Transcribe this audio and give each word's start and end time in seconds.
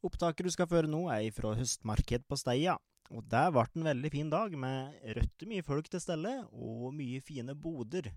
Opptaket 0.00 0.46
du 0.46 0.52
skal 0.54 0.68
føre 0.70 0.88
nå, 0.88 1.02
er 1.12 1.28
fra 1.36 1.52
høstmarked 1.58 2.24
på 2.24 2.38
Steia. 2.40 2.78
Og 3.10 3.26
der 3.28 3.50
ble 3.52 3.66
en 3.74 3.88
veldig 3.90 4.10
fin 4.14 4.30
dag, 4.32 4.54
med 4.56 4.96
rødt 5.18 5.44
mye 5.50 5.66
folk 5.66 5.90
til 5.92 6.00
stelle, 6.00 6.32
og 6.52 6.94
mye 6.96 7.20
fine 7.20 7.56
boder. 7.58 8.08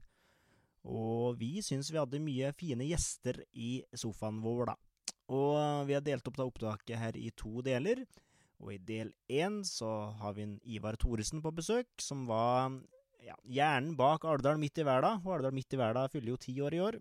Og 0.84 1.40
vi 1.40 1.58
syns 1.66 1.92
vi 1.92 2.00
hadde 2.00 2.24
mye 2.24 2.54
fine 2.56 2.88
gjester 2.88 3.42
i 3.52 3.82
sofaen 4.00 4.40
vår, 4.44 4.72
da. 4.72 4.78
Og 5.34 5.88
vi 5.90 5.96
har 5.98 6.04
delt 6.06 6.28
opp 6.28 6.40
da 6.40 6.48
opptaket 6.48 7.00
her 7.00 7.20
i 7.20 7.32
to 7.36 7.64
deler. 7.66 8.04
Og 8.64 8.76
i 8.76 8.80
del 8.80 9.12
én 9.28 9.62
så 9.68 10.14
har 10.22 10.36
vi 10.38 10.46
en 10.46 10.60
Ivar 10.64 10.96
Thoresen 11.00 11.42
på 11.44 11.52
besøk, 11.56 11.90
som 12.00 12.28
var 12.30 12.72
ja, 13.24 13.36
hjernen 13.44 13.96
bak 14.00 14.24
Alvdal 14.28 14.60
midt 14.62 14.80
i 14.80 14.88
verda. 14.88 15.18
Og 15.24 15.38
Alvdal 15.38 15.56
midt 15.56 15.76
i 15.76 15.80
verda 15.80 16.06
fyller 16.12 16.36
jo 16.36 16.44
ti 16.46 16.56
år 16.64 16.78
i 16.78 16.84
år. 16.84 17.00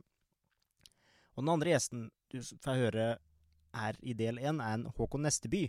Og 1.36 1.44
den 1.44 1.52
andre 1.52 1.74
gjesten 1.74 2.08
du 2.32 2.40
får 2.42 2.80
høre 2.86 3.06
her 3.76 3.98
i 4.02 4.14
del 4.16 4.40
én, 4.40 4.60
er 4.60 4.78
en 4.78 4.86
Håkon 4.96 5.24
Nesteby. 5.26 5.66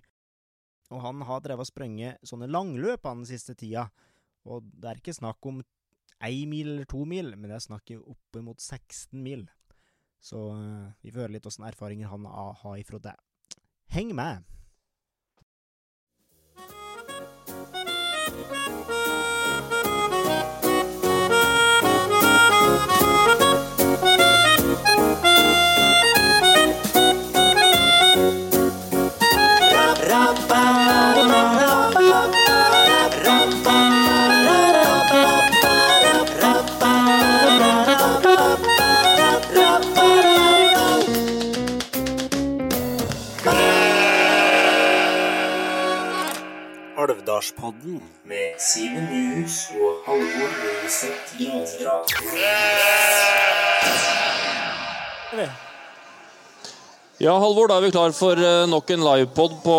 Og 0.92 1.02
han 1.02 1.24
har 1.26 1.42
drevet 1.44 1.66
og 1.66 1.70
sprunget 1.70 2.22
sånne 2.28 2.50
langløp 2.52 3.06
den 3.08 3.26
siste 3.28 3.56
tida. 3.58 3.88
Og 4.46 4.64
det 4.64 4.90
er 4.90 5.02
ikke 5.02 5.16
snakk 5.16 5.46
om 5.50 5.62
én 6.24 6.48
mil 6.48 6.76
eller 6.76 6.88
to 6.90 7.04
mil, 7.08 7.34
men 7.36 7.50
det 7.50 7.58
er 7.58 7.68
snakk 7.68 7.96
oppimot 8.00 8.62
16 8.62 9.24
mil. 9.24 9.48
Så 10.24 10.40
uh, 10.56 10.92
vi 11.04 11.12
får 11.12 11.26
høre 11.26 11.36
litt 11.36 11.48
åssen 11.48 11.68
erfaringer 11.68 12.12
han 12.12 12.28
har 12.28 12.80
ifra 12.80 13.02
det. 13.12 13.16
Heng 13.92 14.16
med! 14.16 14.44
Alvdalspodden 47.44 48.00
med 48.24 48.56
Simen 48.60 49.04
Nyhus 49.12 49.68
og 49.76 49.96
Halvor 50.06 50.52
Løseth 50.64 51.34
Granstrand. 51.36 52.08
Ja, 57.20 57.34
Halvor, 57.40 57.68
da 57.68 57.76
er 57.76 57.84
vi 57.84 57.92
klar 57.92 58.16
for 58.16 58.40
eh, 58.40 58.64
nok 58.70 58.96
en 58.96 59.04
livepod 59.04 59.60
på 59.66 59.78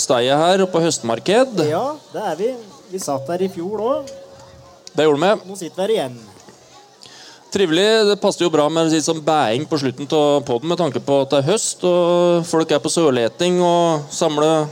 Steia 0.00 0.38
her 0.40 0.64
og 0.64 0.72
på 0.72 0.80
høstmarked. 0.80 1.60
Ja, 1.68 1.84
det 2.14 2.26
er 2.32 2.36
vi. 2.40 2.50
Vi 2.88 2.98
satt 3.02 3.28
der 3.28 3.44
i 3.44 3.52
fjor 3.52 3.84
òg. 3.90 4.12
Det 4.96 5.04
gjorde 5.04 5.20
vi. 5.20 5.50
Nå 5.50 5.60
sitter 5.60 5.76
vi 5.76 5.82
her 5.82 5.96
igjen. 5.98 6.20
Trivelig. 7.52 7.88
Det 8.08 8.20
passer 8.22 8.46
jo 8.46 8.54
bra 8.54 8.70
med 8.72 8.88
litt 8.88 9.04
sånn 9.04 9.20
bæing 9.20 9.68
på 9.68 9.84
slutten 9.84 10.08
av 10.16 10.46
poden 10.48 10.72
med 10.72 10.80
tanke 10.80 11.02
på 11.04 11.26
at 11.26 11.34
det 11.34 11.42
er 11.42 11.50
høst 11.52 11.84
og 11.84 12.46
folk 12.48 12.72
er 12.72 12.80
på 12.80 12.92
sørleting 12.92 13.60
og 13.60 14.08
samler 14.08 14.64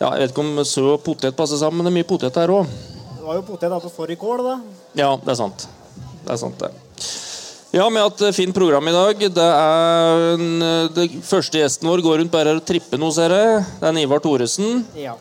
ja, 0.00 0.10
Jeg 0.12 0.26
vet 0.26 0.34
ikke 0.34 0.44
om 0.44 0.64
sø 0.68 0.84
og 0.94 1.04
potet 1.04 1.36
passer 1.36 1.60
sammen, 1.60 1.80
men 1.80 1.88
det 1.88 1.94
er 1.94 1.98
mye 2.00 2.08
potet 2.08 2.36
her 2.36 2.52
òg. 2.52 2.68
Det 3.16 3.22
var 3.24 3.38
jo 3.38 3.46
potet 3.46 3.78
på 3.82 3.92
fårikål, 3.94 4.42
da. 4.44 4.56
Ja, 4.98 5.14
det 5.22 5.32
er 5.32 5.38
sant. 5.38 5.68
Det 6.24 6.34
er 6.34 6.40
sant, 6.40 6.60
det. 6.60 6.72
Ja, 7.74 7.84
hatt 7.90 8.22
et 8.24 8.36
fint 8.36 8.54
program 8.54 8.86
i 8.88 8.94
dag. 8.94 9.22
Det 9.36 9.46
er 9.52 10.26
en, 10.36 10.44
det 10.94 11.06
første 11.26 11.60
gjesten 11.60 11.88
vår 11.90 12.02
går 12.04 12.20
rundt 12.22 12.32
bare 12.32 12.54
og 12.56 12.62
tripper 12.64 13.00
noe, 13.00 13.12
ser 13.12 13.34
jeg. 13.34 13.64
Det 13.80 13.90
er 13.90 13.98
Ivar 14.00 14.22
Thoresen. 14.24 14.84
Ja. 14.96 15.16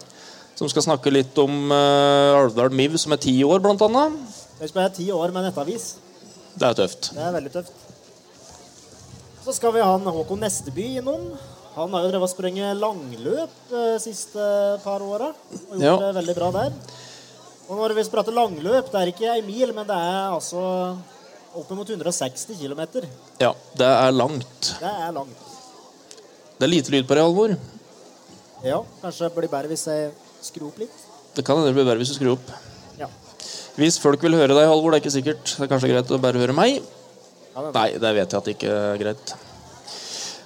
Som 0.55 0.69
skal 0.71 0.85
snakke 0.85 1.11
litt 1.11 1.35
om 1.41 1.71
uh, 1.73 2.37
Alvdal 2.37 2.71
Miv, 2.71 2.95
som 3.01 3.11
er 3.11 3.19
ti 3.25 3.33
år, 3.43 3.59
blant 3.63 3.81
annet. 3.83 4.15
Det 4.59 4.69
skal 4.69 4.85
være 4.85 4.93
ti 4.99 5.09
år 5.11 5.33
med 5.35 5.49
nettavis. 5.49 5.95
Det 6.55 6.69
er 6.69 6.77
tøft. 6.77 7.11
Det 7.17 7.25
er 7.25 7.35
veldig 7.35 7.51
tøft. 7.57 7.83
Så 9.43 9.57
skal 9.57 9.75
vi 9.75 9.83
ha 9.83 9.91
en 9.97 10.07
Håkon 10.15 10.39
Nesteby 10.45 10.87
innom. 11.01 11.27
Han 11.75 11.91
har 11.91 12.05
jo 12.05 12.11
drevet 12.13 12.23
og 12.27 12.31
sprunget 12.31 12.77
langløp 12.79 13.55
de 13.71 13.81
eh, 13.95 13.97
siste 13.99 14.45
par 14.83 15.03
åra. 15.03 15.31
Og 15.71 15.75
gjort 15.75 15.83
Ja. 15.83 15.95
det 16.05 16.13
veldig 16.21 16.35
bra 16.37 16.51
der. 16.55 16.77
Og 17.67 17.77
når 17.81 17.95
vi 17.97 18.03
prater 18.13 18.31
langløp, 18.35 18.91
det 18.93 19.01
er 19.01 19.11
ikke 19.11 19.31
ei 19.33 19.41
mil, 19.43 19.73
men 19.73 19.87
det 19.89 19.95
er 19.97 20.31
altså 20.35 20.61
oppimot 21.55 21.89
160 21.89 22.45
km. 22.59 22.83
Ja, 23.41 23.51
det 23.75 23.87
er 23.89 24.11
langt. 24.15 24.71
Det 24.79 24.91
er 24.91 25.11
langt. 25.15 25.41
Det 26.59 26.63
er 26.67 26.71
lite 26.71 26.91
lyd 26.93 27.07
på 27.09 27.15
det, 27.17 27.23
Alvor. 27.25 27.55
Ja, 28.63 28.79
kanskje 29.01 29.27
det 29.27 29.35
blir 29.35 29.51
bedre 29.51 29.67
hvis 29.73 29.83
jeg 29.89 30.11
skrur 30.45 30.69
opp 30.69 30.79
litt. 30.79 30.95
Det 31.35 31.43
kan 31.45 31.57
hende 31.59 31.73
det 31.73 31.75
blir 31.75 31.87
bedre 31.89 31.99
hvis 31.99 32.13
du 32.13 32.19
skrur 32.19 32.35
opp. 32.37 32.53
Ja. 33.01 33.09
Hvis 33.75 33.97
folk 33.99 34.21
vil 34.23 34.37
høre 34.39 34.55
deg, 34.55 34.69
Halvor, 34.69 34.93
det 34.95 35.01
er 35.01 35.03
ikke 35.03 35.17
sikkert. 35.17 35.43
Det 35.57 35.65
er 35.67 35.71
kanskje 35.73 35.91
greit 35.91 36.13
å 36.15 36.21
bare 36.23 36.39
høre 36.39 36.55
meg? 36.55 36.79
Ja, 37.55 37.61
det- 37.65 37.73
Nei, 37.75 37.89
det 37.99 38.13
vet 38.15 38.29
jeg 38.31 38.37
at 38.39 38.45
det 38.45 38.55
ikke 38.55 38.71
er 38.71 38.97
greit. 39.01 39.35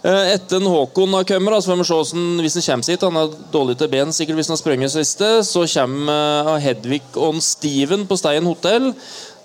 Eh, 0.09 0.33
Etter 0.33 0.57
en 0.57 0.69
Håkon 0.71 1.13
har 1.13 1.23
kommet, 1.27 1.63
så 1.63 1.69
får 1.69 1.77
vi 1.81 1.85
se 1.85 1.97
hvordan, 1.97 2.29
hvis 2.41 2.55
han 2.57 2.65
kommer 2.65 2.93
hit 2.93 3.03
Han 3.05 3.17
er 3.19 3.33
dårlig 3.53 3.75
til 3.77 3.89
ben 3.91 4.13
sikkert 4.15 4.39
hvis 4.39 4.49
han 4.49 4.55
har 4.55 4.61
sprunget 4.61 4.93
siste. 4.93 5.27
Så 5.45 5.65
kommer 5.73 6.53
eh, 6.55 6.63
Hedvig 6.65 7.03
og 7.19 7.41
Steven 7.45 8.07
på 8.09 8.17
Stein 8.17 8.47
hotell. 8.49 8.93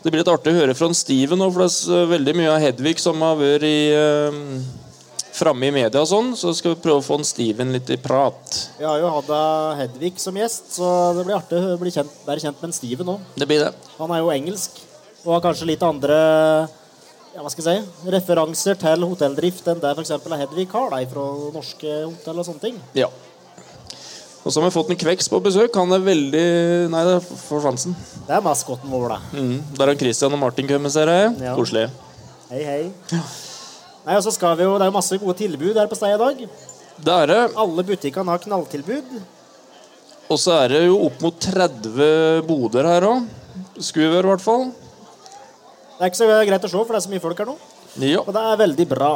Det 0.05 0.13
blir 0.13 0.21
litt 0.21 0.31
artig 0.33 0.53
å 0.53 0.59
høre 0.59 0.77
fra 0.77 0.91
Steven 0.97 1.41
nå, 1.41 1.51
for 1.53 1.65
det 1.65 1.99
er 1.99 2.09
veldig 2.13 2.35
mye 2.37 2.55
av 2.55 2.63
Hedvig 2.63 2.99
som 3.01 3.23
har 3.25 3.39
vært 3.41 3.67
i, 3.69 3.79
eh, 3.97 4.39
framme 5.35 5.69
i 5.69 5.75
media 5.75 6.03
og 6.03 6.09
sånn. 6.11 6.33
Så 6.39 6.53
skal 6.57 6.75
vi 6.75 6.83
prøve 6.85 7.03
å 7.03 7.07
få 7.07 7.19
en 7.21 7.29
Steven 7.29 7.73
litt 7.75 7.91
i 7.91 7.99
prat. 8.01 8.59
Vi 8.79 8.87
har 8.89 9.03
jo 9.03 9.13
hatt 9.17 9.35
eh, 9.35 9.83
Hedvig 9.83 10.15
som 10.23 10.39
gjest, 10.39 10.77
så 10.79 10.95
det 11.19 11.27
blir 11.27 11.41
artig 11.41 11.61
å 11.61 11.77
bli 11.81 11.93
kjent, 11.93 12.21
være 12.29 12.47
kjent 12.47 12.61
med 12.63 12.71
en 12.71 12.79
Steven 12.79 13.11
nå. 13.11 13.19
Det 13.35 13.49
blir 13.51 13.65
det. 13.67 13.73
Han 13.99 14.15
er 14.15 14.23
jo 14.23 14.33
engelsk 14.37 14.81
og 15.25 15.39
har 15.39 15.45
kanskje 15.49 15.71
litt 15.73 15.85
andre 15.85 16.17
ja, 17.35 17.43
hva 17.43 17.51
skal 17.51 17.67
jeg 17.67 17.83
si, 17.83 18.11
referanser 18.15 18.77
til 18.79 19.05
hotelldrift 19.11 19.67
enn 19.73 19.81
det 19.83 19.91
f.eks. 19.97 20.13
Hedvig 20.45 20.69
har 20.71 20.93
da, 20.93 21.01
fra 21.11 21.25
norske 21.55 21.95
hotell 22.05 22.39
og 22.39 22.47
sånne 22.47 22.63
ting. 22.63 22.77
Ja. 22.95 23.09
Og 24.45 24.53
så 24.53 24.61
har 24.61 24.69
vi 24.69 24.75
fått 24.75 24.93
en 24.93 25.01
Kveks 25.01 25.31
på 25.33 25.41
besøk. 25.43 25.75
Han 25.81 25.97
er 25.97 26.05
veldig 26.05 26.45
Nei, 26.93 27.01
det 27.09 27.17
er 27.17 27.25
forsvansen. 27.25 27.97
Det 28.29 28.37
er 28.37 28.45
maskotten 28.45 28.93
vår, 28.93 29.17
da. 29.17 29.19
Mm. 29.33 29.57
Der 29.81 29.91
har 29.91 29.99
Christian 29.99 30.37
og 30.37 30.43
Martin 30.43 30.69
kommet, 30.69 30.95
ser 30.95 31.11
jeg. 31.11 31.33
Ja. 31.43 31.57
Koselig. 31.59 31.89
Hei, 32.53 32.61
hei. 32.63 32.83
Nei, 34.05 34.19
og 34.19 34.23
så 34.27 34.35
skal 34.37 34.55
vi 34.61 34.69
jo, 34.69 34.77
Det 34.77 34.87
er 34.87 34.93
jo 34.93 34.99
masse 34.99 35.19
gode 35.19 35.37
tilbud 35.41 35.81
her 35.81 35.91
på 35.91 35.99
stedet 35.99 36.21
i 36.21 36.23
dag. 36.23 36.45
Det 37.09 37.17
er 37.25 37.33
det. 37.33 37.41
Alle 37.65 37.87
butikkene 37.89 38.37
har 38.37 38.45
knalltilbud. 38.45 39.17
Og 40.31 40.39
så 40.41 40.55
er 40.61 40.77
det 40.77 40.85
jo 40.87 41.01
opp 41.09 41.25
mot 41.25 41.41
30 41.41 42.45
boder 42.47 42.93
her 42.93 43.09
òg. 43.11 43.27
Skuver, 43.81 44.23
i 44.23 44.29
hvert 44.29 44.45
fall. 44.45 44.69
Det 45.95 46.03
er 46.03 46.11
ikke 46.11 46.21
så 46.21 46.29
greit 46.49 46.65
å 46.67 46.71
se, 46.71 46.79
for 46.79 46.93
det 46.95 47.01
er 47.01 47.07
så 47.07 47.13
mye 47.13 47.23
folk 47.23 47.39
her 47.43 47.51
nå. 47.53 47.57
Ja, 48.03 48.23
Og 48.25 48.33
det 48.35 48.43
er 48.43 48.61
veldig 48.65 48.87
bra. 48.91 49.13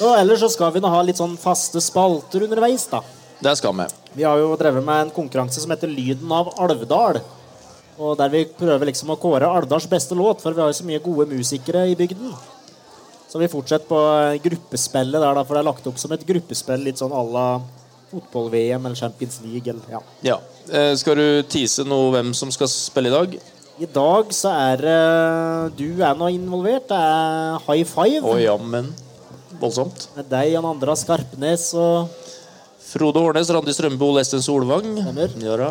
Og 0.00 0.12
ellers 0.14 0.44
så 0.44 0.48
skal 0.52 0.70
vi 0.72 0.82
nå 0.84 0.90
ha 0.92 1.00
litt 1.02 1.18
sånn 1.18 1.34
faste 1.40 1.80
spalter 1.82 2.44
underveis, 2.46 2.84
da. 2.92 3.00
det 3.42 3.56
skal 3.58 3.74
vi. 3.74 3.86
Vi 4.20 4.22
har 4.26 4.38
jo 4.38 4.52
drevet 4.58 4.84
med 4.86 5.06
en 5.06 5.10
konkurranse 5.14 5.60
som 5.62 5.70
heter 5.74 5.90
Lyden 5.90 6.30
av 6.32 6.52
Alvdal. 6.62 7.18
Og 8.00 8.14
der 8.16 8.30
vi 8.32 8.44
prøver 8.46 8.88
liksom 8.88 9.10
å 9.12 9.18
kåre 9.20 9.50
Alvdals 9.50 9.88
beste 9.90 10.14
låt, 10.16 10.40
for 10.40 10.54
vi 10.54 10.62
har 10.62 10.70
jo 10.70 10.78
så 10.78 10.86
mye 10.88 11.02
gode 11.04 11.26
musikere 11.34 11.84
i 11.90 11.98
bygden. 11.98 12.32
Så 13.30 13.38
vi 13.38 13.50
fortsetter 13.50 13.86
på 13.90 13.98
gruppespillet 14.46 15.20
der, 15.20 15.34
da, 15.36 15.44
for 15.44 15.54
det 15.58 15.60
er 15.64 15.68
lagt 15.68 15.86
opp 15.86 15.98
som 16.02 16.14
et 16.14 16.24
gruppespill 16.26 16.86
litt 16.86 16.98
sånn 17.02 17.12
à 17.14 17.20
la 17.26 17.46
fotball-VM 18.10 18.86
eller 18.86 18.98
Champions 18.98 19.40
League. 19.44 19.70
Eller, 19.70 19.82
ja. 19.90 20.00
Ja. 20.26 20.38
Eh, 20.70 20.94
skal 20.98 21.18
du 21.18 21.42
tease 21.50 21.84
noe 21.86 22.10
hvem 22.14 22.32
som 22.34 22.50
skal 22.54 22.70
spille 22.70 23.10
i 23.10 23.14
dag? 23.14 23.36
I 23.80 23.86
dag 23.88 24.28
så 24.36 24.50
er 24.52 24.82
det 24.84 24.96
Du 25.78 26.02
er 26.04 26.16
nå 26.18 26.28
involvert. 26.34 26.88
Det 26.90 26.96
er 27.00 27.62
high 27.64 27.86
five. 27.88 28.20
Å 28.28 28.36
jammen. 28.36 28.90
Voldsomt. 29.60 30.08
Med 30.16 30.28
deg, 30.28 30.50
Jan 30.54 30.66
Andra 30.68 30.92
Skarpnes 30.96 31.70
og 31.80 32.10
Frode 32.90 33.22
Hårnes, 33.22 33.48
Randi 33.54 33.72
Strømbo, 33.72 34.10
Lesten 34.18 34.42
Solvang. 34.44 34.98
Ja. 35.40 35.70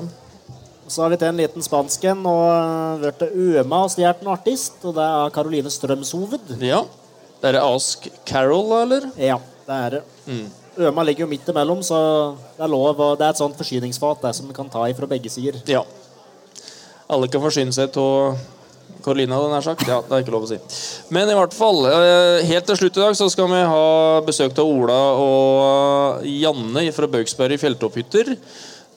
Så 0.90 1.04
har 1.04 1.12
vi 1.14 1.20
til 1.22 1.30
en 1.30 1.38
liten 1.38 1.62
spansken 1.66 2.24
og 2.26 3.04
hørte 3.04 3.28
Øma 3.30 3.84
og 3.86 3.94
stjålet 3.94 4.24
en 4.26 4.32
artist. 4.34 4.80
Og 4.90 4.96
det 4.98 5.06
er 5.06 5.36
Caroline 5.36 5.74
Strømshoved. 5.74 6.56
ja. 6.66 6.82
Det 7.40 7.54
er 7.54 7.62
Ask 7.64 8.10
Carol, 8.28 8.74
eller? 8.82 9.06
Ja, 9.16 9.38
det 9.68 9.76
er 9.86 9.94
det. 9.94 10.02
Øma 10.90 11.06
ligger 11.08 11.24
jo 11.24 11.30
midt 11.32 11.48
imellom, 11.48 11.80
så 11.86 12.00
det 12.58 12.66
er 12.66 12.72
lov. 12.74 13.00
Og 13.00 13.14
det 13.20 13.30
er 13.30 13.32
et 13.32 13.40
sånt 13.40 13.56
forsyningsfat 13.56 14.26
der 14.26 14.36
som 14.36 14.50
vi 14.50 14.58
kan 14.58 14.68
ta 14.72 14.84
i 14.90 14.96
fra 14.98 15.08
begge 15.08 15.32
sider. 15.32 15.62
Ja. 15.70 15.86
Alle 17.10 17.30
kan 17.32 17.42
forsyne 17.42 17.74
seg 17.74 17.96
av 17.98 18.38
Carolina, 19.04 19.38
den 19.42 19.56
er 19.56 19.64
sagt. 19.66 19.86
Ja, 19.88 20.02
det 20.06 20.14
er 20.14 20.24
ikke 20.24 20.34
lov 20.36 20.46
å 20.46 20.50
si. 20.52 20.58
Men 21.14 21.30
i 21.32 21.38
hvert 21.38 21.56
fall, 21.56 21.86
eh, 21.90 22.46
helt 22.46 22.68
til 22.68 22.78
slutt 22.78 22.98
i 22.98 23.06
dag 23.06 23.16
så 23.18 23.30
skal 23.32 23.48
vi 23.48 23.62
ha 23.72 24.22
besøk 24.26 24.58
av 24.60 24.68
Ola 24.68 25.00
og 25.18 26.28
Janne 26.28 26.84
fra 26.94 27.08
Bøgsberg 27.08 27.58
fjelltopphytter. 27.62 28.36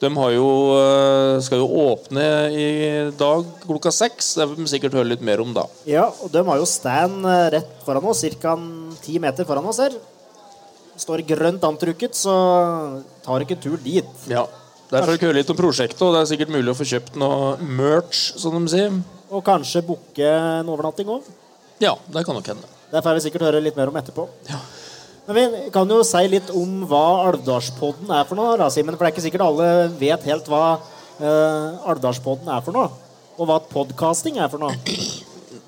De 0.02 0.10
har 0.10 0.30
jo, 0.34 0.48
eh, 0.74 1.40
skal 1.40 1.62
jo 1.62 1.68
åpne 1.86 2.24
i 2.50 3.10
dag 3.16 3.44
klokka 3.62 3.92
seks. 3.94 4.34
Det 4.34 4.48
vil 4.48 4.64
vi 4.64 4.72
sikkert 4.72 4.98
høre 4.98 5.08
litt 5.14 5.22
mer 5.22 5.40
om 5.40 5.54
da. 5.54 5.66
Ja, 5.86 6.10
og 6.10 6.32
de 6.32 6.42
har 6.42 6.58
jo 6.58 6.66
stand 6.66 7.24
eh, 7.24 7.50
rett 7.56 7.76
foran 7.86 8.04
oss, 8.04 8.24
ca. 8.40 8.56
ti 9.00 9.18
meter 9.18 9.44
foran 9.44 9.64
oss 9.64 9.78
her. 9.78 9.92
står 10.98 11.24
grønt 11.24 11.62
antrukket, 11.62 12.12
så 12.14 13.02
tar 13.24 13.40
ikke 13.40 13.60
tur 13.62 13.78
dit. 13.78 14.04
Ja. 14.28 14.44
Derfor 14.92 15.16
høre 15.16 15.38
litt 15.38 15.48
om 15.48 15.56
prosjektet, 15.56 16.02
og 16.04 16.12
det 16.12 16.20
er 16.20 16.30
sikkert 16.34 16.52
mulig 16.52 16.68
å 16.68 16.76
få 16.76 16.84
kjøpt 16.84 17.14
noe 17.20 17.54
merch, 17.64 18.34
som 18.36 18.58
de 18.58 18.68
sier. 18.68 18.92
Og 19.32 19.40
kanskje 19.46 19.80
booke 19.86 20.28
en 20.28 20.68
overnatting 20.68 21.08
òg. 21.14 21.28
Ja, 21.80 21.94
det 22.12 22.26
kan 22.26 22.36
nok 22.36 22.50
hende. 22.52 22.68
Det 22.92 23.00
får 23.00 23.16
vi 23.16 23.22
sikkert 23.24 23.46
høre 23.46 23.62
litt 23.64 23.78
mer 23.78 23.88
om 23.88 23.96
etterpå. 23.96 24.26
Ja. 24.50 24.60
Men 25.24 25.38
vi 25.38 25.70
kan 25.72 25.88
jo 25.88 26.02
si 26.04 26.20
litt 26.28 26.50
om 26.52 26.82
hva 26.90 27.28
Alvdalspodden 27.30 28.10
er 28.12 28.26
for 28.28 28.36
noe, 28.36 28.58
da, 28.60 28.68
Simen. 28.74 28.98
For 28.98 29.06
det 29.06 29.12
er 29.12 29.14
ikke 29.14 29.24
sikkert 29.24 29.46
alle 29.46 29.68
vet 29.96 30.28
helt 30.28 30.50
hva 30.50 30.64
uh, 30.76 31.88
Alvdalspodden 31.88 32.52
er 32.52 32.64
for 32.66 32.76
noe. 32.76 32.90
Og 33.38 33.48
hva 33.48 33.60
podkasting 33.72 34.40
er 34.42 34.52
for 34.52 34.60
noe. 34.60 34.76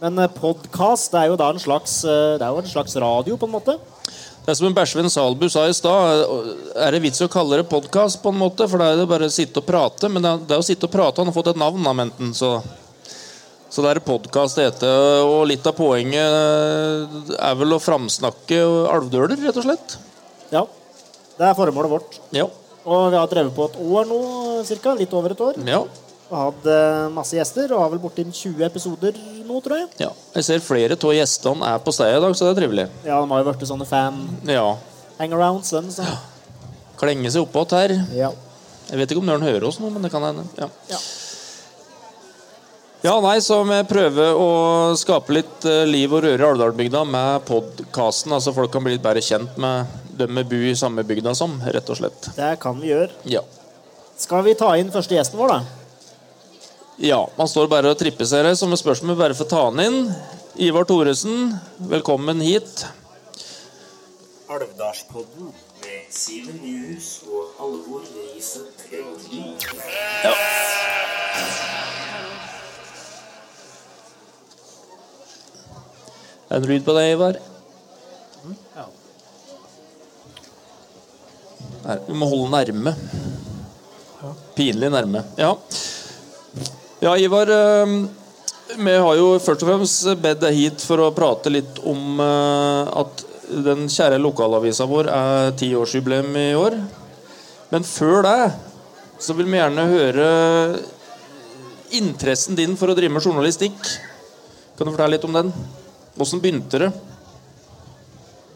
Men 0.03 0.21
uh, 0.21 0.29
podkast 0.29 1.17
er 1.17 1.31
jo 1.31 1.41
da 1.41 1.49
en 1.55 1.63
slags, 1.63 2.03
uh, 2.05 2.35
det 2.37 2.45
er 2.45 2.51
jo 2.53 2.61
en 2.61 2.73
slags 2.75 2.99
radio, 3.01 3.41
på 3.41 3.49
en 3.49 3.55
måte. 3.57 3.79
Det 4.45 4.53
er 4.53 4.57
som 4.59 4.67
en 4.69 4.75
Bæsjven 4.77 5.07
Salbu 5.09 5.47
sa 5.49 5.63
i 5.65 5.73
stad. 5.73 6.23
Er 6.77 6.93
det 6.93 6.99
vits 7.07 7.23
å 7.25 7.31
kalle 7.33 7.63
det 7.63 7.65
podkast, 7.71 8.19
på 8.21 8.29
en 8.29 8.43
måte? 8.43 8.67
For 8.69 8.77
da 8.77 8.91
er 8.93 8.99
det 9.01 9.07
bare 9.09 9.31
å 9.31 9.33
sitte 9.33 9.63
og 9.63 9.65
prate. 9.65 10.11
Men 10.13 10.21
det 10.21 10.33
er, 10.53 10.59
å 10.61 10.67
sitte 10.67 10.85
og 10.85 10.93
prate. 10.93 11.23
Han 11.23 11.31
har 11.31 11.37
fått 11.37 11.49
et 11.55 11.61
navn, 11.63 11.81
da, 11.81 11.95
Menten. 11.97 12.35
Så, 12.37 12.51
så 13.73 13.85
det 13.87 13.95
er 13.95 14.03
podkast 14.05 14.61
det 14.61 14.67
heter. 14.69 15.25
Og 15.25 15.47
litt 15.49 15.65
av 15.65 15.73
poenget 15.79 17.33
er 17.39 17.57
vel 17.57 17.73
å 17.73 17.81
framsnakke 17.81 18.61
alvdøler, 18.93 19.41
rett 19.47 19.63
og 19.63 19.65
slett. 19.65 19.97
Ja. 20.53 20.67
Det 21.39 21.49
er 21.49 21.57
formålet 21.57 21.95
vårt. 21.97 22.21
Ja. 22.37 22.45
Og 22.85 23.09
vi 23.15 23.17
har 23.17 23.33
drevet 23.33 23.57
på 23.57 23.71
et 23.71 23.81
år 23.81 24.13
nå, 24.13 24.23
cirka. 24.69 24.93
Litt 25.01 25.17
over 25.17 25.33
et 25.33 25.41
år. 25.49 25.65
ja. 25.65 25.87
Og 26.31 26.37
hatt 26.41 26.69
uh, 26.69 27.09
masse 27.15 27.37
gjester. 27.37 27.73
Og 27.75 27.83
har 27.83 27.91
vel 27.93 28.01
bortimot 28.03 28.35
20 28.37 28.65
episoder 28.67 29.19
nå, 29.45 29.59
tror 29.65 29.83
jeg. 29.83 29.89
ja. 30.07 30.13
Jeg 30.35 30.47
ser 30.49 30.65
flere 30.65 30.97
av 30.97 31.13
gjestene 31.15 31.75
er 31.75 31.83
på 31.85 31.93
stedet 31.95 32.17
i 32.19 32.23
dag, 32.25 32.37
så 32.37 32.49
det 32.49 32.55
er 32.55 32.61
trivelig. 32.63 32.87
Ja, 33.05 33.21
de 33.21 33.31
har 33.31 33.43
jo 33.43 33.51
blitt 33.51 33.69
sånne 33.69 33.89
fan-hangarounds, 33.89 35.73
Ja. 35.73 35.81
dem. 35.81 35.91
Så. 35.93 36.07
Klenge 37.01 37.31
seg 37.31 37.45
oppåt 37.45 37.77
her. 37.77 37.93
Ja. 38.15 38.33
Jeg 38.89 39.01
vet 39.01 39.13
ikke 39.13 39.23
om 39.23 39.29
Nørn 39.29 39.45
hører 39.45 39.69
oss 39.69 39.79
nå, 39.81 39.91
men 39.93 40.03
det 40.03 40.11
kan 40.13 40.23
hende. 40.25 40.45
Ja. 40.59 40.69
Ja. 40.91 40.99
Ja, 43.05 43.19
nei, 43.21 43.37
så 43.45 43.59
vi 43.69 43.83
prøver 43.85 44.33
å 44.41 44.49
skape 44.97 45.35
litt 45.37 45.65
eh, 45.69 45.83
liv 45.85 46.09
og 46.17 46.23
røre 46.25 46.41
i 46.41 46.47
Alvdalbygda 46.49 47.03
med 47.05 47.43
podkasten. 47.45 48.33
Altså 48.33 48.55
folk 48.57 48.73
kan 48.73 48.81
bli 48.87 48.95
litt 48.95 49.05
bedre 49.05 49.21
kjent 49.21 49.59
med 49.61 49.91
dem 50.17 50.41
vi 50.41 50.45
bor 50.55 50.65
i 50.71 50.77
samme 50.79 51.05
bygda 51.05 51.35
som, 51.37 51.59
rett 51.61 51.91
og 51.93 51.99
slett. 52.01 52.31
Det 52.33 52.55
kan 52.63 52.81
vi 52.81 52.95
gjøre. 52.95 53.11
Ja. 53.29 53.43
Skal 54.17 54.47
vi 54.47 54.55
ta 54.57 54.71
inn 54.81 54.89
første 54.95 55.19
gjesten 55.19 55.37
vår, 55.37 55.53
da? 55.53 55.84
Ja 56.97 57.21
man 57.37 57.49
står 57.51 57.69
bare 57.73 57.91
og 57.93 57.99
tripper 57.99 58.29
seg 58.29 58.45
her, 58.47 58.55
så 58.59 58.69
med 58.71 58.81
spørsmål 58.81 59.19
bare 59.19 59.37
får 59.39 59.49
ta 59.51 59.65
han 59.69 59.81
inn. 59.83 60.11
Ivar 60.63 60.87
Thoresen, 60.87 61.57
velkommen 61.91 62.43
hit. 62.45 62.85
Alvdalspodden 64.51 65.49
med 65.83 66.13
Simen 66.15 66.61
Nyhus 66.63 67.25
og 67.27 67.57
Halvor 67.59 68.05
Riseth 68.07 68.87
Granli. 68.91 69.43
Er 76.51 76.61
det 76.61 76.69
en 76.69 76.71
lyd 76.71 76.85
på 76.87 76.95
deg, 76.95 77.09
Ivar? 77.17 77.41
Ja. 78.77 78.87
Nei, 81.85 81.99
vi 82.07 82.17
må 82.21 82.31
holde 82.31 82.53
nærme. 82.53 82.95
Pinlig 84.55 84.93
nærme. 84.95 85.25
Ja. 85.41 85.57
Ja, 87.05 87.15
Ivar. 87.21 87.51
eh, 87.53 87.95
Vi 88.77 88.95
har 88.97 89.15
jo 89.19 89.39
først 89.39 89.63
og 89.63 89.69
fremst 89.69 90.07
bedt 90.25 90.41
deg 90.43 90.57
hit 90.57 90.85
for 90.89 91.03
å 91.05 91.13
prate 91.15 91.53
litt 91.53 91.79
om 91.85 92.19
eh, 92.25 92.93
at 93.05 93.25
den 93.65 93.85
kjære 93.93 94.17
lokalavisa 94.25 94.87
vår 94.89 95.11
er 95.13 95.51
tiårsjubileum 95.61 96.37
i 96.41 96.55
år. 96.57 96.79
Men 97.71 97.85
før 97.85 98.23
det 98.25 98.39
så 99.21 99.37
vil 99.37 99.47
vi 99.53 99.59
gjerne 99.61 99.85
høre 99.93 100.29
interessen 101.95 102.57
din 102.59 102.75
for 102.77 102.91
å 102.91 102.97
drive 102.97 103.13
med 103.15 103.23
journalistikk. 103.23 103.79
Kan 104.75 104.89
du 104.89 104.95
fortelle 104.95 105.15
litt 105.15 105.27
om 105.29 105.37
den? 105.37 105.53
Åssen 106.19 106.41
begynte 106.43 106.81
det? 106.83 106.89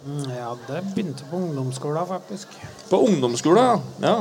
Mm, 0.09 0.25
Ja, 0.33 0.50
det 0.67 0.81
begynte 0.97 1.29
på 1.31 1.37
ungdomsskolen, 1.37 2.09
faktisk. 2.09 2.56
På 2.89 3.03
ungdomsskolen, 3.06 3.85
ja. 4.03 4.17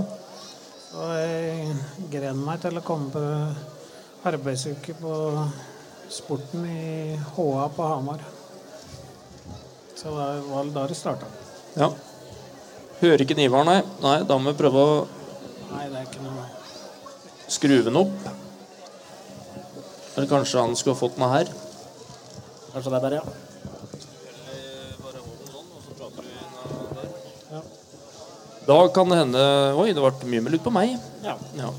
Og 0.98 1.10
jeg 1.16 1.80
gren 2.12 2.44
meg 2.44 2.62
til 2.62 2.78
å 2.78 2.86
komme 2.86 3.10
på 3.14 3.24
arbeidsuke 4.28 4.94
på 5.00 5.14
sporten 6.12 6.66
i 6.70 7.16
HA 7.36 7.68
på 7.76 7.88
Hamar. 7.92 8.22
Så 9.98 10.12
det 10.14 10.28
var 10.52 10.72
da 10.76 10.88
det 10.88 10.98
starta. 11.00 11.26
ja. 11.76 11.92
Hører 12.98 13.22
ikke 13.22 13.36
Nivar, 13.38 13.62
nei. 13.68 13.82
Nei, 14.02 14.24
Da 14.26 14.38
må 14.42 14.50
vi 14.50 14.58
prøve 14.58 14.82
å 14.82 14.94
Nei, 15.70 15.84
det 15.92 16.00
er 16.00 16.06
ikke 16.08 16.24
noe 16.24 16.46
skru 17.48 17.76
den 17.86 18.00
opp. 18.00 18.30
Eller 20.16 20.28
kanskje 20.32 20.64
han 20.64 20.74
skulle 20.76 20.96
ha 20.96 21.00
fått 21.04 21.20
den 21.20 21.30
her. 21.30 21.52
Kanskje 22.74 22.90
det 22.90 22.98
er 22.98 23.04
bare, 23.06 23.20
ja. 23.22 23.26
Da 28.68 28.88
kan 28.92 29.10
det 29.10 29.18
hende 29.22 29.44
Oi, 29.80 29.92
det 29.96 30.02
ble 30.04 30.32
mye 30.32 30.44
meldt 30.48 30.64
på 30.66 30.74
meg. 30.76 30.98
ja. 31.24 31.38
Ja. 31.56 31.70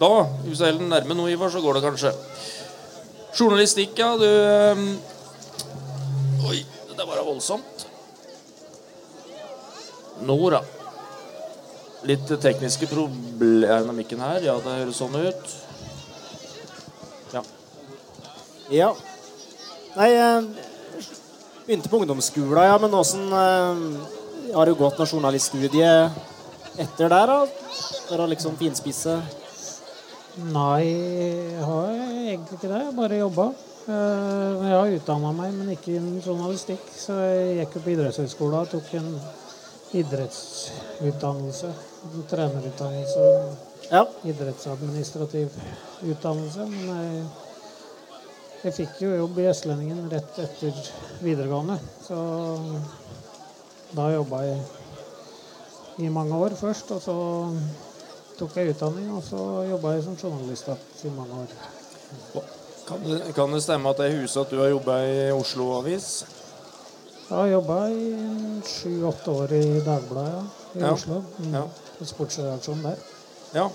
Da, 0.00 0.10
hvis 0.46 0.60
jeg 0.60 0.68
er 0.68 0.76
helt 0.76 0.88
nærme 0.88 1.16
nå, 1.16 1.28
Ivar, 1.32 1.50
så 1.52 1.60
går 1.60 1.78
det 1.78 1.84
kanskje. 1.84 2.12
Journalistikk, 3.38 3.98
ja. 3.98 4.12
Du 4.16 4.26
ehm, 4.26 4.86
Oi, 6.48 6.62
det 6.88 6.96
der 6.98 7.06
var 7.06 7.24
voldsomt. 7.24 7.86
Nå, 10.22 10.38
da. 10.52 10.62
Litt 12.08 12.32
tekniske 12.42 12.88
problemer 12.90 14.26
her. 14.26 14.48
Ja, 14.48 14.56
det 14.62 14.78
høres 14.80 14.98
sånn 14.98 15.14
ut. 15.16 15.54
Ja. 17.32 17.42
Ja. 18.72 18.90
Nei, 19.92 20.08
jeg 20.10 20.44
begynte 21.66 21.92
på 21.92 22.00
ungdomsskolen, 22.02 22.64
ja, 22.64 22.78
men 22.80 22.94
åssen 22.96 23.26
eh, 23.28 23.82
Har 24.56 24.66
du 24.66 24.74
gått 24.76 24.98
noe 24.98 25.08
journaliststudie 25.08 25.90
etter 26.80 27.12
der, 27.12 27.30
da? 27.30 27.38
For 28.08 28.20
å 28.24 28.28
liksom 28.28 28.56
finspisse 28.60 29.18
Nei, 30.32 30.86
jeg 30.88 31.64
har 31.66 31.90
egentlig 31.92 32.56
ikke 32.56 32.68
det. 32.70 32.78
Jeg 32.86 32.96
bare 32.96 33.18
jobba. 33.20 33.44
Eh, 33.82 34.62
Jeg 34.62 34.72
har 34.78 34.94
utdanna 34.96 35.32
meg, 35.36 35.52
men 35.58 35.72
ikke 35.74 35.96
innen 35.98 36.22
journalistikk. 36.24 36.86
Så 36.96 37.18
jeg 37.20 37.58
gikk 37.58 37.76
jo 37.76 37.82
på 37.84 37.92
idrettshøyskolen 37.92 38.58
og 38.62 38.70
tok 38.72 38.94
en 38.96 39.10
idrettsutdannelse. 39.92 41.72
En 42.08 42.24
trenerutdannelse. 42.30 43.28
Ja. 43.92 44.06
idrettsadministrativ 44.24 45.52
utdannelse. 46.08 46.64
Men 46.64 46.88
jeg, 46.96 47.24
jeg 48.64 48.74
fikk 48.78 49.02
jo 49.02 49.10
jobb 49.18 49.38
i 49.42 49.48
Østlendingen 49.50 50.08
rett 50.08 50.38
etter 50.40 50.72
videregående. 51.20 51.76
Så 52.06 52.16
da 53.92 54.08
jobba 54.14 54.40
jeg 54.46 54.62
i 55.98 56.08
mange 56.08 56.40
år 56.40 56.56
først. 56.56 56.94
Og 56.96 57.02
så 57.04 57.18
tok 58.38 58.56
jeg 58.56 58.72
utdanning, 58.74 59.08
og 59.16 59.22
så 59.26 59.40
jobba 59.70 59.94
jeg 59.96 60.04
som 60.06 60.16
journalist 60.22 60.68
i 61.04 61.10
mange 61.14 61.42
år. 61.44 62.46
Kan 62.88 63.04
det, 63.06 63.20
kan 63.36 63.52
det 63.54 63.62
stemme 63.62 63.90
at 63.92 63.98
det 64.02 64.08
er 64.10 64.20
huset 64.22 64.40
at 64.42 64.50
du 64.50 64.58
har 64.60 64.72
jobba 64.72 64.96
i 65.06 65.30
Oslo 65.32 65.68
Avis? 65.78 66.24
Jeg 67.28 67.38
har 67.38 67.46
jobba 67.52 67.76
i 67.88 68.08
sju-åtte 68.68 69.30
år 69.32 69.54
i 69.56 69.62
Dagbladet 69.86 70.42
i 70.76 70.82
Ja. 70.82 70.90
Oslo. 70.92 71.22
Mm. 71.38 71.54
Ja. 71.54 71.62
Sportsredaksjonen 72.04 72.82
der. 72.84 72.96
Ja. 73.54 73.68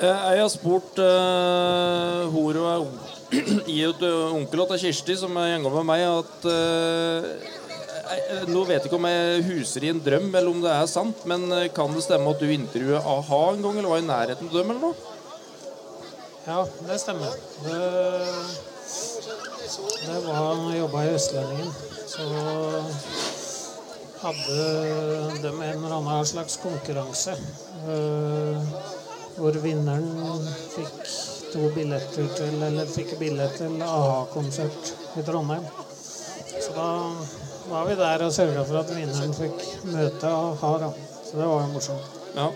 Eh, 0.00 0.06
Jeg 0.34 0.40
har 0.42 0.48
spurt 0.52 0.98
uh, 0.98 2.26
hor 2.34 2.58
og 2.60 2.88
i 3.76 3.78
et 3.86 4.02
onkel 4.02 4.66
til 4.72 4.78
Kirsti, 4.86 5.16
som 5.16 5.36
er 5.40 5.54
gjenga 5.54 5.70
med 5.78 5.86
meg, 5.88 6.02
at 6.18 6.44
jeg- 6.50 7.52
Nå 8.46 8.62
vet 8.68 8.78
jeg 8.78 8.86
ikke 8.86 8.98
om 9.00 9.08
jeg 9.10 9.44
huser 9.48 9.84
i 9.86 9.90
en 9.90 10.00
drøm, 10.02 10.28
eller 10.30 10.50
om 10.52 10.60
det 10.62 10.70
er 10.70 10.86
sant, 10.90 11.24
men 11.26 11.46
eh, 11.56 11.68
kan 11.74 11.90
det 11.94 12.04
stemme 12.04 12.30
at 12.30 12.42
du 12.42 12.46
intervjuet 12.52 13.02
a-ha 13.02 13.40
en 13.50 13.62
gang, 13.64 13.78
eller 13.80 13.90
var 13.90 14.02
i 14.02 14.06
nærheten 14.06 14.50
av 14.50 14.58
dem, 14.60 14.70
eller 14.70 14.82
noe? 14.82 15.14
Ja, 16.46 16.60
det 16.86 17.00
stemmer. 17.02 17.32
Det, 17.64 17.78
det 20.06 20.18
var 20.28 20.60
jeg 20.70 20.78
jobba 20.78 21.02
i 21.02 21.14
Østlendingen. 21.16 21.72
Så 22.06 22.26
hadde 24.22 24.60
de 25.42 25.50
en 25.50 25.64
eller 25.64 25.96
annen 25.96 26.28
slags 26.30 26.60
konkurranse. 26.62 27.34
eh, 27.86 28.76
hvor 29.36 29.58
vinneren 29.60 30.46
fikk 30.72 31.10
to 31.52 31.66
billetter 31.74 32.30
til 32.38 32.62
Eller 32.68 32.88
fikk 32.88 33.18
billett 33.20 33.58
til 33.60 33.82
a-ha-konsert 33.84 34.94
i 35.20 35.24
Trondheim. 35.26 35.66
Så 36.56 36.72
da 36.72 36.86
var 37.70 37.86
vi 37.88 37.94
der 37.98 38.24
og 38.26 38.32
sørga 38.34 38.64
for 38.66 38.80
at 38.80 38.90
vinneren 38.94 39.34
fikk 39.36 39.62
møte 39.90 40.30
og 40.30 40.56
ha, 40.62 40.72
da. 40.84 40.90
Så 41.26 41.38
det 41.38 41.46
var 41.46 41.64
jo 41.64 41.70
morsomt. 41.72 42.18
Ja. 42.36 42.50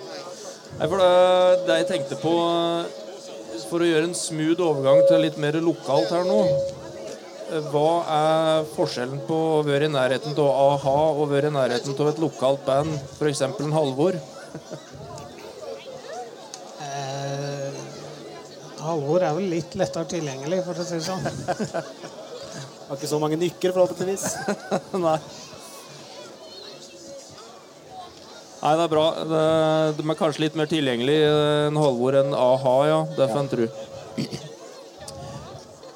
For 0.79 1.00
det, 1.02 1.64
det 1.67 1.79
jeg 1.81 1.87
tenkte 1.88 2.19
på 2.21 2.33
For 3.67 3.83
å 3.83 3.88
gjøre 3.88 4.07
en 4.07 4.14
smooth 4.17 4.62
overgang 4.62 5.00
til 5.09 5.25
litt 5.25 5.38
mer 5.43 5.59
lokalt 5.64 6.12
her 6.14 6.23
nå 6.29 6.38
Hva 7.73 7.88
er 8.14 8.69
forskjellen 8.76 9.25
på 9.26 9.38
å 9.57 9.64
være 9.67 9.88
i 9.88 9.93
nærheten 9.93 10.37
av 10.38 10.50
a-ha 10.76 10.97
og 11.17 11.33
være 11.33 11.50
i 11.50 11.57
nærheten 11.57 11.97
av 11.97 12.12
et 12.12 12.23
lokalt 12.23 12.62
band, 12.69 12.95
f.eks. 13.17 13.43
en 13.49 13.75
Halvor? 13.75 14.21
Eh, 16.87 17.83
Halvor 18.87 19.26
er 19.26 19.35
vel 19.40 19.50
litt 19.57 19.75
lettere 19.75 20.07
tilgjengelig, 20.14 20.62
for 20.69 20.79
å 20.79 20.87
si 20.87 21.00
det 21.00 21.07
sånn. 21.11 21.26
Har 22.90 22.99
ikke 22.99 23.06
så 23.06 23.20
mange 23.23 23.37
nykker, 23.38 23.70
forhåpentligvis. 23.70 24.25
Nei. 24.99 25.14
Nei, 28.61 28.73
det 28.75 28.82
er 28.82 28.90
bra. 28.90 29.04
Det, 29.30 29.44
de 30.00 30.06
er 30.11 30.18
kanskje 30.18 30.42
litt 30.42 30.59
mer 30.59 30.66
tilgjengelig 30.73 31.14
enn 31.68 31.78
Halvor 31.78 32.18
enn 32.18 32.35
a-ha, 32.35 32.75
ja. 32.90 32.99
Det 33.14 33.30
får 33.30 33.40
en 33.44 33.52
tro. 33.54 33.68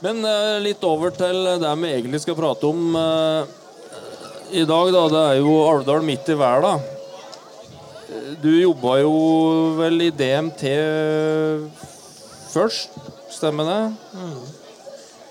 Men 0.07 0.23
eh, 0.31 0.63
litt 0.63 0.87
over 0.87 1.11
til 1.19 1.43
det 1.65 1.75
vi 1.83 1.93
egentlig 1.97 2.23
skal 2.23 2.39
prate 2.39 2.71
om 2.71 2.97
eh, 3.03 3.53
i 4.63 4.63
dag, 4.63 4.95
da. 4.95 5.05
Det 5.11 5.27
er 5.35 5.43
jo 5.43 5.61
Alvdal 5.67 6.07
midt 6.07 6.31
i 6.31 6.39
verda. 6.39 6.77
Du 8.39 8.53
jobba 8.55 9.01
jo 9.03 9.15
vel 9.83 10.07
i 10.07 10.13
DMT 10.15 10.69
først, 12.55 12.95
stemmer 13.35 13.67
det? 13.67 13.81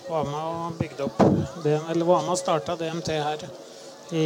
Var 0.10 0.28
med 0.28 0.42
og 0.42 0.76
bygde 0.80 1.06
opp 1.08 1.22
det, 1.64 1.78
eller 1.90 2.06
var 2.06 2.26
med 2.26 2.36
og 2.36 2.40
starta 2.40 2.76
DMT 2.80 3.10
her 3.16 3.46
i 4.12 4.26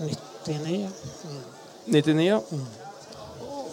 99. 0.00 0.90
Mm. 1.24 1.42
99, 1.86 2.24
ja. 2.26 2.40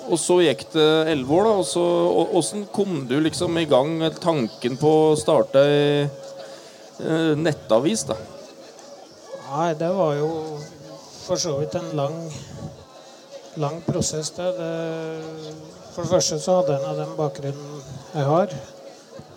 Og 0.05 0.20
så 0.22 0.38
gikk 0.44 0.67
det 0.75 0.86
elleve 1.12 1.39
år, 1.39 1.48
da. 1.48 1.55
Og 1.62 1.65
så, 1.65 1.84
hvordan 2.29 2.67
kom 2.75 3.01
du 3.10 3.17
liksom 3.24 3.58
i 3.58 3.65
gang 3.70 3.96
med 3.98 4.20
tanken 4.22 4.77
på 4.77 4.91
å 5.10 5.17
starte 5.20 5.63
ei 5.65 6.05
eh, 6.05 7.34
nettavis, 7.39 8.05
da? 8.12 8.17
Nei, 9.50 9.72
det 9.79 9.89
var 9.98 10.13
jo 10.20 10.29
for 11.25 11.41
så 11.41 11.55
vidt 11.58 11.75
en 11.79 11.89
lang, 11.98 12.20
lang 13.62 13.82
prosess. 13.88 14.29
Det. 14.38 14.51
Det, 14.60 14.72
for 15.96 16.03
det 16.03 16.12
første 16.12 16.39
så 16.44 16.60
hadde 16.60 16.75
jeg 16.75 16.84
en 16.84 16.89
av 16.91 17.01
den 17.01 17.13
bakgrunnen 17.17 17.86
jeg 18.13 18.29
har. 18.29 18.58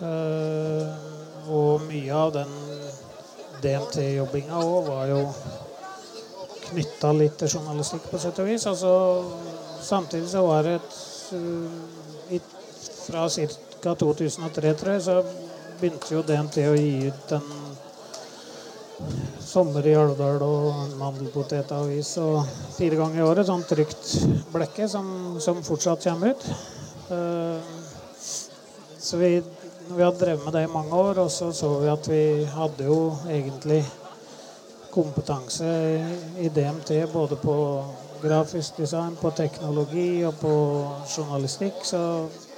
Eh, 0.05 1.08
og 1.49 1.85
mye 1.89 2.13
av 2.15 2.33
den 2.37 2.53
DMT-jobbinga 3.63 4.61
òg 4.63 4.87
var 4.87 5.09
jo 5.11 5.23
knytta 6.69 7.11
litt 7.17 7.37
til 7.41 7.57
journalistikk, 7.57 8.09
på 8.11 8.21
sett 8.21 8.39
og 8.41 8.49
vis. 8.49 8.67
Altså, 8.69 8.91
samtidig 9.83 10.29
så 10.31 10.45
var 10.45 10.67
det 10.67 10.77
et 10.79 10.99
i, 12.29 12.41
Fra 13.09 13.25
ca. 13.29 13.93
2003, 13.95 14.73
tror 14.77 14.93
jeg, 14.93 15.01
så 15.01 15.21
begynte 15.79 16.13
jo 16.13 16.21
DMT 16.27 16.57
å 16.69 16.77
gi 16.77 17.09
ut 17.09 17.33
en 17.37 17.49
Sommer 19.49 19.85
i 19.87 19.93
Alvdal 19.95 20.43
og 20.43 20.97
mandelpotetavis 20.99 22.11
og 22.21 22.49
fire 22.75 22.99
ganger 22.99 23.21
i 23.21 23.23
året. 23.25 23.47
Sånn 23.47 23.63
trygt 23.65 24.09
blekke 24.51 24.89
som, 24.91 25.39
som 25.41 25.61
fortsatt 25.65 26.03
kommer 26.03 26.35
ut. 26.35 26.43
Uh, 27.09 27.63
så 28.99 29.17
vi, 29.17 29.31
vi 29.89 30.03
hadde 30.03 30.19
drevet 30.19 30.45
med 30.45 30.53
det 30.53 30.63
i 30.63 30.73
mange 30.73 30.93
år, 30.93 31.23
og 31.23 31.31
så 31.31 31.51
så 31.53 31.69
vi 31.81 31.89
at 31.89 32.07
vi 32.09 32.23
hadde 32.45 32.85
jo 32.85 32.99
egentlig 33.29 33.81
kompetanse 34.93 35.69
i 36.37 36.49
DMT 36.49 36.91
både 37.13 37.37
på 37.41 37.55
grafisk 38.21 38.77
design, 38.77 39.15
på 39.21 39.31
teknologi 39.31 40.23
og 40.27 40.35
på 40.41 40.53
journalistikk. 41.17 41.81
Så 41.83 42.01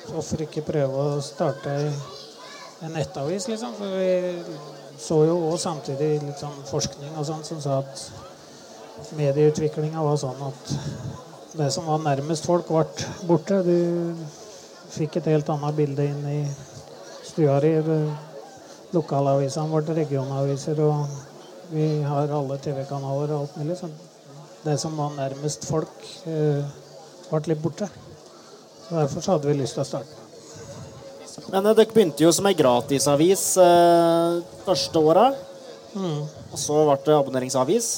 hvorfor 0.09 0.43
ikke 0.43 0.65
prøve 0.65 1.05
å 1.05 1.21
starte 1.23 1.75
en 2.81 2.95
nettavis, 2.95 3.47
liksom? 3.47 3.75
For 3.77 3.95
vi 3.95 4.43
så 5.01 5.21
jo 5.29 5.37
òg 5.51 5.59
samtidig 5.61 6.11
litt 6.25 6.41
sånn 6.41 6.59
forskning 6.67 7.15
og 7.15 7.25
sånt 7.25 7.47
som 7.47 7.61
sa 7.63 7.79
at 7.81 9.13
medieutviklinga 9.17 10.03
var 10.03 10.19
sånn 10.19 10.43
at 10.45 10.75
det 11.57 11.71
som 11.73 11.87
var 11.87 12.03
nærmest 12.03 12.45
folk, 12.47 12.67
ble 12.67 12.85
borte. 13.27 13.61
Du 13.65 14.15
fikk 14.91 15.17
et 15.19 15.31
helt 15.31 15.49
annet 15.51 15.77
bilde 15.77 16.05
inn 16.11 16.27
i 16.27 16.41
stua 17.31 17.59
di. 17.63 17.73
Lokalavisene 18.91 19.71
ble 19.71 19.95
regionaviser, 20.01 20.79
og 20.83 21.05
vi 21.71 22.01
har 22.03 22.31
alle 22.35 22.57
TV-kanaler 22.59 23.31
og 23.31 23.45
alt 23.45 23.59
mulig. 23.61 23.77
Så 23.79 23.87
det 24.65 24.77
som 24.81 24.97
var 24.99 25.13
nærmest 25.15 25.63
folk, 25.65 26.01
eh, 26.27 26.63
ble 27.29 27.41
litt 27.53 27.61
borte. 27.63 27.87
Så 28.87 28.97
Derfor 28.97 29.21
så 29.21 29.31
hadde 29.37 29.47
vi 29.47 29.61
lyst 29.61 29.77
til 29.77 29.85
å 29.85 29.87
starte. 29.87 30.17
Men 31.51 31.65
eh, 31.65 31.73
dere 31.73 31.93
begynte 31.95 32.25
jo 32.25 32.33
som 32.35 32.49
ei 32.49 32.53
gratisavis 32.59 33.45
eh, 33.63 34.41
første 34.65 34.99
åra. 34.99 35.29
Mm. 35.95 36.21
Og 36.51 36.59
så 36.59 36.83
ble 36.89 36.99
det 37.05 37.15
abonneringsavis. 37.15 37.89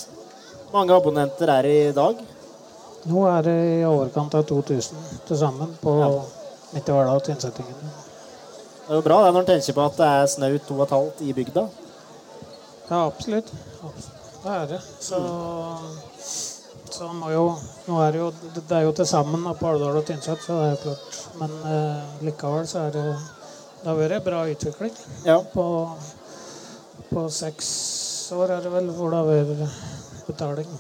Mange 0.74 0.94
abonnenter 0.94 1.50
er 1.58 1.66
det 1.66 1.74
i 1.90 1.92
dag. 1.98 2.22
Nå 3.10 3.26
er 3.28 3.44
det 3.50 3.58
i 3.82 3.84
overkant 3.86 4.38
av 4.38 4.46
2000 4.48 5.26
til 5.28 5.38
sammen 5.38 5.74
på 5.82 5.98
Ja. 6.00 6.10
midt 6.74 6.88
i 6.88 6.92
Hvaler 6.92 7.16
og 7.18 7.24
Tynsettingen. 7.26 7.92
Det 8.84 8.92
er 8.92 9.00
jo 9.00 9.04
bra 9.06 9.18
det 9.24 9.32
når 9.32 9.46
en 9.46 9.48
tenker 9.48 9.76
på 9.78 9.84
at 9.88 10.00
det 10.00 10.08
er 10.12 10.26
snaut 10.28 10.66
to 10.68 10.76
og 10.76 10.84
et 10.84 10.94
halvt 10.94 11.22
i 11.24 11.34
bygda. 11.38 11.62
Ja, 12.90 13.06
absolutt. 13.06 13.52
Det 14.44 14.52
er 14.52 14.66
det. 14.68 14.80
Så, 15.00 15.20
så 16.92 17.08
må 17.16 17.30
jo 17.32 17.46
Nå 17.88 18.00
er 18.04 18.12
det 18.12 18.20
jo 18.20 18.28
Det 18.56 18.76
er 18.76 18.84
jo 18.84 18.92
til 18.96 19.08
sammen 19.08 19.48
på 19.60 19.70
Alvdal 19.70 20.02
og 20.02 20.06
Tynset, 20.08 20.44
så 20.44 20.58
det 20.60 20.66
er 20.66 20.74
jo 20.74 20.82
klart. 20.82 21.22
Men 21.40 21.54
eh, 21.72 22.26
likevel 22.28 22.68
så 22.68 22.84
er 22.88 22.92
det 22.98 23.06
Det 23.06 23.88
har 23.88 24.00
vært 24.00 24.26
bra 24.28 24.44
utvikling. 24.52 24.92
Ja. 25.26 25.40
På, 25.54 25.66
på 27.10 27.26
seks 27.32 27.72
år 28.36 28.58
er 28.58 28.68
det 28.68 28.72
vel 28.72 28.92
hvor 28.96 29.16
det 29.16 29.22
har 29.22 29.32
vært 29.32 30.28
betaling. 30.28 30.76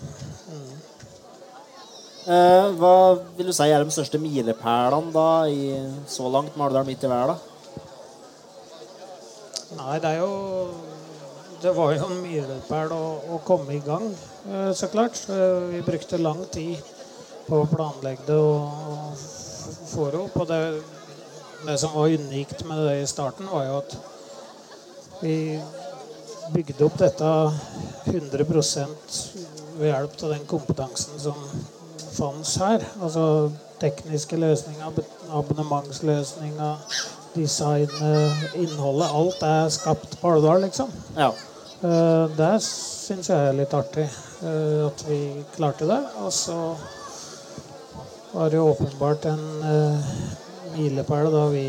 Mm. 0.52 0.76
Eh, 2.24 2.70
hva 2.80 2.94
vil 3.38 3.48
du 3.48 3.56
si 3.56 3.72
er 3.72 3.84
de 3.84 3.96
største 3.96 4.20
milepælene 4.20 5.12
da 5.16 5.28
i 5.48 5.74
så 6.08 6.28
langt 6.32 6.60
Mardal 6.60 6.88
midt 6.88 7.04
i 7.04 7.12
verden? 7.12 7.50
Nei, 9.78 10.00
det 10.00 10.10
er 10.10 10.20
jo 10.22 10.34
Det 11.64 11.72
var 11.76 11.94
jo 11.96 12.08
en 12.10 12.18
milepæl 12.20 12.92
å, 12.92 13.04
å 13.36 13.38
komme 13.48 13.78
i 13.78 13.84
gang, 13.86 14.10
eh, 14.52 14.72
så 14.76 14.90
klart. 14.92 15.22
Eh, 15.32 15.70
Vi 15.72 15.80
brukte 15.86 16.20
lang 16.20 16.42
tid 16.52 16.82
på 17.48 17.62
å 17.62 17.70
planlegge 17.72 18.26
det 18.28 18.36
og, 18.36 19.14
få 19.94 20.10
det 20.12 20.20
opp. 20.20 20.36
Og 20.44 20.50
det, 20.50 20.60
det 21.64 21.78
som 21.80 21.96
var 21.96 22.12
unikt 22.12 22.66
med 22.68 22.84
det 22.84 22.98
i 23.00 23.08
starten, 23.08 23.48
var 23.48 23.64
jo 23.70 23.78
at 23.80 23.96
vi 25.24 25.38
bygde 26.52 26.84
opp 26.84 27.00
dette 27.00 27.32
100 28.12 28.44
ved 29.78 29.88
hjelp 29.88 30.20
av 30.20 30.34
den 30.36 30.44
kompetansen 30.52 31.20
som 31.20 31.38
fantes 32.12 32.58
her. 32.60 32.84
Altså 33.00 33.24
tekniske 33.80 34.36
løsninger, 34.36 35.00
abonnementsløsninger, 35.32 36.76
designet, 37.36 38.54
innholdet. 38.56 39.10
Alt 39.10 39.44
er 39.48 39.72
skapt 39.74 40.18
på 40.22 40.36
Alvdal, 40.36 40.62
liksom. 40.68 40.92
Ja. 41.18 41.32
Eh, 41.84 42.26
det 42.38 42.54
syns 42.64 43.28
jeg 43.28 43.50
er 43.50 43.58
litt 43.58 43.74
artig 43.76 44.06
eh, 44.06 44.86
at 44.88 45.04
vi 45.10 45.20
klarte 45.56 45.88
det. 45.90 46.00
Og 46.24 46.32
så 46.34 46.58
var 48.34 48.50
det 48.50 48.58
jo 48.58 48.70
åpenbart 48.72 49.28
en 49.30 49.44
uh, 49.62 50.14
milepæl 50.74 51.28
da 51.30 51.44
vi 51.54 51.68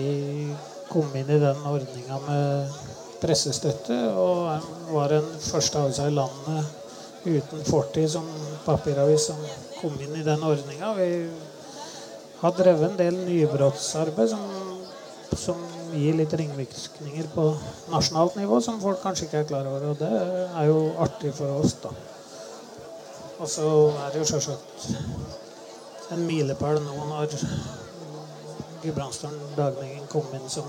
kom 0.89 1.11
inn 1.19 1.29
i 1.29 1.41
den 1.43 1.67
ordninga 1.69 2.21
med 2.25 2.79
pressestøtte. 3.21 3.99
Og 4.17 4.95
var 4.95 5.13
den 5.13 5.27
første 5.45 5.83
avisa 5.83 6.09
i 6.09 6.15
landet 6.15 6.81
uten 7.25 7.65
fortid 7.69 8.09
som 8.15 8.29
papiravis 8.65 9.29
som 9.29 9.43
kom 9.81 9.99
inn 10.01 10.17
i 10.17 10.25
den 10.25 10.41
ordninga. 10.45 10.95
Vi 10.97 11.11
har 12.41 12.57
drevet 12.57 12.91
en 12.91 12.99
del 13.01 13.21
nybrottsarbeid 13.27 14.33
som, 14.33 14.49
som 15.39 15.61
gir 15.95 16.17
litt 16.19 16.33
ringvirkninger 16.37 17.29
på 17.35 17.47
nasjonalt 17.93 18.37
nivå, 18.39 18.61
som 18.65 18.81
folk 18.83 19.03
kanskje 19.03 19.29
ikke 19.29 19.43
er 19.43 19.49
klar 19.49 19.69
over. 19.71 19.93
Og 19.93 20.01
det 20.01 20.11
er 20.47 20.67
jo 20.71 20.81
artig 21.05 21.33
for 21.37 21.61
oss, 21.61 21.77
da. 21.83 21.93
Og 23.39 23.49
så 23.51 23.69
er 24.05 24.13
det 24.13 24.23
jo 24.23 24.29
sjølsagt 24.31 26.13
en 26.15 26.27
milepæl 26.27 26.79
nå 26.85 27.07
når 27.09 27.33
Gudbrandsdølen 28.85 29.57
Dagningen 29.57 30.07
kom 30.13 30.29
inn 30.37 30.47
som 30.53 30.69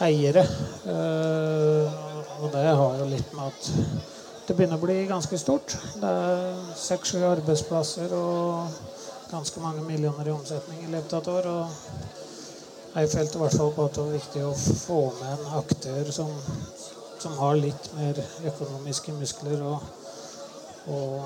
eiere. 0.00 0.44
Eh, 0.86 1.98
og 2.40 2.48
det 2.54 2.64
har 2.64 3.00
jo 3.00 3.08
litt 3.10 3.34
med 3.36 3.50
at 3.50 3.68
det 4.46 4.56
begynner 4.56 4.80
å 4.80 4.84
bli 4.84 5.02
ganske 5.10 5.38
stort. 5.38 5.76
Det 6.00 6.08
er 6.10 6.62
seks-sju 6.78 7.20
arbeidsplasser 7.28 8.14
og 8.16 8.70
ganske 9.30 9.62
mange 9.62 9.84
millioner 9.86 10.26
i 10.26 10.34
omsetning 10.34 10.86
i 10.86 10.90
løpet 10.94 11.12
av 11.18 11.20
et 11.20 11.32
år. 11.34 11.50
og 11.50 12.19
jeg 12.94 13.10
følte 13.12 13.38
i 13.38 13.42
hvert 13.44 13.56
fall 13.56 13.72
på 13.76 13.86
at 13.86 13.96
det 13.96 14.04
var 14.04 14.14
viktig 14.16 14.44
å 14.46 14.52
få 14.58 15.00
med 15.20 15.32
en 15.36 15.58
aktør 15.60 16.10
som, 16.14 16.30
som 17.22 17.36
har 17.38 17.58
litt 17.60 17.90
mer 17.94 18.18
økonomiske 18.50 19.14
muskler 19.14 19.62
og, 19.62 19.84
og 20.90 21.20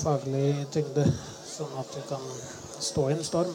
faglig 0.00 0.66
tyngde, 0.72 1.04
sånn 1.52 1.74
at 1.80 1.90
du 1.92 2.00
kan 2.08 2.24
stå 2.82 3.10
i 3.10 3.16
en 3.18 3.26
storm. 3.26 3.52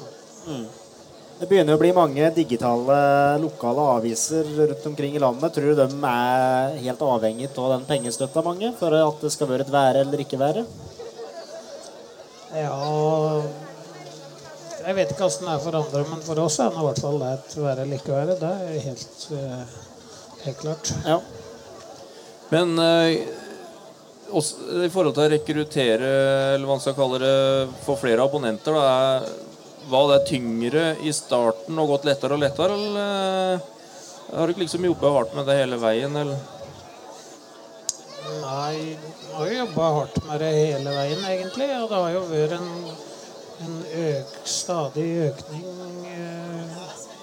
Det 1.37 1.45
begynner 1.49 1.77
å 1.77 1.81
bli 1.81 1.91
mange 1.93 2.29
digitale 2.33 2.97
lokale 3.41 3.83
aviser 3.97 4.47
rundt 4.57 4.85
omkring 4.89 5.17
i 5.17 5.21
landet. 5.21 5.53
Tror 5.53 5.73
du 5.73 5.81
de 5.81 5.99
er 6.09 6.79
helt 6.81 7.03
avhengig 7.05 7.51
av 7.51 7.75
den 7.75 7.85
pengestøtta, 7.89 8.41
mange, 8.45 8.71
for 8.79 8.93
at 8.97 9.21
det 9.21 9.33
skal 9.33 9.49
være 9.51 9.67
et 9.67 9.73
være 9.73 10.05
eller 10.05 10.23
ikke 10.23 10.41
være? 10.41 10.65
Ja 12.57 12.73
Jeg 14.87 14.95
vet 14.95 15.09
ikke 15.11 15.25
hvordan 15.25 15.49
det 15.49 15.51
er 15.51 15.63
for 15.65 15.75
andre, 15.75 16.01
men 16.07 16.21
for 16.23 16.39
oss 16.39 16.55
er 16.63 16.69
det 16.71 16.79
i 16.79 16.85
hvert 16.85 16.99
fall 17.03 17.17
det 17.19 17.29
et 17.33 17.55
være 17.59 17.83
eller 17.83 17.99
ikke 17.99 18.13
være. 18.13 18.35
Det 18.39 18.51
er 18.55 18.85
helt, 18.85 19.25
eh, 19.35 19.73
helt 20.45 20.61
klart. 20.61 20.91
Ja. 21.03 21.17
Men 22.53 22.71
eh, 22.79 23.17
også, 24.31 24.85
i 24.85 24.91
forhold 24.93 25.17
til 25.17 25.25
å 25.25 25.33
rekruttere, 25.33 26.11
eller 26.53 26.63
hva 26.63 26.77
man 26.77 26.83
skal 26.85 26.95
kalle 26.95 27.19
det, 27.19 27.33
få 27.83 27.97
flere 27.99 28.23
abonnenter, 28.23 28.77
da, 28.79 28.93
er, 28.93 29.27
var 29.91 30.07
det 30.13 30.21
tyngre 30.29 30.85
i 31.03 31.11
starten 31.15 31.83
og 31.83 31.91
gått 31.91 32.07
lettere 32.07 32.37
og 32.37 32.45
lettere, 32.45 32.79
eller 32.79 33.57
eh, 33.57 33.67
har 34.37 34.47
du 34.47 34.55
ikke 34.55 34.63
liksom 34.63 34.87
jobba 34.87 35.11
hardt 35.17 35.35
med 35.35 35.51
det 35.51 35.59
hele 35.65 35.81
veien, 35.83 36.15
eller? 36.23 36.39
Nei, 38.37 38.95
jeg 38.95 39.35
har 39.35 39.51
jo 39.51 39.59
jobba 39.65 39.91
hardt 39.99 40.23
med 40.31 40.41
det 40.45 40.55
hele 40.55 40.95
veien, 40.95 41.27
egentlig. 41.33 41.69
Og 41.75 41.91
det 41.91 42.01
har 42.05 42.15
jo 42.15 42.23
vært 42.31 42.55
en, 42.61 42.71
en 43.65 43.77
øk, 43.95 44.33
stadig 44.45 45.07
økning 45.27 45.65
eh, 46.11 46.77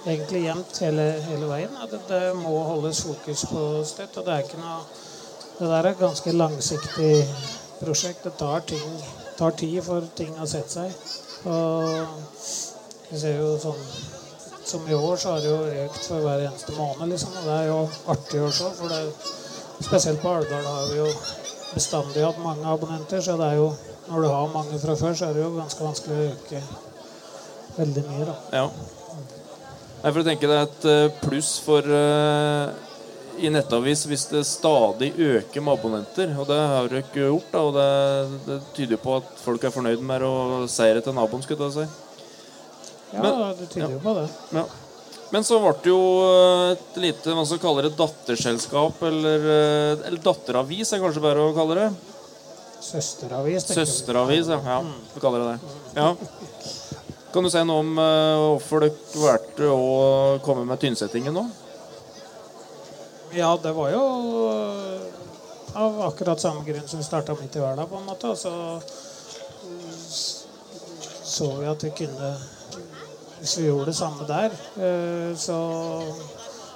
egentlig 0.07 0.45
jevnt 0.45 0.79
hele, 0.85 1.05
hele 1.29 1.49
veien. 1.49 1.77
At 1.83 1.95
det, 2.09 2.23
må 2.37 2.55
holdes 2.69 3.03
fokus 3.07 3.45
på 3.51 3.67
støtt. 3.87 4.17
Og 4.17 4.27
det 4.27 4.35
er 4.35 4.47
ikke 4.47 4.63
noe 4.63 4.81
Det 5.55 5.69
der 5.71 5.77
er 5.77 5.91
et 5.93 5.99
ganske 5.99 6.33
langsiktig 6.33 7.13
prosjekt. 7.79 8.25
Det 8.25 8.33
tar, 8.39 8.65
ting, 8.67 9.05
tar 9.39 9.55
tid 9.59 9.79
for 9.87 10.09
ting 10.19 10.35
å 10.41 10.49
sette 10.51 10.73
seg. 10.73 10.97
Og 11.47 11.95
vi 13.11 13.21
ser 13.21 13.39
jo 13.39 13.55
sånn 13.63 13.87
Som 14.65 14.87
i 14.89 14.95
år 14.97 15.19
så 15.21 15.35
har 15.35 15.43
det 15.45 15.51
jo 15.51 15.85
økt 15.85 16.07
for 16.09 16.25
hver 16.25 16.47
eneste 16.49 16.73
måned, 16.75 17.11
liksom. 17.13 17.35
Og 17.39 17.47
det 17.47 17.57
er 17.61 17.67
jo 17.69 17.81
artig 18.15 18.41
å 18.43 18.51
se. 18.51 18.71
for 18.81 18.91
det 18.91 19.03
Spesielt 19.85 20.23
på 20.23 20.31
Alvdal 20.31 20.65
har 20.65 20.87
vi 20.89 21.01
jo 21.03 21.09
bestandig 21.75 22.25
hatt 22.25 22.41
mange 22.43 22.67
abonnenter, 22.71 23.21
så 23.25 23.37
det 23.41 23.51
er 23.53 23.61
jo 23.61 23.69
når 24.09 24.23
du 24.23 24.29
har 24.29 24.51
mange 24.53 24.79
fra 24.81 24.97
før, 24.99 25.15
så 25.17 25.29
er 25.29 25.37
det 25.37 25.45
jo 25.45 25.53
ganske 25.57 25.85
vanskelig 25.85 26.17
å 26.17 26.27
øke 26.33 26.63
veldig 27.79 28.05
mye, 28.09 28.27
da. 28.29 28.35
Ja. 28.53 28.67
Nei, 30.03 30.11
for 30.11 30.21
jeg 30.21 30.27
tenker 30.29 30.51
det 30.51 30.57
er 30.59 30.67
et 30.69 30.87
eh, 30.91 31.21
pluss 31.23 31.55
for 31.65 31.89
uh, 31.89 32.75
i 33.41 33.49
nettavis 33.51 34.05
hvis 34.07 34.27
det 34.29 34.43
stadig 34.47 35.11
øker 35.17 35.65
med 35.65 35.79
abonnenter. 35.79 36.35
Og 36.37 36.49
det 36.51 36.59
har 36.61 36.91
du 36.91 36.99
ikke 37.01 37.23
gjort, 37.25 37.49
da, 37.55 37.63
og 37.65 37.79
det, 37.79 38.41
det 38.45 38.59
tyder 38.77 39.01
på 39.01 39.17
at 39.23 39.33
folk 39.41 39.65
er 39.65 39.73
fornøyd 39.75 40.05
med 40.05 40.27
å 40.29 40.35
seire 40.71 41.01
til 41.05 41.17
naboen. 41.17 41.43
skulle 41.43 41.71
jeg 41.71 41.79
si. 41.79 41.87
Ja, 43.15 43.23
Men- 43.23 43.57
det 43.59 43.71
tyder 43.73 43.97
jo 43.97 44.03
på 44.05 44.15
det. 44.21 44.29
Ja. 44.53 44.67
Men 45.35 45.43
så 45.43 45.59
ble 45.59 45.73
det 45.83 45.91
jo 45.91 46.01
eh, 46.23 46.73
et 46.77 46.99
lite 47.03 47.35
hva 47.35 47.43
skal 47.43 47.59
kalle 47.63 47.83
det, 47.83 47.97
datterselskap, 47.99 49.01
eller, 49.09 49.47
eh, 49.51 50.05
eller 50.07 50.21
datteravis, 50.23 50.93
er 50.95 51.03
kanskje 51.03 51.25
bedre 51.25 51.49
å 51.49 51.57
kalle 51.57 51.79
det. 51.81 51.89
Søsteravis. 52.85 53.67
Søsteravis, 53.67 54.53
ja. 54.55 54.61
ja 54.63 54.79
vi 55.11 55.23
kaller 55.25 55.43
det 55.43 55.57
det. 55.57 55.75
Ja. 55.99 56.13
Kan 57.35 57.43
du 57.43 57.51
si 57.51 57.65
noe 57.67 57.83
om 57.83 57.99
eh, 57.99 58.45
hvorfor 58.45 58.87
dere 58.87 59.25
valgte 59.25 59.73
å 59.75 60.39
komme 60.47 60.63
med 60.69 60.79
Tynsettingen 60.85 61.35
nå? 61.35 61.49
Ja, 63.35 63.57
det 63.59 63.75
var 63.75 63.91
jo 63.91 64.05
av 65.75 65.99
akkurat 66.13 66.39
samme 66.39 66.63
grunn 66.63 66.87
som 66.87 67.03
vi 67.03 67.11
starta 67.11 67.35
midt 67.41 67.59
i 67.59 67.65
verden, 67.65 67.91
på 67.91 67.99
en 67.99 68.07
måte. 68.07 68.31
Og 68.31 68.39
så 68.39 68.55
øh, 68.79 70.15
så 71.25 71.57
vi 71.59 71.67
at 71.67 71.83
vi 71.83 71.91
kunne 72.05 72.37
Hvis 73.45 73.59
vi 73.59 73.67
gjorde 73.67 73.91
det 73.91 73.97
samme 73.97 74.25
der, 74.25 74.51
øh, 74.81 75.37
så 75.37 75.57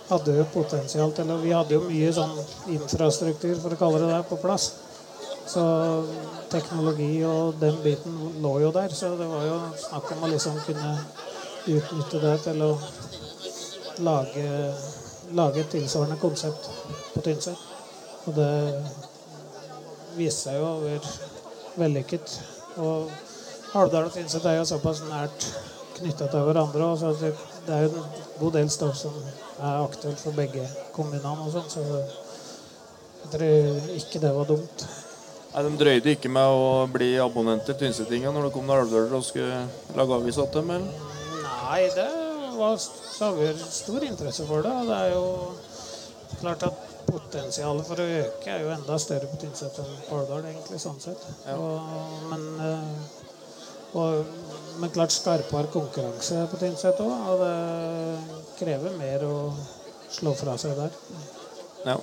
hadde 0.09 0.35
jo 0.37 0.45
potensial 0.53 1.13
til 1.13 1.31
Og 1.31 1.43
vi 1.43 1.51
hadde 1.51 1.73
jo 1.73 1.87
mye 1.87 2.11
sånn 2.13 2.35
infrastruktur, 2.75 3.55
for 3.63 3.73
å 3.73 3.79
kalle 3.81 4.01
det 4.03 4.11
det, 4.11 4.19
på 4.29 4.37
plass. 4.43 4.67
Så 5.49 5.63
teknologi 6.53 7.23
og 7.25 7.57
den 7.63 7.79
biten 7.81 8.19
lå 8.45 8.53
jo 8.67 8.73
der. 8.75 8.93
Så 8.93 9.15
det 9.17 9.29
var 9.31 9.47
jo 9.47 9.55
snakk 9.81 10.13
om 10.13 10.27
å 10.27 10.31
liksom 10.35 10.59
kunne 10.67 10.91
utnytte 11.73 12.21
det 12.27 12.35
til 12.45 12.61
å 12.67 12.69
lage, 14.05 14.45
lage 15.41 15.65
et 15.65 15.73
tilsvarende 15.73 16.21
konsept 16.21 16.69
på 17.15 17.25
Tynset. 17.25 17.65
Og 18.27 18.37
det 18.37 18.53
viste 20.21 20.51
seg 20.51 20.61
jo 20.61 20.69
å 20.69 20.85
være 20.85 21.17
vellykket. 21.81 22.37
Og 22.85 23.09
Alvdal 23.73 24.13
og 24.13 24.15
Tynset 24.21 24.53
er 24.53 24.61
jo 24.61 24.69
såpass 24.69 25.01
nært 25.09 25.49
knytta 25.99 26.29
til 26.31 26.47
hverandre. 26.49 26.87
Og 26.87 26.99
så 27.01 27.13
det, 27.21 27.35
er 27.75 27.85
jo 27.87 27.91
en 27.91 28.17
god 28.39 28.57
del 28.59 28.71
stoff 28.73 28.97
som 29.01 29.15
er 29.59 29.83
aktuelt 29.83 30.23
for 30.23 30.37
begge 30.37 30.65
kommunene. 30.97 31.35
og 31.45 31.53
sånt, 31.53 31.71
Så 31.73 31.85
jeg 33.23 33.31
tror 33.35 33.93
ikke 33.99 34.23
det 34.23 34.35
var 34.35 34.49
dumt. 34.49 34.87
Nei, 35.55 35.63
De 35.65 35.79
drøyde 35.81 36.15
ikke 36.15 36.31
med 36.31 36.55
å 36.55 36.87
bli 36.93 37.15
abonnenter 37.19 37.73
til 37.73 37.89
Tynsettinga 37.89 38.33
når 38.33 38.49
det 38.49 38.53
kom 38.55 38.67
noen 38.69 38.85
alvdøler 38.85 39.17
og 39.17 39.25
skulle 39.25 39.63
lage 39.97 40.15
avis 40.15 40.37
til 40.37 40.51
dem? 40.53 40.71
eller? 40.71 41.15
Nei, 41.69 41.81
det 41.97 42.11
var 42.59 42.77
stor 42.79 44.05
interesse 44.05 44.47
for 44.47 44.63
det. 44.63 44.73
Og 44.73 44.87
det 44.91 44.99
er 44.99 45.15
jo 45.15 45.25
klart 46.41 46.63
at 46.69 46.85
potensialet 47.09 47.87
for 47.89 48.03
å 48.03 48.09
øke 48.19 48.53
er 48.53 48.65
jo 48.65 48.73
enda 48.75 48.99
større 49.01 49.31
på 49.31 49.41
Tynset 49.41 49.81
enn 49.81 49.95
på 50.09 50.19
Alvdal, 50.21 50.45
egentlig, 50.51 50.81
sånn 50.83 51.01
sett. 51.01 51.25
Og, 51.55 51.81
men, 52.31 52.45
eh, 52.65 53.28
og, 53.97 54.37
men 54.79 54.93
klart 54.95 55.15
skarpere 55.15 55.71
konkurranse 55.73 56.45
på 56.51 56.61
Tynset 56.61 57.01
òg, 57.03 57.33
og 57.33 57.43
det 57.43 58.53
krever 58.59 58.95
mer 58.99 59.25
å 59.27 59.39
slå 60.13 60.35
fra 60.37 60.57
seg 60.61 60.77
der. 60.79 60.93
Ja. 61.87 61.97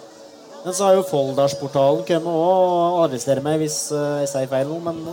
Men 0.66 0.74
så 0.74 0.88
har 0.88 0.98
jo 0.98 1.06
Folldalsportalen 1.06 2.06
kommet 2.08 2.32
òg, 2.32 2.66
og 2.74 3.04
arrester 3.06 3.42
meg 3.46 3.60
hvis 3.62 3.80
eh, 3.94 4.24
jeg 4.24 4.32
sier 4.32 4.52
feil 4.52 4.72
nå, 4.72 4.80
men 4.88 5.04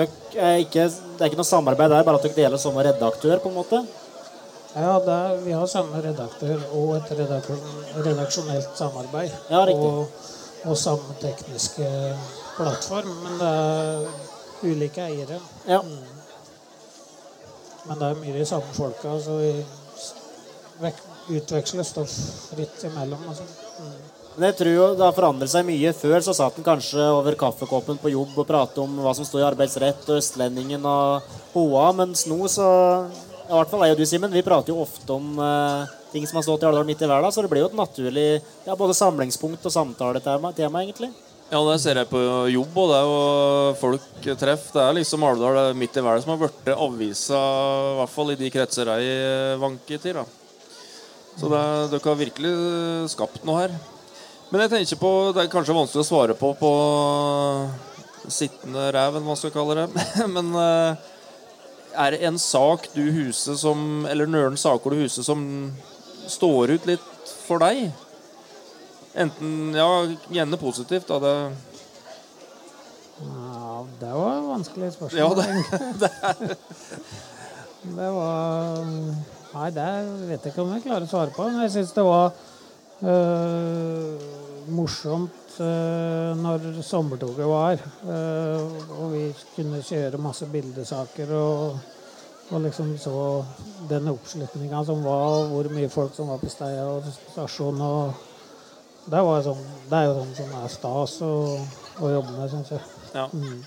er 0.00 0.60
ikke, 0.62 0.86
det 0.86 1.24
er 1.24 1.30
ikke 1.30 1.38
noe 1.40 1.48
samarbeid 1.48 1.90
der, 1.92 2.04
bare 2.06 2.18
at 2.18 2.26
dere 2.26 2.38
deler 2.38 2.62
samme 2.62 2.84
redaktør, 2.86 3.38
på 3.42 3.50
en 3.50 3.58
måte? 3.58 3.82
Ja, 4.74 4.98
det 5.02 5.14
er, 5.14 5.38
vi 5.42 5.54
har 5.54 5.66
samme 5.66 5.98
redaktør 6.02 6.60
og 6.78 6.92
et 6.98 7.08
redaksjon, 7.18 7.62
redaksjonelt 8.04 8.76
samarbeid. 8.78 9.32
Ja. 9.50 9.64
Og, 9.74 10.10
og 10.62 10.76
samme 10.78 11.16
tekniske 11.22 11.88
plattform, 12.54 13.10
men 13.24 13.40
det 13.40 13.48
er 13.50 14.29
ulike 14.62 15.04
eiere. 15.04 15.40
Ja. 15.68 15.80
Men 17.88 17.98
det 18.00 18.08
er 18.10 18.20
mye 18.20 18.36
de 18.36 18.46
samme 18.48 18.76
folka, 18.76 19.16
så 19.24 19.36
vi 19.40 19.52
utveksler 21.36 21.86
stoff 21.86 22.12
fritt 22.50 22.84
imellom. 22.84 23.28
Altså. 23.28 23.46
Mm. 23.80 24.00
Men 24.36 24.46
jeg 24.50 24.56
tror 24.60 24.72
jo 24.72 24.84
det 24.96 25.04
har 25.04 25.16
forandret 25.16 25.52
seg 25.52 25.66
mye. 25.66 25.92
Før 25.96 26.22
så 26.24 26.34
satt 26.36 26.58
en 26.58 26.66
kanskje 26.66 27.06
over 27.12 27.36
kaffekoppen 27.38 27.98
på 28.00 28.12
jobb 28.12 28.36
og 28.38 28.48
pratet 28.48 28.78
om 28.82 29.00
hva 29.02 29.14
som 29.16 29.26
står 29.26 29.42
i 29.42 29.48
arbeidsrett 29.50 30.06
og 30.08 30.20
Østlendingen 30.20 30.86
og 30.86 31.32
HA, 31.54 31.86
mens 31.98 32.26
nå 32.30 32.38
så 32.48 32.68
I 33.50 33.56
hvert 33.56 33.72
fall 33.72 33.82
jeg 33.84 33.96
og 33.96 33.98
du, 34.00 34.06
Simen, 34.06 34.30
vi 34.32 34.46
prater 34.46 34.70
jo 34.70 34.84
ofte 34.84 35.16
om 35.16 35.40
eh, 35.42 35.90
ting 36.12 36.26
som 36.28 36.38
har 36.38 36.46
stått 36.46 36.62
i 36.62 36.68
Alvdal 36.68 36.86
midt 36.86 37.02
i 37.02 37.08
verden, 37.10 37.32
så 37.34 37.42
det 37.42 37.50
blir 37.50 37.64
jo 37.64 37.70
et 37.72 37.80
naturlig 37.80 38.28
ja, 38.38 38.76
både 38.78 38.94
samlingspunkt 38.94 39.66
og 39.66 39.74
samtaletema, 39.74 40.52
tema, 40.54 40.84
egentlig. 40.84 41.10
Ja, 41.50 41.58
det 41.66 41.80
ser 41.82 41.98
jeg 41.98 42.06
på 42.06 42.18
jobb, 42.52 42.76
og 42.78 42.90
det 42.92 42.96
er 43.00 43.08
jo 43.10 43.22
folk 43.80 44.26
treff. 44.38 44.68
Det 44.70 44.82
er 44.84 44.94
liksom 45.00 45.24
Alvdal 45.26 45.72
midt 45.74 45.96
i 45.98 46.04
verden 46.04 46.22
som 46.22 46.30
har 46.36 46.44
blitt 46.44 46.68
avisa, 46.76 47.40
i 47.90 47.96
hvert 47.98 48.12
fall 48.12 48.30
i 48.30 48.36
de 48.38 48.50
kretser 48.54 48.90
jeg 48.92 49.56
vanker 49.58 49.98
til. 50.04 50.20
da. 50.20 50.24
Så 51.40 51.50
er- 51.50 51.88
dere 51.90 52.04
har 52.04 52.20
virkelig 52.20 52.52
skapt 53.10 53.42
noe 53.44 53.58
her. 53.58 53.74
Men 54.52 54.60
jeg 54.62 54.70
tenker 54.70 55.00
på, 55.00 55.10
det 55.34 55.42
er 55.44 55.50
kanskje 55.50 55.74
vanskelig 55.74 56.04
å 56.04 56.10
svare 56.10 56.34
på 56.38 56.54
på 56.58 56.70
sittende 58.30 58.92
ræv, 58.94 59.18
hva 59.24 59.36
skal 59.36 59.50
kalle 59.50 59.74
det. 59.74 60.06
Men 60.34 60.54
eh, 60.54 60.96
er 61.96 62.10
det 62.14 62.22
en 62.22 62.38
sak 62.38 62.86
du 62.94 63.02
huser 63.10 63.56
som 63.58 64.06
Eller 64.06 64.26
noen 64.26 64.56
saker 64.56 64.90
du 64.90 65.02
huser 65.02 65.26
som 65.26 65.72
står 66.30 66.76
ut 66.76 66.86
litt 66.86 67.00
for 67.46 67.58
deg? 67.58 67.90
Enten 69.14 69.74
Ja, 69.74 70.06
gjerne 70.30 70.56
positivt, 70.56 71.08
da. 71.08 71.18
Det 71.18 71.34
Ja, 73.20 73.86
det 74.00 74.12
var 74.14 74.36
et 74.36 74.48
vanskelig 74.48 74.92
spørsmål. 74.92 75.20
Ja, 75.20 75.28
det, 76.00 76.10
Det 77.96 78.10
var 78.12 78.84
Nei, 79.50 79.70
det 79.74 79.86
vet 80.28 80.44
jeg 80.44 80.52
ikke 80.52 80.62
om 80.62 80.74
jeg 80.76 80.84
klarer 80.84 81.08
å 81.08 81.10
svare 81.10 81.34
på. 81.34 81.48
Men 81.48 81.64
jeg 81.64 81.72
syns 81.74 81.94
det 81.96 82.04
var 82.06 82.28
øh, 83.02 84.28
morsomt 84.70 85.56
øh, 85.58 86.38
når 86.38 86.68
sommertoget 86.86 87.48
var. 87.50 87.82
øh, 88.06 88.78
og 89.00 89.12
vi 89.16 89.24
kunne 89.56 89.82
kjøre 89.82 90.22
masse 90.22 90.46
bildesaker 90.52 91.34
og, 91.34 91.80
og 92.50 92.62
liksom 92.62 92.94
så 92.98 93.16
den 93.90 94.08
oppslutninga 94.12 94.84
som 94.86 95.02
var, 95.02 95.26
og 95.40 95.54
hvor 95.54 95.72
mye 95.74 95.90
folk 95.90 96.14
som 96.14 96.30
var 96.30 96.38
på 96.38 96.52
Steia 96.52 96.86
og 96.86 97.10
stasjonen. 97.32 97.80
og 97.80 98.29
det, 99.10 99.22
var 99.26 99.42
sånn, 99.44 99.62
det 99.90 99.98
er 99.98 100.08
jo 100.08 100.18
sånn 100.20 100.34
som 100.38 100.52
er 100.60 100.72
stas 100.72 101.16
å, 101.26 101.32
å 102.00 102.12
jobbe 102.14 102.36
med, 102.36 102.50
syns 102.52 102.74
jeg. 102.76 102.82
ja. 103.14 103.26
Mm. 103.32 103.62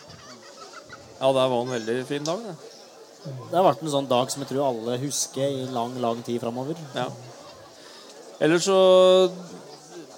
ja, 1.19 1.27
det 1.27 1.47
var 1.53 1.58
en 1.60 1.75
veldig 1.77 1.97
fin 2.10 2.27
dag, 2.27 2.45
det. 2.47 2.56
Det 3.23 3.56
har 3.56 3.63
vært 3.63 3.84
en 3.84 3.93
sånn 3.93 4.10
dag 4.10 4.32
som 4.32 4.43
jeg 4.43 4.51
tror 4.51 4.65
alle 4.67 4.99
husker 4.99 5.47
i 5.47 5.67
lang, 5.71 5.95
lang 6.03 6.19
tid 6.27 6.41
framover. 6.43 6.79
Ja. 6.95 7.08
Ellers 8.43 8.65
så 8.67 8.79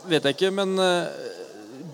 vet 0.09 0.25
jeg 0.25 0.37
ikke, 0.37 0.49
men 0.55 0.73
eh, 0.81 1.25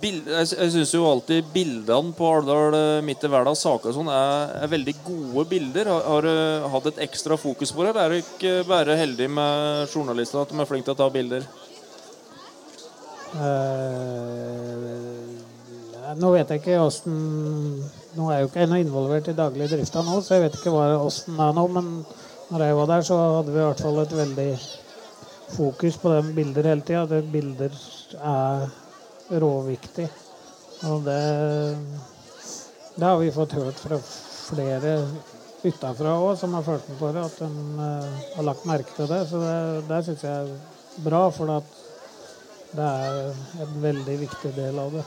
bild, 0.02 0.30
jeg, 0.32 0.52
jeg 0.56 0.74
syns 0.76 0.94
jo 0.96 1.08
alltid 1.10 1.50
bildene 1.54 2.16
på 2.16 2.30
Alvdal 2.32 2.78
eh, 2.78 3.02
midt 3.06 3.26
i 3.28 3.32
verden, 3.32 3.58
saker 3.60 3.92
og 3.92 3.98
sånn, 3.98 4.12
er, 4.14 4.56
er 4.64 4.72
veldig 4.72 4.96
gode 5.04 5.46
bilder. 5.52 5.92
Har, 5.92 6.08
har 6.08 6.28
du 6.28 6.70
hatt 6.76 6.90
et 6.94 7.04
ekstra 7.08 7.38
fokus 7.40 7.74
på 7.76 7.84
det, 7.84 7.92
eller 7.92 8.06
er 8.06 8.16
du 8.16 8.22
ikke 8.24 8.56
bare 8.70 9.00
heldig 9.00 9.28
med 9.36 9.92
journalistene 9.92 10.46
at 10.46 10.54
de 10.54 10.64
er 10.64 10.70
flinke 10.70 10.88
til 10.88 10.96
å 10.96 11.02
ta 11.04 11.10
bilder? 11.12 11.48
Eh, 13.32 14.92
nå 16.20 16.32
vet 16.34 16.50
jeg 16.52 16.60
ikke 16.60 16.82
åssen 16.84 17.16
Nå 18.18 18.26
er 18.28 18.34
jeg 18.36 18.44
jo 18.44 18.50
ikke 18.50 18.64
ennå 18.66 18.78
involvert 18.82 19.30
i 19.32 19.36
daglig 19.38 19.70
drifta 19.72 20.02
nå, 20.04 20.18
så 20.20 20.36
jeg 20.36 20.44
vet 20.50 20.58
ikke 20.60 20.74
åssen 20.76 21.38
det 21.40 21.46
er 21.46 21.54
nå. 21.56 21.64
Men 21.72 21.86
når 22.52 22.60
jeg 22.66 22.78
var 22.82 22.88
der, 22.92 23.02
så 23.08 23.20
hadde 23.38 23.54
vi 23.54 23.62
i 23.62 23.68
hvert 23.70 23.84
fall 23.86 24.02
et 24.02 24.16
veldig 24.18 24.52
fokus 25.56 26.00
på 26.02 26.12
de 26.12 26.34
bilder 26.36 26.68
hele 26.74 26.84
tida. 26.88 27.22
Bilder 27.32 27.78
er 28.20 28.66
råviktig. 29.40 30.10
Og 30.90 31.06
det, 31.06 31.22
det 32.98 33.08
har 33.08 33.20
vi 33.22 33.32
fått 33.32 33.56
hørt 33.56 33.80
fra 33.80 34.02
flere 34.02 34.98
utafra 35.64 36.18
òg, 36.18 36.34
som 36.42 36.58
har 36.58 36.66
følt 36.66 36.90
med 36.90 37.00
på 37.00 37.14
det, 37.16 37.24
at 37.30 37.40
de 37.40 37.50
eh, 37.88 38.22
har 38.36 38.48
lagt 38.50 38.68
merke 38.68 38.96
til 38.98 39.08
det. 39.08 39.22
Så 39.30 39.40
det, 39.40 39.56
det 39.88 40.04
syns 40.10 40.28
jeg 40.28 40.50
er 40.50 41.06
bra, 41.06 41.24
for 41.32 41.56
at 41.56 41.81
det 42.72 42.88
er 42.88 43.66
en 43.66 43.74
veldig 43.84 44.16
viktig 44.22 44.54
del 44.56 44.80
av 44.80 44.94
det. 44.96 45.04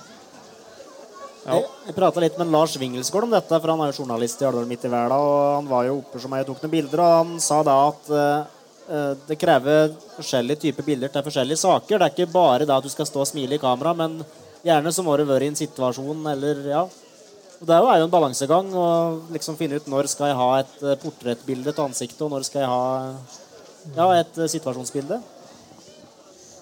Ja. 1.44 1.59
Jeg, 1.59 1.68
jeg 1.88 1.96
prata 1.96 2.22
litt 2.24 2.37
med 2.40 2.53
Lars 2.53 2.74
Wingelsgård 2.81 3.27
om 3.27 3.35
dette, 3.35 3.59
for 3.61 3.72
han 3.72 3.83
er 3.85 3.92
jo 3.92 4.03
journalist 4.03 4.40
i 4.40 4.46
Alvdal 4.48 4.68
midt 4.68 4.85
i 4.85 4.90
verden. 4.92 5.16
Og 5.16 5.38
han 5.59 5.68
var 5.68 5.87
jo 5.88 5.98
oppe 6.00 6.20
som 6.22 6.33
jeg 6.37 6.48
tok 6.48 6.62
noen 6.64 6.72
bilder, 6.72 7.03
og 7.05 7.16
han 7.18 7.35
sa 7.44 7.61
da 7.66 7.77
at 7.90 8.12
eh, 8.16 9.12
det 9.29 9.38
krever 9.40 9.92
forskjellige 10.16 10.62
typer 10.66 10.88
bilder 10.88 11.12
til 11.12 11.27
forskjellige 11.27 11.61
saker. 11.64 12.00
Det 12.00 12.09
er 12.09 12.14
ikke 12.14 12.33
bare 12.33 12.68
da 12.68 12.79
at 12.81 12.88
du 12.88 12.92
skal 12.92 13.09
stå 13.09 13.24
og 13.24 13.29
smile 13.29 13.59
i 13.59 13.62
kamera, 13.62 13.92
men 13.96 14.20
gjerne 14.64 14.92
så 14.96 15.05
må 15.05 15.16
du 15.20 15.27
være 15.29 15.48
i 15.48 15.53
en 15.53 15.61
situasjon 15.61 16.24
eller 16.33 16.64
ja. 16.72 16.85
Og 17.61 17.68
Det 17.68 17.77
er 17.77 17.81
jo- 17.81 18.05
en 18.05 18.11
balansegang 18.11 18.72
å 18.77 18.88
liksom 19.33 19.57
finne 19.57 19.77
ut 19.77 19.87
når 19.88 20.09
skal 20.09 20.33
jeg 20.33 20.37
ha 20.40 20.50
et 20.59 20.83
eh, 20.83 20.96
portrettbilde 21.00 21.72
til 21.72 21.85
ansiktet, 21.85 22.20
og 22.24 22.33
når 22.33 22.44
skal 22.44 22.64
jeg 22.64 22.72
ha 22.72 22.85
ja, 23.96 24.11
et 24.20 24.35
situasjonsbilde. 24.48 25.20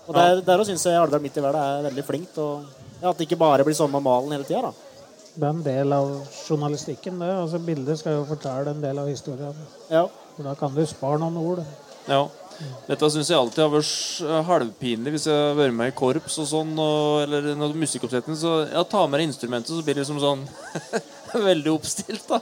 Og 0.06 0.16
der, 0.16 0.40
der 0.46 0.64
syns 0.66 0.84
jeg 0.86 0.98
Alvdal 0.98 1.22
midt 1.22 1.36
i 1.38 1.44
verden 1.44 1.62
er 1.62 1.86
veldig 1.90 2.04
flink 2.06 2.32
til 2.34 2.42
å 2.42 2.54
ja, 3.02 3.10
At 3.10 3.18
det 3.18 3.26
ikke 3.26 3.38
bare 3.40 3.64
blir 3.66 3.74
samme 3.74 3.98
malen 4.02 4.34
hele 4.34 4.46
tida. 4.46 4.70
Det 5.32 5.46
er 5.46 5.54
en 5.54 5.62
del 5.64 5.94
av 5.96 6.10
journalistikken, 6.44 7.16
det. 7.22 7.30
Altså, 7.34 7.58
bildet 7.62 7.98
skal 7.98 8.18
jo 8.18 8.28
fortelle 8.28 8.74
en 8.74 8.82
del 8.82 9.00
av 9.00 9.08
historien. 9.10 9.56
Ja. 9.90 10.04
For 10.36 10.46
da 10.46 10.52
kan 10.58 10.74
du 10.76 10.82
spare 10.86 11.18
noen 11.22 11.38
ord. 11.40 11.62
Ja. 12.06 12.26
Dette 12.86 13.08
syns 13.10 13.30
jeg 13.32 13.38
alltid 13.38 13.62
har 13.64 13.72
vært 13.72 14.44
halvpinlig 14.46 15.14
hvis 15.14 15.26
jeg 15.30 15.34
har 15.34 15.56
vært 15.58 15.74
med 15.74 15.90
i 15.90 15.96
korps 15.96 16.36
og 16.42 16.46
sånn, 16.50 16.72
og, 16.78 17.24
eller 17.24 17.48
noe 17.58 17.74
musikkoppsetning. 17.82 18.38
Så 18.38 18.52
ja, 18.68 18.84
ta 18.86 19.02
med 19.08 19.18
deg 19.18 19.30
instrumentet, 19.30 19.72
så 19.72 19.82
blir 19.82 19.98
det 19.98 20.04
liksom 20.04 20.22
sånn 20.22 20.46
Veldig 21.48 21.72
oppstilt, 21.72 22.28
da. 22.28 22.38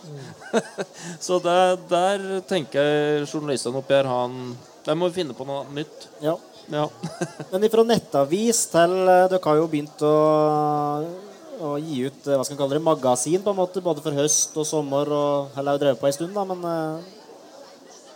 så 1.27 1.39
der, 1.45 1.77
der 1.89 2.25
tenker 2.51 2.83
jeg 2.83 3.29
journalistene 3.31 3.79
oppi 3.79 3.95
her 3.95 4.09
han 4.11 4.57
De 4.83 4.97
må 4.99 5.13
finne 5.15 5.37
på 5.37 5.47
noe 5.47 5.63
nytt. 5.77 6.09
ja. 6.25 6.37
Ja. 6.71 6.87
Men 7.51 7.67
fra 7.71 7.85
nettavis 7.87 8.63
til 8.71 8.93
eh, 9.03 9.27
Dere 9.31 9.43
har 9.43 9.59
jo 9.59 9.69
begynt 9.71 10.03
å, 10.07 10.17
å 11.67 11.73
gi 11.83 12.05
ut 12.07 12.29
eh, 12.29 12.37
hva 12.39 12.47
skal 12.47 12.61
kalle 12.61 12.79
det, 12.79 12.85
magasin 12.87 13.43
på 13.43 13.51
en 13.51 13.59
måte, 13.59 13.83
både 13.83 14.05
for 14.05 14.15
høst 14.15 14.55
og 14.61 14.69
sommer. 14.69 15.11
og 15.11 15.57
Eller 15.57 15.73
har 15.73 15.79
jo 15.79 15.83
drevet 15.85 16.03
på 16.03 16.11
en 16.11 16.17
stund, 16.17 16.37
da, 16.37 16.45
men 16.47 16.63
eh, 16.71 17.17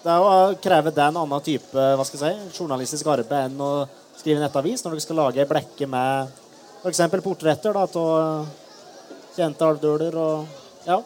det 0.05 0.13
er 0.13 0.21
jo 0.21 0.59
krever 0.63 0.95
det 0.95 1.07
en 1.09 1.19
annen 1.23 1.45
type 1.45 1.85
hva 1.99 2.05
skal 2.07 2.21
jeg 2.21 2.37
si, 2.37 2.61
journalistisk 2.61 3.09
arbeid 3.09 3.49
enn 3.49 3.63
å 3.65 3.73
skrive 4.19 4.43
nettavis, 4.43 4.85
når 4.85 4.95
dere 4.95 5.05
skal 5.07 5.19
lage 5.23 5.43
ei 5.43 5.49
blekke 5.49 5.89
med 5.91 6.43
f.eks. 6.85 7.01
portretter 7.25 7.75
da, 7.75 7.87
av 7.89 9.33
kjente 9.35 9.67
alvdøler 9.67 10.19
og 10.21 10.61
ja. 10.85 11.01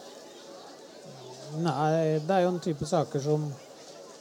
Nei, 1.63 2.19
det 2.27 2.35
er 2.35 2.43
jo 2.43 2.51
en 2.51 2.61
type 2.61 2.85
saker 2.85 3.23
som 3.23 3.47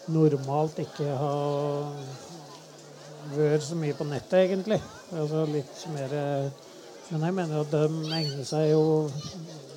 normalt 0.09 0.79
ikke 0.81 1.11
har 1.19 2.28
vært 3.35 3.67
så 3.67 3.77
mye 3.79 3.97
på 3.97 4.07
nettet, 4.09 4.39
egentlig. 4.45 4.81
Altså 5.13 5.45
litt 5.51 5.85
mer 5.95 6.17
Men 7.09 7.23
jeg 7.25 7.35
mener 7.35 7.61
at 7.63 7.71
de 7.73 8.13
egner 8.13 8.45
seg 8.45 8.67
jo 8.71 8.83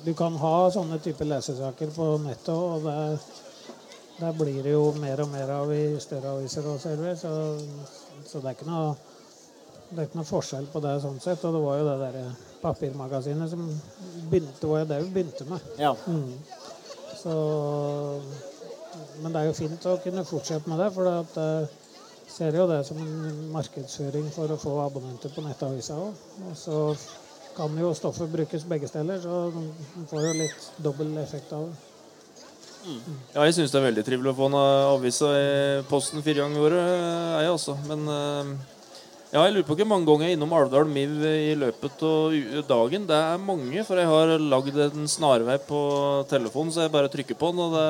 Du 0.04 0.12
kan 0.18 0.34
ha 0.36 0.56
sånne 0.74 0.98
typer 1.00 1.30
lesesaker 1.30 1.92
på 1.94 2.08
nettet, 2.24 2.52
og 2.52 2.84
det, 2.84 2.96
der 4.18 4.36
blir 4.36 4.62
det 4.62 4.74
jo 4.74 4.92
mer 5.00 5.22
og 5.24 5.30
mer 5.32 5.50
av 5.54 5.72
i 5.72 5.98
større 6.02 6.36
aviser 6.36 6.66
og 6.68 6.80
server, 6.82 7.14
så, 7.16 7.32
så 8.26 8.42
det 8.42 8.50
er 8.50 8.58
ikke 8.58 8.68
noe 8.68 8.92
det 9.92 10.00
er 10.00 10.08
ikke 10.08 10.18
noe 10.22 10.28
forskjell 10.28 10.66
på 10.72 10.80
det 10.80 10.92
sånn 11.02 11.18
sett. 11.20 11.42
Og 11.44 11.52
det 11.52 11.60
var 11.60 11.78
jo 11.78 11.88
det 11.88 11.96
der 12.00 12.28
papirmagasinet 12.62 13.50
som 13.52 13.66
begynte, 14.30 14.68
var 14.70 14.82
jo 14.82 14.88
det 14.88 15.00
vi 15.02 15.10
begynte 15.18 15.48
med. 15.50 15.72
ja. 15.80 15.92
Mm. 16.06 16.32
Så, 17.22 17.32
men 19.22 19.30
det 19.30 19.40
er 19.40 19.46
jo 19.46 19.54
fint 19.54 19.84
å 19.86 19.98
kunne 20.02 20.24
fortsette 20.26 20.70
med 20.70 20.80
det, 20.82 20.88
for 20.96 21.06
at 21.10 21.36
jeg 21.38 21.68
ser 22.28 22.56
jo 22.56 22.66
det 22.70 22.82
som 22.88 22.98
en 23.02 23.50
markedsføring 23.54 24.28
for 24.34 24.52
å 24.52 24.58
få 24.60 24.76
abonnenter 24.84 25.32
på 25.34 25.44
nettavisa 25.44 25.98
òg. 26.00 26.26
Og 26.48 26.56
så 26.58 26.82
kan 27.56 27.74
jo 27.78 27.92
stoffet 27.96 28.30
brukes 28.32 28.66
begge 28.68 28.88
steder, 28.88 29.20
så 29.20 29.46
man 29.54 30.06
får 30.10 30.28
jo 30.28 30.36
litt 30.40 30.68
dobbel 30.84 31.16
effekt 31.22 31.52
av 31.56 31.68
det. 31.68 31.88
Ja, 32.82 33.44
jeg 33.46 33.54
syns 33.54 33.70
det 33.70 33.78
er 33.78 33.84
veldig 33.90 34.02
trivelig 34.06 34.32
å 34.32 34.38
få 34.40 34.48
en 34.50 34.56
avis 34.58 35.20
i 35.22 35.82
posten 35.86 36.22
fire 36.24 36.42
ganger 36.42 36.58
i 36.58 36.64
året. 36.66 36.80
er 36.82 37.44
jeg 37.44 37.52
også. 37.54 37.76
Men 37.86 38.08
eh, 38.10 38.48
ja, 39.32 39.44
jeg 39.44 39.54
lurer 39.54 39.68
på 39.68 39.76
hvor 39.78 39.88
mange 39.92 40.08
ganger 40.08 40.26
jeg 40.26 40.34
er 40.34 40.40
innom 40.40 40.56
Alvdal 40.56 40.90
Miv 40.90 41.22
i 41.28 41.54
løpet 41.56 42.02
av 42.08 42.34
dagen. 42.68 43.06
Det 43.06 43.20
er 43.20 43.44
mange, 43.44 43.84
for 43.86 44.00
jeg 44.00 44.10
har 44.10 44.34
lagd 44.40 44.80
en 44.88 45.06
snarvei 45.08 45.60
på 45.68 45.84
telefonen, 46.32 46.74
så 46.74 46.86
jeg 46.86 46.94
bare 46.96 47.12
trykker 47.12 47.38
på 47.38 47.52
den, 47.52 47.62
og 47.68 47.78
det 47.78 47.86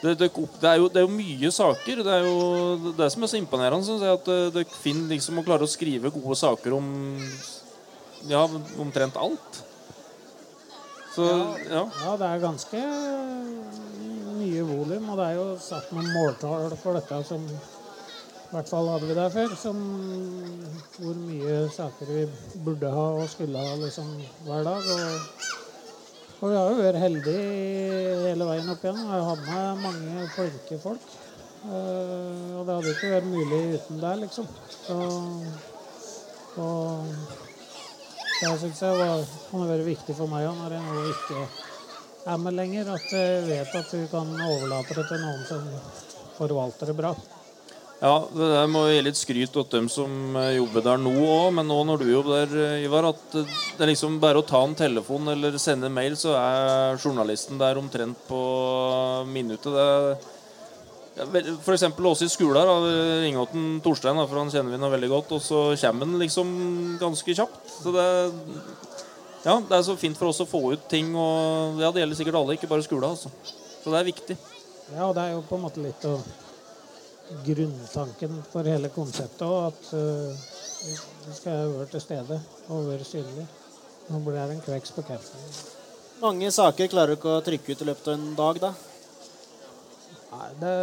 det, 0.00 0.14
det, 0.16 0.30
det, 0.32 0.68
er 0.68 0.78
jo, 0.80 0.88
det 0.88 1.02
er 1.02 1.04
jo 1.04 1.12
mye 1.12 1.50
saker. 1.52 2.04
Det 2.06 2.12
er 2.14 2.24
jo 2.24 2.92
det 2.96 3.08
som 3.12 3.24
er 3.24 3.32
så 3.32 3.40
imponerende, 3.40 3.84
syns 3.84 4.04
jeg, 4.06 4.20
at 4.20 4.28
det, 4.30 4.38
det 4.54 4.64
finner 4.80 5.12
liksom 5.12 5.40
å 5.40 5.44
klare 5.44 5.66
å 5.66 5.70
skrive 5.70 6.12
gode 6.14 6.38
saker 6.40 6.76
om 6.78 6.86
ja, 8.30 8.46
omtrent 8.80 9.18
alt. 9.20 9.60
Så 11.10 11.26
ja. 11.68 11.84
Ja, 11.84 12.14
det 12.16 12.30
er 12.30 12.42
ganske 12.46 12.80
mye 14.40 14.64
volum, 14.64 15.10
og 15.12 15.20
det 15.20 15.26
er 15.26 15.36
jo 15.36 15.46
satt 15.60 15.92
noen 15.92 16.08
måltall 16.14 16.72
for 16.80 16.96
dette 16.96 17.20
som 17.28 17.44
i 17.44 18.54
hvert 18.56 18.70
fall 18.70 18.88
hadde 18.90 19.06
vi 19.06 19.14
der 19.14 19.30
før, 19.30 19.52
som 19.58 19.80
hvor 20.96 21.18
mye 21.22 21.58
saker 21.70 22.08
vi 22.10 22.24
burde 22.64 22.90
ha 22.90 23.04
og 23.20 23.28
skulle 23.30 23.60
ha 23.62 23.76
liksom 23.78 24.08
hver 24.46 24.64
dag. 24.66 24.88
Og, 24.96 25.59
og 26.40 26.48
vi 26.48 26.56
har 26.56 26.70
jo 26.70 26.78
vært 26.80 27.02
heldige 27.02 27.40
hele 28.24 28.46
veien 28.48 28.72
opp 28.72 28.84
igjen. 28.84 29.02
Vi 29.04 29.10
har 29.12 29.26
hatt 29.26 29.42
med 29.44 29.82
mange 29.84 30.22
flinke 30.32 30.78
folk. 30.80 31.10
Eh, 31.68 32.54
og 32.56 32.62
det 32.64 32.76
hadde 32.76 32.94
ikke 32.94 33.10
vært 33.10 33.28
mulig 33.28 33.58
uten 33.76 34.00
deg, 34.00 34.22
liksom. 34.22 34.48
Så, 34.80 34.96
og 36.64 37.10
det 38.40 38.54
syns 38.62 38.80
jeg 38.86 39.00
var, 39.02 39.26
kan 39.50 39.66
være 39.68 39.84
viktig 39.84 40.16
for 40.16 40.32
meg 40.32 40.48
òg, 40.48 40.56
når 40.62 40.76
jeg 40.78 40.86
nå 40.86 41.02
ikke 41.10 41.42
er 42.32 42.40
med 42.40 42.56
lenger. 42.56 42.94
At 42.96 43.12
jeg 43.18 43.44
vet 43.50 43.76
at 43.82 43.92
du 43.92 44.06
kan 44.14 44.32
overlate 44.48 44.96
det 44.96 45.06
til 45.12 45.20
noen 45.26 45.44
som 45.50 45.68
forvalter 46.38 46.88
det 46.88 46.96
bra. 47.02 47.12
Ja, 48.00 48.14
det 48.32 48.46
der 48.48 48.68
må 48.72 48.86
gi 48.88 49.00
litt 49.04 49.18
skryt 49.20 49.52
til 49.52 49.64
dem 49.74 49.88
som 49.92 50.36
eh, 50.40 50.54
jobber 50.56 50.84
der 50.86 51.00
nå 51.02 51.10
òg, 51.20 51.50
men 51.58 51.66
nå 51.68 51.76
når 51.84 52.00
du 52.00 52.06
jobber 52.08 52.46
der, 52.46 52.54
eh, 52.56 52.84
Ivar, 52.86 53.10
at 53.10 53.36
eh, 53.36 53.58
det 53.76 53.84
er 53.84 53.90
liksom 53.92 54.16
bare 54.22 54.40
å 54.40 54.46
ta 54.48 54.62
en 54.64 54.76
telefon 54.78 55.28
eller 55.28 55.58
sende 55.60 55.90
en 55.90 55.98
mail, 55.98 56.16
så 56.16 56.32
er 56.38 56.96
journalisten 56.96 57.60
der 57.60 57.76
omtrent 57.76 58.24
på 58.24 58.40
minuttet. 59.28 59.76
Det 59.76 59.84
er 59.84 61.52
F.eks. 61.58 61.84
oss 62.08 62.24
i 62.24 62.32
skolen 62.32 62.64
da, 62.64 62.80
vi 62.80 63.76
Torstein, 63.84 64.24
for 64.24 64.40
han 64.40 64.52
kjenner 64.54 64.72
vi 64.72 64.80
nå 64.80 64.94
veldig 64.96 65.14
godt, 65.18 65.36
og 65.36 65.44
så 65.44 65.62
kommer 65.84 66.08
han 66.08 66.24
liksom 66.24 66.58
ganske 67.02 67.36
kjapt. 67.36 67.72
Så 67.82 67.92
det, 67.92 68.10
ja, 69.44 69.60
det 69.60 69.76
er 69.76 69.84
så 69.84 70.00
fint 70.00 70.16
for 70.16 70.32
oss 70.32 70.40
å 70.40 70.48
få 70.48 70.70
ut 70.72 70.88
ting, 70.88 71.12
og 71.12 71.84
ja, 71.84 71.92
det 71.92 72.06
gjelder 72.06 72.24
sikkert 72.24 72.40
alle, 72.40 72.56
ikke 72.56 72.70
bare 72.70 72.86
skolen. 72.86 73.12
Altså. 73.12 73.28
Så 73.84 73.92
det 73.92 74.00
er 74.00 74.14
viktig. 74.14 74.44
Ja, 74.94 75.12
det 75.12 75.26
er 75.26 75.34
jo 75.36 75.44
på 75.44 75.60
en 75.60 75.68
måte 75.68 75.84
litt 75.84 76.08
av 76.08 76.48
grunntanken 77.46 78.42
for 78.50 78.68
hele 78.68 78.90
konseptet 78.94 79.46
òg, 79.46 79.70
at 79.70 79.90
uh, 79.94 80.48
vi 81.26 81.34
skal 81.36 81.72
være 81.74 81.88
til 81.94 82.04
stede 82.04 82.38
og 82.68 82.88
være 82.90 83.06
synlig. 83.06 83.46
Nå 84.10 84.20
blir 84.24 84.38
det 84.40 84.56
en 84.56 84.64
kveks 84.64 84.94
på 84.96 85.04
capsen. 85.06 85.50
Mange 86.20 86.50
saker 86.52 86.90
klarer 86.92 87.14
du 87.14 87.18
ikke 87.20 87.36
å 87.38 87.44
trykke 87.44 87.72
ut 87.74 87.82
i 87.84 87.88
løpet 87.88 88.08
av 88.10 88.16
en 88.16 88.32
dag, 88.36 88.58
da. 88.60 88.72
Nei, 90.30 90.48
det, 90.60 90.74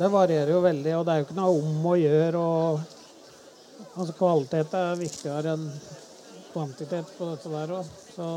det 0.00 0.08
varierer 0.12 0.50
jo 0.54 0.62
veldig, 0.64 0.94
og 0.98 1.04
det 1.06 1.12
er 1.12 1.20
jo 1.20 1.28
ikke 1.28 1.38
noe 1.38 1.60
om 1.60 1.86
å 1.92 1.94
gjøre. 2.00 2.40
Og, 2.40 2.80
altså 3.94 4.16
kvalitet 4.18 4.74
er 4.80 4.98
viktigere 5.00 5.54
enn 5.56 5.68
kvantitet 6.50 7.14
på 7.16 7.30
dette 7.30 7.52
der 7.52 7.76
òg. 7.78 7.94
Så, 8.16 8.28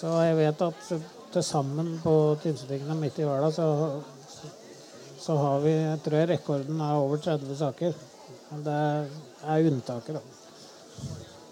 så 0.00 0.18
jeg 0.26 0.38
vet 0.40 0.66
at 0.66 0.92
til 1.32 1.44
sammen 1.44 1.94
på 2.02 2.14
Tynsetingene 2.42 2.96
midt 2.98 3.20
i 3.20 3.26
verden, 3.28 3.54
så, 3.54 3.68
så 5.20 5.36
har 5.38 5.60
vi 5.64 5.72
Jeg 5.74 6.00
tror 6.04 6.18
jeg 6.18 6.30
rekorden 6.32 6.80
er 6.80 6.98
over 6.98 7.20
30 7.22 7.56
saker. 7.58 7.94
Men 8.50 8.62
det 8.64 8.76
er 9.44 9.70
unntaket, 9.70 10.18
da. 10.18 10.22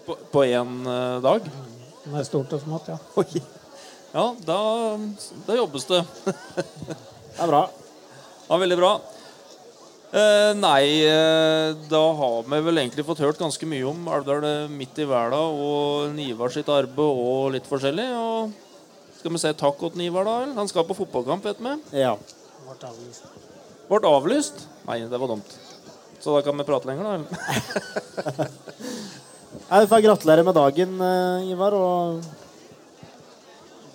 På, 0.07 0.15
på 0.31 0.45
én 0.47 0.79
eh, 0.87 1.17
dag? 1.23 1.51
Det 2.07 2.15
er 2.15 2.27
stort 2.27 2.53
og 2.55 2.63
smått, 2.63 2.87
ja. 2.93 2.97
Oi. 3.19 3.43
Ja, 4.13 4.31
da, 4.47 4.59
da 5.45 5.57
jobbes 5.59 5.85
det. 5.89 6.01
Det 6.25 7.43
er 7.43 7.51
bra. 7.51 7.67
Ja, 8.47 8.57
veldig 8.57 8.77
bra. 8.79 8.91
Eh, 10.07 10.53
nei, 10.55 11.03
eh, 11.03 11.73
da 11.91 12.03
har 12.15 12.45
vi 12.47 12.59
vel 12.63 12.79
egentlig 12.79 13.03
fått 13.05 13.19
hørt 13.19 13.41
ganske 13.41 13.67
mye 13.67 13.89
om 13.89 14.07
Alvdal 14.07 14.45
eh, 14.47 14.71
midt 14.71 15.01
i 15.03 15.07
verden 15.09 15.59
og 15.59 16.13
Nivar 16.15 16.53
sitt 16.55 16.71
arbeid 16.71 17.03
og 17.03 17.51
litt 17.57 17.67
forskjellig. 17.67 18.07
Og 18.15 19.19
skal 19.19 19.35
vi 19.35 19.43
si 19.43 19.51
takk 19.59 19.83
til 19.83 19.99
Nivar, 19.99 20.29
da? 20.29 20.37
Han 20.55 20.71
skal 20.71 20.87
på 20.87 20.95
fotballkamp, 21.01 21.43
vet 21.51 21.59
vi. 21.59 21.75
Ja. 22.05 22.15
Avlyst. 22.67 23.46
Ble 23.87 24.03
avlyst? 24.09 24.65
Nei, 24.87 24.99
det 25.07 25.19
var 25.19 25.31
dumt. 25.31 25.57
Så 26.19 26.33
da 26.35 26.41
kan 26.43 26.57
vi 26.59 26.65
prate 26.67 26.89
lenger, 26.89 27.03
da? 27.07 28.47
Jeg 29.67 29.89
får 29.91 30.03
gratulere 30.03 30.43
med 30.47 30.55
dagen, 30.55 30.97
eh, 31.01 31.51
Ivar, 31.53 31.75
og 31.75 32.23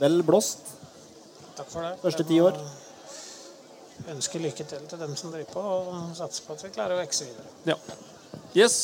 vel 0.00 0.22
blåst. 0.26 0.72
Takk 1.57 1.68
for 1.68 1.85
det. 1.85 1.92
Første 2.02 2.24
ti 2.28 2.40
år. 2.40 2.57
Ønsker 4.12 4.42
lykke 4.42 4.64
til 4.66 4.83
til 4.88 4.98
dem 4.98 5.14
som 5.16 5.33
driver 5.33 5.52
på, 5.52 5.61
og 5.61 6.16
satser 6.16 6.46
på 6.46 6.57
at 6.57 6.64
vi 6.64 6.72
klarer 6.74 6.96
å 6.96 7.02
vokse 7.02 7.28
videre. 7.28 7.46
Ja. 7.68 7.76
Yes. 8.57 8.78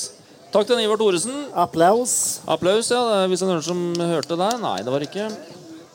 Takk 0.53 0.69
til 0.69 0.81
Ivar 0.81 1.01
Thoresen. 1.01 1.49
Applaus. 1.57 2.41
Applaus, 2.49 2.91
ja. 2.93 3.27
Hvis 3.29 3.43
det 3.43 3.49
er 3.49 3.53
noen 3.53 3.65
som 3.65 3.81
hørte 4.01 4.39
det? 4.41 4.53
Nei, 4.63 4.77
det 4.85 4.95
var 4.95 5.05
ikke 5.05 5.29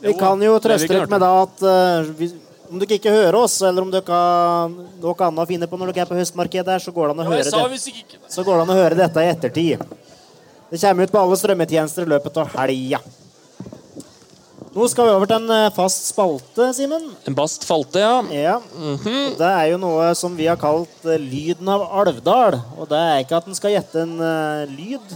Vi 0.03 0.13
kan 0.19 0.41
jo 0.45 0.57
trøste 0.61 0.93
litt 0.93 1.09
med 1.09 1.23
da 1.23 1.31
at 1.41 1.63
uh, 1.63 2.11
vi, 2.19 2.27
om 2.73 2.81
dere 2.81 2.97
ikke 2.97 3.13
hører 3.13 3.37
oss, 3.37 3.59
eller 3.61 3.85
om 3.85 3.91
dere 3.93 4.17
har 4.17 4.71
noe 4.73 5.13
annet 5.27 5.43
å 5.43 5.49
finne 5.49 5.69
på 5.69 5.77
når 5.77 5.91
dere 5.93 6.07
er 6.07 6.09
på 6.09 6.17
høstmarkedet, 6.17 6.71
her, 6.73 6.81
så 6.81 6.93
går 6.95 7.11
det 7.11 7.13
an 7.13 7.21
å 7.21 7.27
høre 7.29 7.43
det. 7.45 7.97
Så 8.33 8.45
går 8.45 8.55
det 8.57 8.63
an 8.63 8.73
å 8.73 8.77
høre 8.79 8.97
dette 8.97 9.25
i 9.25 9.29
ettertid. 9.29 9.83
Det 10.73 10.79
kommer 10.81 11.05
ut 11.05 11.13
på 11.13 11.21
alle 11.21 11.37
strømmetjenester 11.37 12.07
i 12.07 12.11
løpet 12.15 12.39
av 12.41 12.55
helga. 12.57 12.99
Nå 14.73 14.87
skal 14.89 15.05
vi 15.05 15.13
over 15.13 15.29
til 15.29 15.37
en 15.37 15.51
eh, 15.53 15.73
fast 15.75 16.07
spalte, 16.09 16.71
Simen. 16.73 17.03
En 17.29 17.35
bast 17.37 17.61
falte, 17.69 18.01
ja. 18.01 18.15
Ja. 18.33 18.55
Og 18.57 19.35
Det 19.37 19.49
er 19.51 19.67
jo 19.69 19.77
noe 19.77 20.07
som 20.17 20.33
vi 20.33 20.47
har 20.49 20.57
kalt 20.57 21.05
eh, 21.05 21.21
Lyden 21.21 21.69
av 21.69 21.85
Alvdal. 22.01 22.57
Og 22.79 22.89
det 22.89 22.97
er 22.97 23.21
ikke 23.21 23.37
at 23.37 23.51
en 23.51 23.59
skal 23.59 23.75
gjette 23.75 24.01
en 24.01 24.15
uh, 24.17 24.65
lyd. 24.73 25.13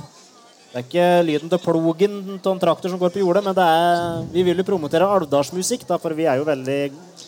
Det 0.77 0.83
er 0.83 0.89
ikke 0.91 1.25
lyden 1.25 1.49
til 1.49 1.57
plogen 1.63 2.17
til 2.37 2.51
en 2.51 2.59
traktor 2.61 2.91
som 2.93 2.99
går 3.01 3.09
på 3.15 3.21
jordet, 3.23 3.41
men 3.41 3.55
det 3.57 3.63
er, 3.65 4.19
vi 4.29 4.43
vil 4.45 4.59
jo 4.61 4.65
promotere 4.67 5.07
alvdalsmusikk, 5.09 5.87
for 5.89 6.13
vi 6.13 6.27
er 6.29 6.37
jo 6.37 6.45
veldig 6.45 6.75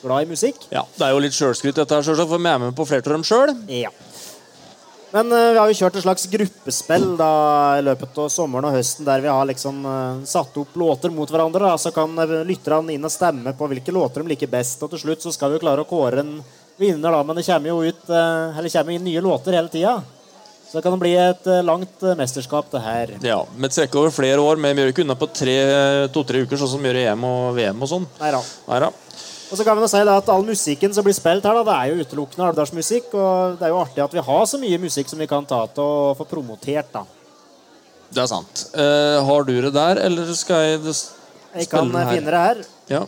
glad 0.03 0.27
i 0.27 0.29
musikk. 0.29 0.67
ja. 0.69 0.83
Det 0.93 1.07
er 1.07 1.15
jo 1.15 1.23
litt 1.23 1.33
sjølskryt, 1.33 1.73
dette 1.79 1.97
her, 1.97 2.05
selvsagt, 2.05 2.29
for 2.29 2.37
vi 2.37 2.51
er 2.51 2.59
med 2.61 2.75
på 2.77 2.85
flere 2.85 3.01
av 3.09 3.15
dem 3.15 3.23
sjøl. 3.25 3.55
Ja. 3.73 3.89
Men 5.15 5.33
uh, 5.33 5.47
vi 5.49 5.57
har 5.57 5.71
jo 5.71 5.77
kjørt 5.79 5.97
et 5.97 6.05
slags 6.05 6.27
gruppespill 6.29 7.07
da, 7.17 7.31
i 7.79 7.87
løpet 7.87 8.21
av 8.21 8.29
sommeren 8.29 8.69
og 8.69 8.77
høsten, 8.77 9.07
der 9.07 9.25
vi 9.25 9.33
har 9.33 9.49
liksom 9.49 9.81
uh, 9.81 10.21
satt 10.29 10.61
opp 10.61 10.77
låter 10.77 11.09
mot 11.09 11.33
hverandre. 11.33 11.71
Da, 11.71 11.81
så 11.81 11.89
kan 11.95 12.13
eh, 12.21 12.35
lytterne 12.45 12.93
inn 12.93 13.09
og 13.09 13.15
stemme 13.15 13.55
på 13.57 13.71
hvilke 13.71 13.95
låter 13.95 14.21
de 14.21 14.35
liker 14.35 14.53
best. 14.53 14.85
Og 14.85 14.93
til 14.93 15.01
slutt 15.07 15.25
så 15.25 15.33
skal 15.33 15.49
vi 15.49 15.57
jo 15.57 15.65
klare 15.65 15.81
å 15.81 15.89
kåre 15.89 16.21
en 16.21 16.37
vinner, 16.77 17.09
da, 17.09 17.25
men 17.25 17.41
det 17.41 17.49
kommer 17.49 17.73
jo 17.73 17.81
ut 17.81 18.13
uh, 18.13 18.53
eller 18.53 18.69
kommer 18.77 18.93
inn 18.93 19.09
nye 19.09 19.25
låter 19.25 19.57
hele 19.57 19.73
tida. 19.73 19.97
Så 20.69 20.77
det 20.77 20.85
kan 20.85 20.99
bli 21.01 21.15
et 21.17 21.47
eh, 21.49 21.63
langt 21.65 22.03
eh, 22.05 22.17
mesterskap, 22.17 22.67
det 22.69 22.81
her. 22.85 23.13
Ja, 23.25 23.39
med 23.57 23.71
et 23.71 23.73
strekke 23.73 23.97
over 23.97 24.13
flere 24.13 24.37
år. 24.37 24.59
Men 24.61 24.75
vi 24.77 24.83
gjør 24.83 24.93
ikke 24.93 25.05
unna 25.07 25.17
på 25.17 25.29
to-tre 25.33 26.43
uker, 26.45 26.59
sånn 26.61 26.75
som 26.75 26.83
vi 26.83 26.91
gjør 26.91 26.99
i 27.01 27.05
EM 27.09 27.25
og 27.25 27.45
VM 27.57 27.85
og 27.85 27.89
sånn. 27.89 28.09
Nei 28.21 28.33
da. 28.35 28.41
Neida. 28.69 28.91
Og 29.49 29.57
så 29.57 29.65
kan 29.65 29.79
vi 29.79 29.81
da 29.81 29.89
si 29.89 30.01
at 30.13 30.27
all 30.29 30.43
musikken 30.45 30.91
som 30.93 31.05
blir 31.05 31.15
spilt 31.17 31.45
her, 31.49 31.57
da, 31.57 31.63
det 31.65 31.75
er 31.75 31.89
jo 31.89 32.03
utelukkende 32.05 32.51
alvdalsmusikk. 32.51 33.13
Og 33.17 33.55
det 33.57 33.65
er 33.65 33.73
jo 33.73 33.79
artig 33.81 34.03
at 34.03 34.13
vi 34.13 34.25
har 34.27 34.43
så 34.51 34.59
mye 34.61 34.81
musikk 34.81 35.09
som 35.09 35.21
vi 35.21 35.29
kan 35.31 35.47
ta 35.49 35.63
til 35.73 35.85
å 35.85 36.11
få 36.19 36.27
promotert, 36.29 36.91
da. 36.93 37.01
Det 38.09 38.21
er 38.21 38.29
sant. 38.29 38.67
Eh, 38.77 39.17
har 39.25 39.47
du 39.47 39.55
det 39.65 39.73
der, 39.73 40.01
eller 40.05 40.29
skal 40.37 40.67
jeg 40.67 40.83
det 40.83 40.93
her? 40.93 41.15
Jeg 41.63 41.71
kan 41.71 41.89
spille 41.89 42.03
eh, 42.03 42.05
her? 42.05 42.13
finne 42.13 42.35
det 42.35 42.43
her. 42.43 42.61
Ja. 42.93 43.01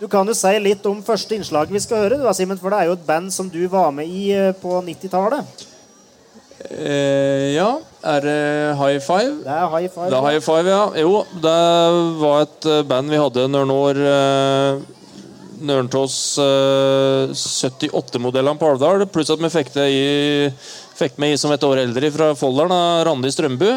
Du 0.00 0.08
kan 0.10 0.26
jo 0.26 0.34
si 0.34 0.50
litt 0.58 0.86
om 0.90 0.98
første 1.06 1.38
innslaget 1.38 1.74
vi 1.74 1.82
skal 1.82 2.02
høre, 2.02 2.18
du, 2.18 2.26
Simen, 2.34 2.58
for 2.58 2.74
det 2.74 2.80
er 2.82 2.90
jo 2.90 2.98
et 2.98 3.06
band 3.06 3.30
som 3.34 3.46
du 3.50 3.60
var 3.70 3.94
med 3.94 4.10
i 4.10 4.32
eh, 4.34 4.50
på 4.58 4.82
90-tallet. 4.82 5.64
Eh, 6.70 7.54
ja. 7.54 7.68
Er 8.04 8.20
det 8.24 8.40
High 8.80 9.00
Five? 9.00 9.38
Det 9.44 9.52
er 9.52 9.68
High 9.72 9.88
Five. 9.88 10.10
Det 10.10 10.18
er 10.18 10.26
High 10.28 10.42
Five, 10.44 10.68
ja. 10.68 10.84
Jo, 11.00 11.24
det 11.44 11.58
var 12.20 12.44
et 12.44 12.68
eh, 12.68 12.82
band 12.88 13.12
vi 13.12 13.20
hadde 13.20 13.46
noen 13.48 13.72
år 13.74 14.00
uh, 14.04 14.82
Nørntås 15.64 16.16
uh, 16.40 17.32
78-modellene 17.32 18.60
på 18.60 18.72
Alvdal, 18.74 19.06
pluss 19.12 19.32
at 19.32 19.40
vi 19.40 19.52
fikk 19.52 19.72
i 19.84 20.02
Fikk 20.94 21.16
med 21.18 21.34
i 21.34 21.38
som 21.40 21.50
et 21.50 21.64
år 21.66 21.80
eldre 21.82 22.10
fra 22.14 22.28
Folldalen, 22.38 23.02
Randi 23.08 23.32
Strømbu. 23.34 23.70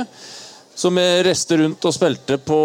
Så 0.78 0.92
vi 0.94 1.04
reiste 1.26 1.58
rundt 1.58 1.86
og 1.90 1.94
spilte 1.96 2.36
på 2.38 2.58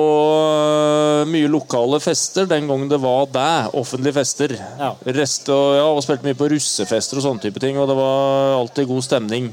eh, 0.44 1.22
mye 1.32 1.48
lokale 1.48 1.96
fester 2.04 2.44
den 2.50 2.66
gangen 2.68 2.90
det 2.90 2.98
var 3.00 3.24
det. 3.32 3.70
Offentlige 3.80 4.18
fester. 4.18 4.52
Ja. 4.52 4.90
Reste 5.16 5.54
og, 5.54 5.68
ja, 5.78 5.87
og 5.88 6.02
spilte 6.04 6.28
mye 6.28 6.37
på 6.37 6.50
russefester 6.52 7.16
og 7.16 7.24
sånne 7.24 7.46
type 7.46 7.62
ting. 7.62 7.80
Og 7.80 7.88
det 7.88 7.96
var 7.96 8.58
alltid 8.58 8.90
god 8.90 9.06
stemning. 9.06 9.48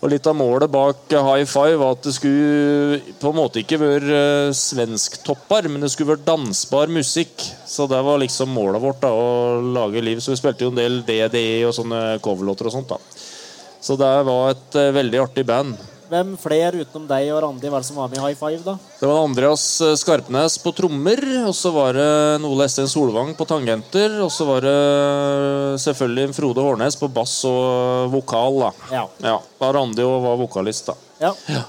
Og 0.00 0.08
litt 0.08 0.24
av 0.30 0.36
målet 0.36 0.70
bak 0.72 1.12
High 1.12 1.44
Five 1.44 1.76
var 1.80 1.92
at 1.92 2.06
det 2.06 2.14
skulle 2.16 3.00
på 3.20 3.32
en 3.32 3.36
måte 3.36 3.60
ikke 3.60 3.76
være 3.82 4.20
uh, 4.48 4.54
svensktopper, 4.56 5.68
men 5.68 5.84
det 5.84 5.90
skulle 5.92 6.14
være 6.14 6.24
dansbar 6.24 6.88
musikk. 6.92 7.44
Så 7.68 7.84
det 7.90 8.00
var 8.06 8.22
liksom 8.22 8.54
målet 8.56 8.80
vårt, 8.80 9.02
da, 9.04 9.12
å 9.12 9.60
lage 9.60 10.00
liv. 10.00 10.22
Så 10.24 10.32
vi 10.32 10.40
spilte 10.40 10.64
jo 10.64 10.72
en 10.72 10.80
del 10.80 11.02
DDE 11.04 11.66
og 11.68 11.76
sånne 11.76 12.00
coverlåter 12.24 12.70
og 12.70 12.78
sånt. 12.78 12.94
da. 12.94 13.00
Så 13.80 13.96
det 14.00 14.10
var 14.28 14.54
et 14.54 14.80
eh, 14.80 14.92
veldig 14.96 15.20
artig 15.22 15.44
band. 15.48 15.76
Hvem 16.10 16.32
flere 16.42 16.80
utenom 16.82 17.04
deg 17.06 17.28
og 17.30 17.38
Randi 17.44 17.70
var 17.70 17.84
det 17.84 17.86
som 17.86 17.98
var 18.00 18.08
med 18.10 18.18
i 18.18 18.22
High 18.24 18.38
Five, 18.38 18.64
da? 18.66 18.72
Det 18.98 19.06
var 19.06 19.20
Andreas 19.22 19.64
eh, 19.86 19.92
Skarpnes 19.94 20.56
på 20.58 20.72
trommer, 20.74 21.22
og 21.46 21.54
så 21.54 21.70
var 21.70 21.94
det 21.94 22.08
Nole 22.42 22.66
Esten 22.66 22.90
Solvang 22.90 23.30
på 23.38 23.46
tangenter, 23.46 24.16
og 24.24 24.32
så 24.34 24.48
var 24.48 24.66
det 24.66 24.74
selvfølgelig 25.84 26.34
Frode 26.34 26.64
Hårnes 26.66 26.98
på 26.98 27.06
bass 27.14 27.36
og 27.46 28.10
vokal. 28.16 28.58
da. 28.64 28.72
Ja. 28.90 29.04
Ja, 29.22 29.36
da 29.62 29.70
Randi 29.78 30.02
var 30.02 30.40
vokalist, 30.40 30.90
da. 30.90 30.98
Ja. 31.22 31.30
ja. 31.46 31.62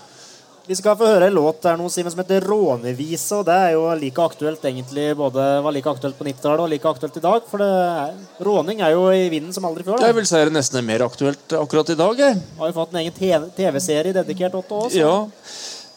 Vi 0.68 0.76
skal 0.78 0.94
få 0.98 1.08
høre 1.10 1.28
en 1.28 1.34
låt 1.34 1.64
der 1.66 1.78
nå, 1.80 1.88
Simen, 1.90 2.12
som 2.14 2.22
heter 2.22 2.46
'Rånevise'. 2.46 3.40
og 3.40 3.46
Det 3.46 3.56
er 3.56 3.72
jo 3.74 3.88
like 3.96 4.22
aktuelt 4.22 4.62
egentlig, 4.62 5.18
både 5.18 5.64
var 5.64 5.72
like 5.72 5.90
aktuelt 5.90 6.18
på 6.18 6.24
90-tallet 6.24 6.60
og 6.60 6.70
like 6.70 6.88
aktuelt 6.90 7.18
i 7.18 7.20
dag. 7.20 7.42
For 7.50 7.58
det 7.58 7.68
er, 7.68 8.14
råning 8.40 8.82
er 8.82 8.92
jo 8.92 9.10
i 9.10 9.30
vinden 9.30 9.54
som 9.54 9.66
aldri 9.66 9.84
før. 9.84 9.98
Da. 9.98 10.06
Jeg 10.06 10.16
vil 10.16 10.26
si 10.26 10.36
det 10.36 10.54
nesten 10.54 10.78
er 10.78 10.86
mer 10.86 11.02
aktuelt 11.08 11.58
akkurat 11.58 11.90
i 11.90 11.96
dag. 11.96 12.18
Jeg. 12.18 12.42
Har 12.60 12.68
jo 12.68 12.74
fått 12.74 12.94
en 12.94 13.02
egen 13.02 13.14
TV 13.14 13.50
TV-serie 13.58 14.14
dedikert 14.14 14.52
til 14.52 14.78
oss. 14.78 14.94
Ja. 14.94 15.28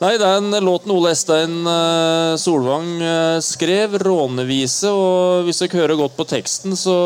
Nei, 0.02 0.16
det 0.18 0.26
er 0.26 0.40
en 0.40 0.50
låt 0.64 0.88
Ole 0.90 1.12
Estein 1.14 1.68
eh, 1.70 2.34
Solvang 2.40 2.88
eh, 2.98 3.38
skrev, 3.44 3.94
'Rånevise'. 4.02 4.90
Og 4.90 5.44
hvis 5.46 5.62
dere 5.62 5.78
hører 5.84 6.00
godt 6.00 6.16
på 6.16 6.26
teksten, 6.26 6.74
så 6.74 6.96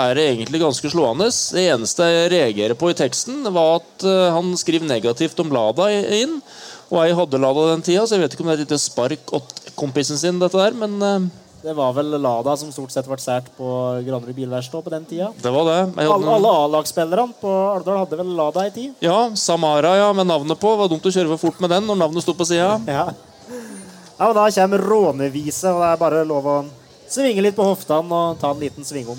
er 0.00 0.16
det 0.16 0.24
egentlig 0.30 0.62
ganske 0.62 0.90
slående. 0.90 1.28
Det 1.28 1.66
eneste 1.74 2.08
jeg 2.08 2.32
reagerer 2.32 2.78
på 2.78 2.90
i 2.90 2.96
teksten, 2.96 3.44
var 3.52 3.82
at 3.82 4.06
eh, 4.08 4.30
han 4.32 4.56
skriver 4.56 4.88
negativt 4.88 5.44
om 5.44 5.52
Lada 5.52 5.90
inn. 5.92 6.40
Og 6.86 7.00
jeg 7.02 7.16
hadde 7.18 7.40
Lada 7.42 7.64
den 7.72 7.82
tida, 7.82 8.04
så 8.06 8.14
jeg 8.14 8.22
vet 8.22 8.36
ikke 8.36 8.44
om 8.44 8.50
det 8.50 8.54
er 8.54 8.62
et 8.62 8.68
lite 8.68 8.78
spark 8.78 9.32
åt 9.34 9.54
kompisen 9.78 10.18
sin, 10.20 10.38
dette 10.38 10.58
der, 10.60 10.76
men 10.78 10.94
eh, 11.02 11.26
Det 11.66 11.74
var 11.74 11.90
vel 11.96 12.14
Lada 12.22 12.54
som 12.56 12.70
stort 12.70 12.92
sett 12.94 13.08
ble 13.10 13.18
sært 13.18 13.48
på 13.56 13.66
Granerud 14.06 14.36
bilverksted 14.36 14.84
på 14.86 14.92
den 14.92 15.04
tida. 15.08 15.32
det 15.42 15.50
var 15.50 15.66
det. 15.66 15.78
Hadde 15.96 16.14
Alle, 16.14 16.36
alle 16.36 16.52
A-lagsspillerne 16.62 17.34
på 17.40 17.50
Alvdal 17.72 17.98
hadde 18.04 18.20
vel 18.20 18.30
Lada 18.38 18.66
i 18.68 18.70
tid. 18.70 18.94
Ja, 19.02 19.18
Samara, 19.34 19.96
ja, 19.98 20.12
med 20.14 20.30
navnet 20.30 20.60
på. 20.62 20.70
Det 20.76 20.84
Var 20.84 20.92
dumt 20.94 21.08
å 21.10 21.14
kjøre 21.16 21.32
for 21.34 21.48
fort 21.48 21.60
med 21.64 21.74
den 21.74 21.88
når 21.90 21.98
navnet 22.04 22.22
sto 22.26 22.36
på 22.38 22.46
sida. 22.46 22.76
Ja. 22.96 23.08
ja, 23.10 24.26
men 24.30 24.36
Da 24.38 24.46
kommer 24.60 24.78
rånevise, 24.92 25.72
og 25.74 25.82
det 25.82 25.88
er 25.90 26.04
bare 26.06 26.22
lov 26.28 26.46
å 26.46 26.58
svinge 27.10 27.42
litt 27.42 27.58
på 27.58 27.66
hoftene 27.66 28.14
og 28.14 28.38
ta 28.38 28.54
en 28.54 28.62
liten 28.62 28.86
svingom. 28.86 29.18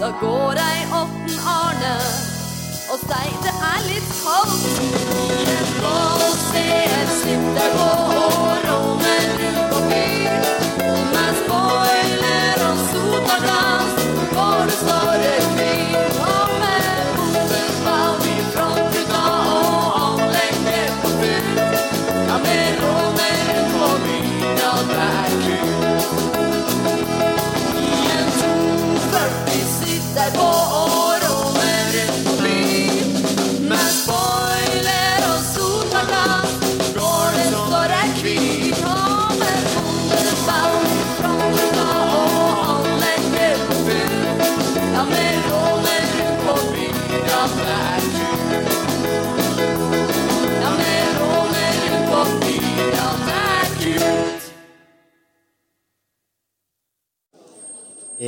Da 0.00 0.10
går 0.20 0.52
ei 0.52 0.84
åtten 0.96 1.40
Arne 1.46 1.90
og 2.92 3.02
sier 3.02 3.34
det 3.44 3.52
er 3.52 3.82
litt 3.84 4.14
kaldt. 4.22 4.80
Jeg 5.50 5.66
må 5.82 6.30
se 6.46 6.64
et 6.78 7.12
slipp 7.18 7.44
deg 7.58 7.76
gå 7.76 7.90
og 8.22 8.64
rolle. 8.70 9.49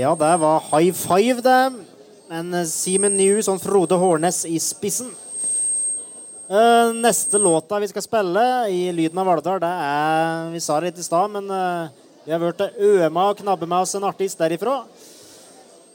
Ja, 0.02 0.16
det 0.18 0.36
var 0.36 0.62
high 0.72 0.92
five, 0.92 1.40
det. 1.40 1.72
Men 2.28 2.54
eh, 2.54 2.66
Simen 2.66 3.14
New 3.14 3.36
sånn 3.44 3.60
Frode 3.62 3.94
Hårnes 3.94 4.40
i 4.50 4.56
spissen. 4.58 5.12
Eh, 6.50 6.88
neste 6.96 7.38
låta 7.38 7.78
vi 7.78 7.86
skal 7.92 8.02
spille 8.02 8.42
i 8.72 8.80
Lyden 8.90 9.20
av 9.22 9.28
Valldal, 9.30 9.60
det 9.62 9.68
er 9.70 10.48
Vi 10.50 10.62
sa 10.64 10.80
det 10.80 10.90
litt 10.90 10.98
i 10.98 11.06
stad, 11.06 11.30
men 11.30 11.46
eh, 11.54 11.92
vi 12.24 12.34
har 12.34 12.42
hørt 12.42 12.58
det 12.58 12.72
øma 12.82 13.28
og 13.30 13.38
knabbe 13.44 13.68
med 13.68 13.84
oss 13.84 13.94
en 13.94 14.08
artist 14.08 14.42
derifra. 14.42 14.80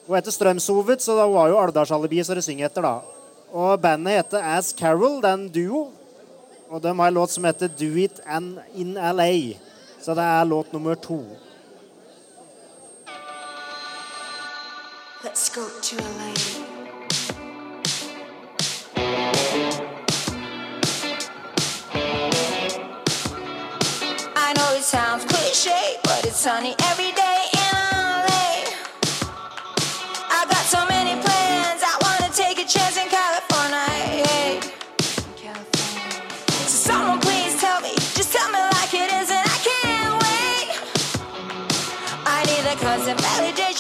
Hun 0.06 0.16
heter 0.16 0.32
Strømshovet, 0.38 1.04
så 1.04 1.18
hun 1.20 1.36
har 1.36 1.52
jo 1.52 1.60
Alvdalsalibiet 1.66 2.30
som 2.30 2.40
det 2.40 2.46
synger 2.48 2.70
etter, 2.70 2.88
da. 2.88 3.02
Og 3.52 3.76
bandet 3.84 4.22
heter 4.22 4.48
As 4.54 4.72
Carol, 4.78 5.20
det 5.20 5.34
er 5.34 5.42
en 5.42 5.50
duo. 5.52 5.84
Og 6.72 6.80
de 6.80 6.96
har 6.96 7.12
en 7.12 7.20
låt 7.20 7.36
som 7.36 7.50
heter 7.50 7.76
Do 7.76 7.92
It 8.00 8.24
and 8.24 8.64
In 8.72 8.96
LA. 8.96 9.60
Så 10.00 10.16
det 10.16 10.24
er 10.24 10.48
låt 10.48 10.72
nummer 10.72 10.96
to. 10.96 11.26
spoke 15.58 15.82
to 15.82 15.96
Elaine. 15.96 16.36
I 24.36 24.54
know 24.56 24.76
it 24.76 24.84
sounds 24.84 25.26
cliche, 25.26 25.98
but 26.04 26.26
it's 26.28 26.38
sunny 26.38 26.76
every 26.84 27.12
day. 27.14 27.17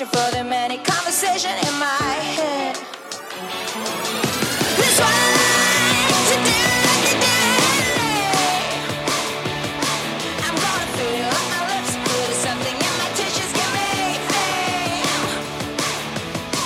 for 0.05 0.29
the 0.29 0.43
many 0.43 0.77
conversation 0.77 1.49
in 1.49 1.73
my 1.79 2.13
head. 2.37 2.75
This 4.77 4.99
one. 4.99 5.09
I'm 10.45 10.55
gonna 10.65 10.87
feel 10.97 11.27
like 11.33 11.49
my 11.49 11.61
lips 11.71 11.93
something 12.45 12.77
my. 12.77 13.41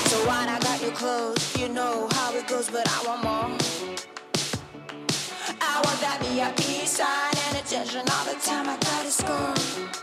So 0.09 0.17
I 0.49 0.59
got 0.59 0.81
you 1.57 1.69
know 1.69 2.09
how 2.11 2.35
it 2.35 2.45
goes, 2.47 2.69
but 2.69 2.85
I 2.85 3.07
want 3.07 3.23
more. 3.23 3.57
I 5.61 5.81
want 5.85 5.99
that 6.01 6.19
VIP 6.27 6.85
sign 6.85 7.33
and 7.47 7.57
attention 7.63 8.03
all 8.11 8.25
the 8.25 8.35
time. 8.41 8.67
I 8.67 8.75
gotta 8.75 9.09
score. 9.09 10.00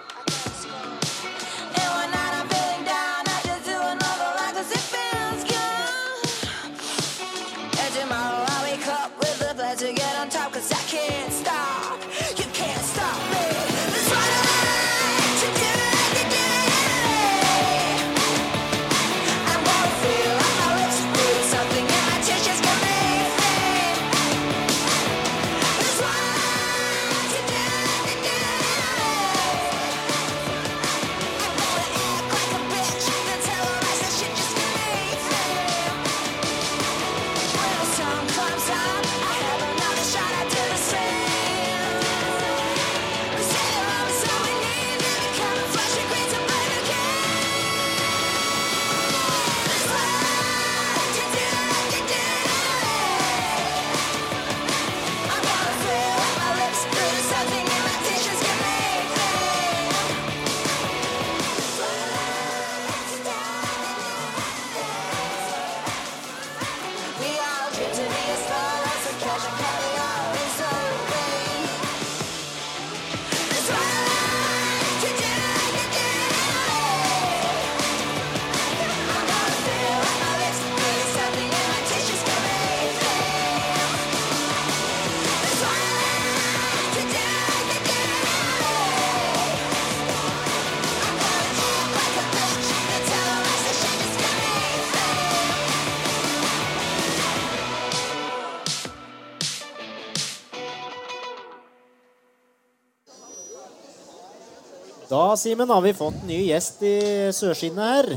Simen, 105.36 105.68
har 105.70 105.82
vi 105.84 105.92
fått 105.96 106.14
en 106.22 106.28
ny 106.30 106.38
gjest 106.48 106.82
i 106.86 106.96
Sørskinnet 107.34 107.84
her. 107.84 108.08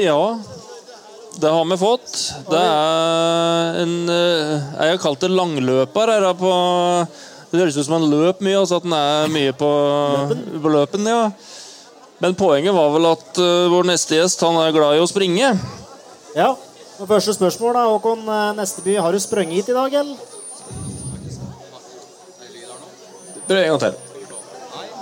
Ja, 0.00 0.38
det 1.36 1.50
har 1.52 1.64
vi 1.68 1.76
fått. 1.76 2.12
Det 2.48 2.60
er 2.62 3.80
en 3.82 3.96
eh, 4.08 4.52
Jeg 4.78 4.94
har 4.94 5.02
kalt 5.02 5.20
det 5.20 5.28
langløper 5.34 6.12
her 6.14 6.30
på 6.38 6.52
Det 7.50 7.60
høres 7.60 7.76
ut 7.76 7.84
som 7.84 7.98
han 7.98 8.08
løp 8.08 8.40
mye, 8.40 8.56
altså 8.62 8.78
at 8.80 8.86
han 8.88 8.96
er 8.96 9.32
mye 9.34 9.52
på 9.52 9.70
på 10.62 10.72
løpen. 10.72 11.06
ja. 11.06 11.30
Men 12.18 12.34
poenget 12.34 12.72
var 12.72 12.94
vel 12.94 13.10
at 13.10 13.38
eh, 13.42 13.66
vår 13.68 13.90
neste 13.90 14.16
gjest 14.16 14.40
han 14.46 14.56
er 14.62 14.72
glad 14.72 14.96
i 14.96 15.02
å 15.04 15.10
springe. 15.10 15.52
Ja. 16.36 16.54
og 16.56 17.08
Første 17.10 17.34
spørsmål, 17.36 17.76
da, 17.76 17.84
Håkon 17.92 18.24
eh, 18.24 18.54
Nesteby. 18.56 18.96
Har 18.96 19.12
du 19.12 19.20
sprunget 19.20 19.60
hit 19.60 19.68
i 19.68 19.76
dag, 19.76 19.92
eller? 20.00 20.16
Prøv 23.46 23.60
en 23.60 23.68
gang 23.74 23.82
til. 23.84 24.00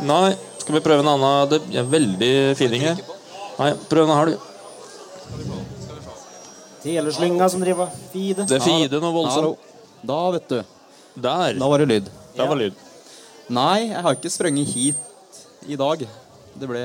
Nei, 0.04 0.34
skal 0.64 0.78
vi 0.78 0.82
prøve 0.84 1.04
en 1.04 1.12
annen? 1.12 1.50
Det 1.52 1.76
er 1.76 1.88
veldig 1.92 2.32
feeling 2.56 2.86
her. 2.86 3.00
Nei, 3.58 3.70
prøv 3.90 4.08
en 4.08 4.16
halv. 4.16 4.50
Teleslynga 6.84 7.48
som 7.52 7.62
driver 7.64 7.92
Fide. 8.12 8.46
Det 8.48 8.60
feeder 8.64 9.02
noe 9.02 9.12
voldsomt. 9.12 9.70
Da, 10.04 10.18
vet 10.34 10.48
du. 10.48 10.58
Der. 11.14 11.58
Da 11.60 11.68
var 11.68 11.84
det 11.84 11.88
lyd. 11.90 12.08
Der 12.36 12.48
var 12.48 12.60
lyd. 12.60 12.80
Nei, 13.52 13.90
jeg 13.90 14.02
har 14.06 14.16
ikke 14.16 14.32
sprunget 14.32 14.72
hit 14.72 15.40
i 15.68 15.76
dag. 15.80 16.04
Det 16.56 16.68
ble, 16.68 16.82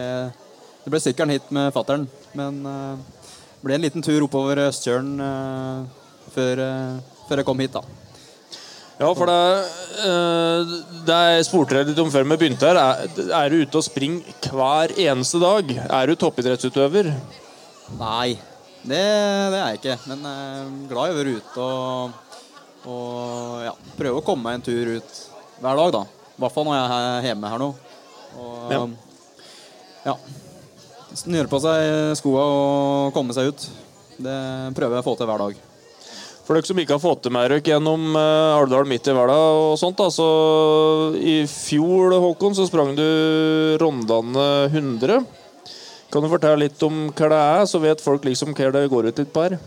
det 0.84 0.92
ble 0.92 1.02
sykkelen 1.04 1.38
hit 1.38 1.48
med 1.56 1.72
fattern. 1.76 2.04
Men 2.36 2.60
eh, 2.68 3.24
det 3.56 3.64
ble 3.64 3.80
en 3.80 3.86
liten 3.88 4.04
tur 4.06 4.28
oppover 4.28 4.60
Østkjølen 4.68 5.24
eh, 5.24 6.12
før, 6.36 6.64
eh, 6.68 7.20
før 7.30 7.42
jeg 7.42 7.48
kom 7.48 7.64
hit, 7.64 7.80
da. 7.80 7.84
Ja, 9.00 9.10
for 9.16 9.30
det, 9.32 9.42
eh, 10.04 10.72
det 11.08 11.18
jeg 11.38 11.46
spurte 11.48 11.78
deg 11.78 11.88
litt 11.94 12.00
om 12.04 12.10
før 12.12 12.26
vi 12.28 12.38
begynte 12.42 12.68
her. 12.68 12.80
Er, 12.82 13.30
er 13.38 13.54
du 13.54 13.62
ute 13.62 13.80
og 13.80 13.86
springer 13.86 14.50
hver 14.52 14.92
eneste 15.00 15.40
dag? 15.40 15.72
Er 15.88 16.12
du 16.12 16.18
toppidrettsutøver? 16.20 17.08
Nei, 17.96 18.34
det, 18.84 19.00
det 19.00 19.62
er 19.62 19.70
jeg 19.70 19.80
ikke. 19.80 19.96
Men 20.12 20.28
jeg 20.28 20.58
er 20.58 20.74
glad 20.92 21.08
i 21.08 21.14
å 21.16 21.20
være 21.22 21.38
ute 21.40 21.64
og, 21.64 22.44
og 22.92 23.64
ja, 23.70 23.74
prøve 24.02 24.20
å 24.20 24.26
komme 24.28 24.50
meg 24.50 24.60
en 24.60 24.68
tur 24.68 24.92
ut 24.98 25.24
hver 25.64 25.80
dag, 25.80 25.96
da. 25.96 26.04
I 26.36 26.44
hvert 26.44 26.56
fall 26.58 26.68
når 26.68 26.78
jeg 26.82 27.00
er 27.00 27.30
hjemme 27.32 27.54
her 27.56 27.64
nå. 27.64 27.72
Og 28.40 28.76
Ja. 28.76 28.84
ja. 30.12 30.18
Snøre 31.24 31.50
på 31.50 31.58
seg 31.64 32.14
skoa 32.20 32.44
og 32.52 33.16
komme 33.16 33.34
seg 33.36 33.50
ut. 33.54 33.64
Det 34.20 34.38
prøver 34.76 35.00
jeg 35.00 35.08
å 35.08 35.08
få 35.08 35.16
til 35.18 35.32
hver 35.32 35.48
dag. 35.48 35.66
For 36.50 36.58
dere 36.58 36.66
som 36.66 36.80
ikke 36.82 36.96
har 36.96 37.02
fått 37.04 37.28
det 37.28 37.30
med 37.30 37.44
dere 37.46 37.62
gjennom 37.62 38.16
uh, 38.18 38.58
Alvdal 38.58 38.88
midt 38.90 39.06
i 39.06 39.14
hverdag 39.14 39.58
og 39.68 39.76
sånt, 39.78 40.00
da, 40.00 40.08
så 40.10 40.30
i 41.14 41.44
fjor, 41.46 42.16
Håkon, 42.24 42.56
så 42.58 42.64
sprang 42.66 42.96
du 42.98 43.04
Rondane 43.78 44.46
100. 44.72 45.20
Kan 46.10 46.26
du 46.26 46.30
fortelle 46.32 46.64
litt 46.64 46.82
om 46.82 47.04
hva 47.12 47.28
det 47.30 47.42
er, 47.52 47.68
så 47.70 47.78
vet 47.84 48.02
folk 48.02 48.24
liksom 48.26 48.56
hva 48.58 48.72
det 48.74 48.82
går 48.90 49.12
ut 49.12 49.22
litt 49.22 49.30
på 49.36 49.44
her? 49.46 49.60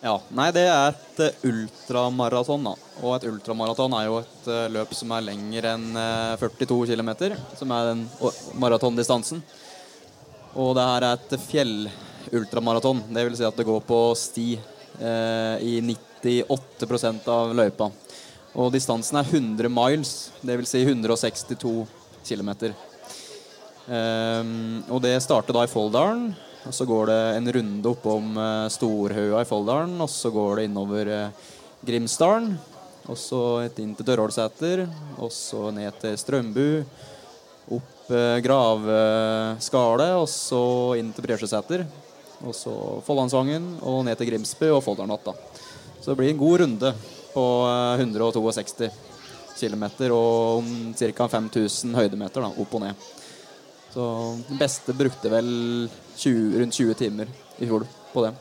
Ja, 0.00 0.14
nei, 0.32 0.46
det 0.56 0.62
er 0.72 0.94
et 0.94 1.20
eh, 1.20 1.42
ultramaraton. 1.50 2.64
da. 2.64 2.72
Og 3.02 3.12
et 3.18 3.26
ultramaraton 3.28 3.92
er 3.98 4.06
jo 4.08 4.16
et 4.22 4.48
eh, 4.48 4.70
løp 4.72 4.94
som 4.96 5.12
er 5.12 5.26
lengre 5.26 5.74
enn 5.76 5.98
eh, 6.00 6.32
42 6.40 6.78
km, 6.94 7.10
som 7.58 7.74
er 7.76 7.90
den 7.90 8.06
maratondistansen. 8.56 9.44
Og 10.56 10.72
det 10.80 10.88
her 10.94 11.06
er 11.10 11.20
et 11.20 11.36
fjellultramaraton. 11.44 13.04
Det 13.12 13.26
vil 13.28 13.36
si 13.36 13.44
at 13.44 13.60
det 13.60 13.68
går 13.68 13.84
på 13.84 14.00
sti 14.16 14.48
eh, 14.56 15.60
i 15.60 15.76
98% 16.22 17.28
av 17.32 17.54
løypa. 17.56 17.90
Og 18.52 18.72
distansen 18.74 19.16
er 19.16 19.28
100 19.28 19.70
miles, 19.72 20.16
vil 20.44 20.66
si 20.68 20.82
162 20.84 21.86
km. 22.26 22.50
Um, 23.86 24.82
og 24.92 25.00
det 25.02 25.16
starter 25.24 25.56
da 25.56 25.64
i 25.66 25.70
Folldalen. 25.70 26.32
Og 26.62 26.74
så 26.76 26.86
går 26.86 27.08
det 27.10 27.20
en 27.36 27.48
runde 27.56 27.90
oppom 27.90 28.36
uh, 28.38 28.68
Storhaua 28.70 29.42
i 29.42 29.48
Folldalen. 29.48 29.96
Og 30.04 30.10
så 30.10 30.30
går 30.30 30.60
det 30.60 30.68
innover 30.68 31.10
uh, 31.10 31.48
Grimsdalen. 31.82 32.52
Og 33.10 33.18
så 33.18 33.42
inn 33.82 33.96
til 33.98 34.06
Dørholsæter. 34.12 34.84
Og 35.18 35.32
så 35.34 35.72
ned 35.74 35.98
til 36.02 36.14
Strømbu. 36.20 36.68
Opp 37.72 38.12
uh, 38.12 38.38
Gravskalet. 38.44 40.14
Og 40.20 40.28
så 40.30 40.62
inn 41.00 41.10
til 41.16 41.26
Bresjøsæter. 41.26 41.86
Og 42.42 42.54
så 42.58 42.76
Follandsvangen 43.06 43.76
og 43.86 44.04
ned 44.06 44.18
til 44.18 44.32
Grimsby 44.32 44.70
og 44.74 44.82
Folldalen 44.86 45.16
igjen. 45.16 45.32
da. 45.32 45.51
Så 46.02 46.10
det 46.10 46.18
blir 46.18 46.32
en 46.32 46.40
god 46.40 46.60
runde 46.64 46.92
på 47.32 47.46
eh, 47.70 48.02
162 48.02 48.90
km 49.62 49.84
og 50.10 50.70
ca. 50.98 51.28
5000 51.30 51.94
høydemeter 51.94 52.42
da, 52.42 52.50
opp 52.50 52.72
og 52.74 52.82
ned. 52.82 53.10
Så 53.92 54.06
den 54.48 54.58
beste 54.58 54.94
brukte 54.96 55.30
vel 55.30 55.52
20, 56.16 56.56
rundt 56.58 56.74
20 56.80 56.96
timer 56.98 57.30
i 57.60 57.68
fjor 57.68 57.84
på 58.12 58.24
det. 58.24 58.32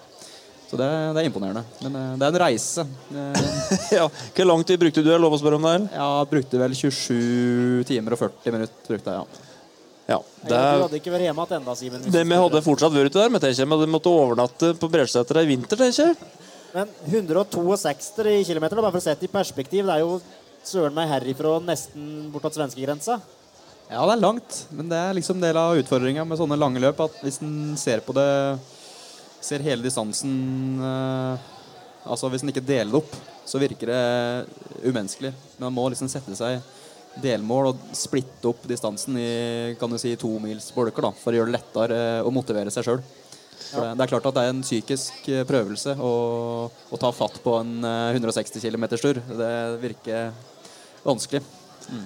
Så 0.72 0.78
det, 0.80 0.88
det 1.12 1.20
er 1.22 1.28
imponerende. 1.28 1.62
Men 1.84 1.96
eh, 2.00 2.12
det 2.18 2.28
er 2.28 2.34
en 2.34 2.42
reise. 2.46 2.88
Eh, 3.72 3.96
ja, 3.98 4.06
Hvor 4.08 4.48
lang 4.48 4.64
tid 4.68 4.80
brukte 4.80 5.04
du? 5.04 5.10
Er 5.12 5.20
lov 5.22 5.36
å 5.36 5.40
spørre 5.40 5.60
om 5.60 5.66
det? 5.68 5.78
Ja, 5.94 6.08
Jeg 6.22 6.30
brukte 6.32 6.60
vel 6.60 6.76
27 6.76 7.84
timer 7.88 8.16
og 8.16 8.22
40 8.24 8.56
minutter. 8.56 8.88
brukte 8.88 9.14
jeg, 9.14 9.22
ja. 9.22 9.48
Ja, 10.12 10.18
det, 10.42 10.50
Du 10.50 10.84
hadde 10.86 11.00
ikke 11.00 11.12
vært 11.14 11.24
hjemme 11.28 11.44
igjen 11.46 11.62
enda, 11.62 11.76
Simen. 11.78 12.08
vi 12.12 12.40
hadde 12.42 12.62
fortsatt 12.66 12.94
vært 12.96 13.12
ute 13.12 13.22
der, 13.22 13.30
men 13.32 13.44
tenker 13.44 13.62
jeg, 13.62 13.70
men 13.70 13.80
vi 13.84 13.90
måtte 13.92 14.12
overnatte 14.12 14.72
på 14.80 14.90
Bresjøseter 14.92 15.40
i 15.44 15.50
vinter, 15.54 15.80
tenker 15.80 16.10
jeg. 16.10 16.41
Men 16.72 16.92
162 17.06 18.44
km, 18.48 18.68
bare 18.70 18.92
for 18.94 19.02
å 19.02 19.04
sette 19.04 19.28
i 19.28 19.32
perspektiv, 19.32 19.86
det 19.88 19.98
er 19.98 20.04
jo 20.06 20.22
søren 20.64 20.96
meg 20.96 21.10
herifra 21.12 21.58
nesten 21.64 22.30
bortåt 22.32 22.56
svenskegrensa. 22.56 23.20
Ja, 23.92 24.06
det 24.08 24.14
er 24.14 24.22
langt, 24.22 24.60
men 24.72 24.88
det 24.88 24.96
er 24.96 25.16
liksom 25.18 25.42
del 25.42 25.58
av 25.60 25.76
utfordringa 25.82 26.24
med 26.24 26.40
sånne 26.40 26.56
lange 26.60 26.80
løp. 26.80 27.02
At 27.04 27.18
hvis 27.26 27.42
en 27.44 27.76
ser 27.80 28.04
på 28.06 28.16
det 28.18 28.30
Ser 29.42 29.64
hele 29.66 29.82
distansen 29.82 30.78
eh, 30.86 31.46
Altså 32.06 32.28
hvis 32.30 32.44
en 32.46 32.52
ikke 32.52 32.62
deler 32.62 32.92
det 32.92 33.00
opp, 33.00 33.16
så 33.46 33.58
virker 33.58 33.90
det 33.90 34.86
umenneskelig. 34.86 35.32
Men 35.58 35.66
man 35.66 35.76
må 35.80 35.88
liksom 35.90 36.10
sette 36.14 36.36
seg 36.38 36.62
delmål 37.22 37.72
og 37.72 37.82
splitte 37.98 38.52
opp 38.52 38.64
distansen 38.70 39.18
i 39.20 39.32
kan 39.82 39.92
du 39.92 39.98
si, 40.00 40.14
to 40.16 40.30
mils 40.42 40.70
for 40.72 40.88
å 40.88 41.34
gjøre 41.36 41.50
det 41.50 41.56
lettere 41.58 42.00
å 42.22 42.34
motivere 42.34 42.74
seg 42.74 42.86
sjøl. 42.86 43.02
Det, 43.72 43.88
det 43.98 44.06
er 44.06 44.12
klart 44.12 44.28
at 44.30 44.38
det 44.38 44.44
er 44.44 44.54
en 44.54 44.66
psykisk 44.66 45.30
eh, 45.32 45.46
prøvelse 45.48 45.96
å, 46.02 46.14
å 46.70 47.02
ta 47.02 47.12
fatt 47.16 47.40
på 47.44 47.56
en 47.62 47.80
eh, 47.88 48.18
160 48.18 48.64
km-tur. 48.64 49.22
Det 49.40 49.56
virker 49.84 50.32
vanskelig. 51.06 51.44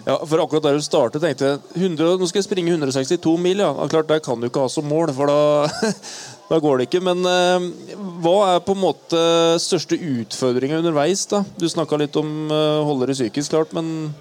Ja, 0.06 0.16
for 0.26 0.42
akkurat 0.42 0.64
der 0.66 0.78
du 0.80 0.84
startet, 0.84 1.22
tenkte 1.22 1.50
jeg 1.50 1.60
100, 1.92 2.16
nå 2.18 2.28
skal 2.30 2.40
jeg 2.40 2.48
springe 2.48 2.74
162 2.74 3.36
mil. 3.42 3.62
ja 3.62 3.88
klart, 3.92 4.08
Der 4.08 4.22
kan 4.24 4.40
du 4.40 4.48
ikke 4.48 4.64
ha 4.64 4.70
som 4.72 4.88
mål, 4.90 5.12
for 5.14 5.30
da, 5.30 5.92
da 6.52 6.60
går 6.62 6.80
det 6.80 6.88
ikke. 6.90 7.04
Men 7.06 7.22
eh, 7.30 7.68
hva 8.24 8.38
er 8.56 8.64
på 8.66 8.76
en 8.76 8.82
måte 8.82 9.22
største 9.62 10.00
utfordringa 10.00 10.80
underveis? 10.82 11.26
da? 11.32 11.44
Du 11.60 11.68
snakka 11.70 12.00
litt 12.02 12.18
om 12.22 12.48
eh, 12.50 12.86
holde 12.88 13.12
det 13.12 13.18
psykisk, 13.20 13.54
klart, 13.54 13.76
men 13.78 14.14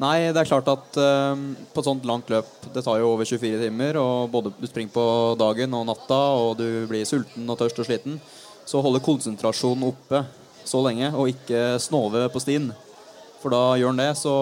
Nei, 0.00 0.32
det 0.32 0.40
er 0.40 0.48
klart 0.48 0.68
at 0.72 0.96
uh, 0.96 1.34
på 1.74 1.82
et 1.82 1.86
sånt 1.88 2.06
langt 2.08 2.30
løp 2.32 2.48
Det 2.72 2.80
tar 2.80 2.96
jo 3.02 3.10
over 3.12 3.28
24 3.28 3.60
timer, 3.60 3.98
og 4.00 4.30
både 4.32 4.54
du 4.56 4.64
springer 4.70 4.94
på 4.94 5.04
dagen 5.40 5.74
og 5.76 5.84
natta, 5.90 6.20
og 6.38 6.56
du 6.60 6.86
blir 6.88 7.04
sulten 7.08 7.44
og 7.44 7.60
tørst 7.60 7.82
og 7.82 7.88
sliten. 7.88 8.16
Så 8.64 8.80
holde 8.80 9.02
konsentrasjonen 9.04 9.90
oppe 9.90 10.22
så 10.64 10.80
lenge, 10.86 11.10
og 11.12 11.28
ikke 11.32 11.76
snove 11.82 12.28
på 12.32 12.42
stien. 12.42 12.70
For 13.42 13.50
da 13.50 13.74
gjør 13.78 13.90
den 13.90 14.04
det, 14.04 14.12
så 14.20 14.34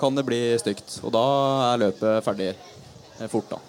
kan 0.00 0.16
det 0.16 0.24
bli 0.28 0.40
stygt. 0.60 1.00
Og 1.04 1.12
da 1.14 1.24
er 1.70 1.82
løpet 1.84 2.24
ferdig 2.24 2.48
eh, 2.54 3.28
fort, 3.28 3.50
da. 3.52 3.60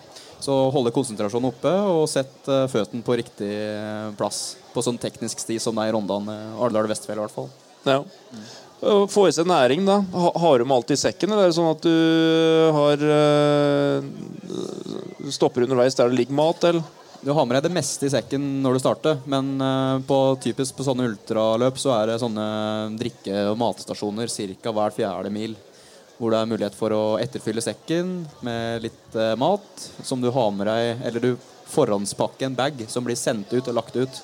Så 0.41 0.55
holde 0.73 0.93
konsentrasjonen 0.95 1.51
oppe, 1.51 1.71
og 1.91 2.07
sett 2.09 2.47
uh, 2.49 2.63
føttene 2.71 3.05
på 3.05 3.17
riktig 3.19 3.51
eh, 3.51 4.07
plass. 4.17 4.55
På 4.71 4.81
sånn 4.81 4.97
teknisk 5.01 5.43
sti 5.43 5.59
som 5.61 5.75
det 5.77 5.85
er 5.85 5.91
i 5.91 5.95
Rondane, 5.97 6.37
Alvdal 6.57 6.89
Vestfjell 6.89 7.19
i 7.19 7.25
hvert 7.25 7.35
fall. 7.35 7.51
ja. 7.85 7.99
Å 8.01 8.60
Få 8.81 9.27
i 9.29 9.33
seg 9.35 9.45
næring, 9.45 9.83
da. 9.85 9.99
Har 10.11 10.57
du 10.57 10.65
med 10.65 10.79
alt 10.79 10.91
i 10.95 10.97
sekken, 10.97 11.29
eller 11.29 11.45
er 11.45 11.51
det 11.51 11.57
sånn 11.57 11.69
at 11.69 11.83
du 11.85 11.97
har 12.73 13.03
eh, 13.17 14.07
Stopper 15.29 15.67
underveis 15.67 15.97
der 15.97 16.09
det 16.09 16.17
ligger 16.17 16.37
mat, 16.39 16.65
eller? 16.65 16.81
Du 17.21 17.29
har 17.37 17.45
med 17.45 17.53
deg 17.59 17.67
det 17.67 17.75
meste 17.75 18.07
i 18.07 18.09
sekken 18.09 18.41
når 18.63 18.73
du 18.73 18.81
starter, 18.81 19.19
men 19.29 19.53
eh, 19.61 19.99
på, 20.09 20.17
typisk 20.41 20.79
på 20.79 20.85
sånne 20.87 21.05
ultraløp 21.11 21.77
så 21.77 21.93
er 21.99 22.09
det 22.09 22.21
sånne 22.23 22.45
drikke- 22.97 23.43
og 23.51 23.59
matstasjoner 23.61 24.31
ca. 24.33 24.73
hver 24.73 24.97
fjerde 24.97 25.29
mil. 25.33 25.53
Hvor 26.17 26.33
det 26.33 26.41
er 26.41 26.49
mulighet 26.49 26.77
for 26.77 26.93
å 26.93 27.03
etterfylle 27.21 27.61
sekken 27.61 28.23
med 28.45 28.81
litt 28.87 29.13
eh, 29.13 29.37
mat 29.37 29.89
som 30.01 30.21
du 30.21 30.29
har 30.33 30.51
med 30.53 30.69
deg 30.69 31.05
Eller 31.05 31.23
du 31.23 31.31
forhåndspakker 31.71 32.49
en 32.49 32.57
bag 32.57 32.81
som 32.89 33.05
blir 33.05 33.17
sendt 33.17 33.53
ut 33.53 33.69
og 33.69 33.77
lagt 33.77 33.95
ut. 33.95 34.21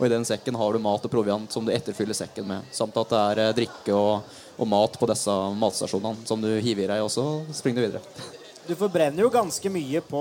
Og 0.00 0.06
i 0.08 0.12
den 0.14 0.24
sekken 0.24 0.56
har 0.56 0.72
du 0.72 0.80
mat 0.80 1.04
og 1.04 1.12
proviant 1.12 1.52
som 1.52 1.66
du 1.66 1.72
etterfyller 1.74 2.16
sekken 2.16 2.48
med. 2.48 2.68
Samt 2.72 2.96
at 2.96 3.12
det 3.12 3.20
er 3.20 3.42
eh, 3.44 3.54
drikke 3.58 3.92
og, 3.92 4.38
og 4.56 4.70
mat 4.72 4.96
på 4.96 5.08
disse 5.10 5.34
matstasjonene 5.60 6.24
som 6.28 6.40
du 6.40 6.48
hiver 6.56 6.86
i 6.86 6.90
deg, 6.94 7.04
og 7.04 7.12
så 7.12 7.26
springer 7.54 7.84
du 7.84 7.88
videre. 7.90 8.04
Du 8.70 8.76
forbrenner 8.78 9.24
jo 9.24 9.30
ganske 9.32 9.70
mye 9.72 9.98
på 10.04 10.20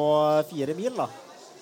fire 0.49 0.73
mil, 0.73 0.95
da. 0.95 1.05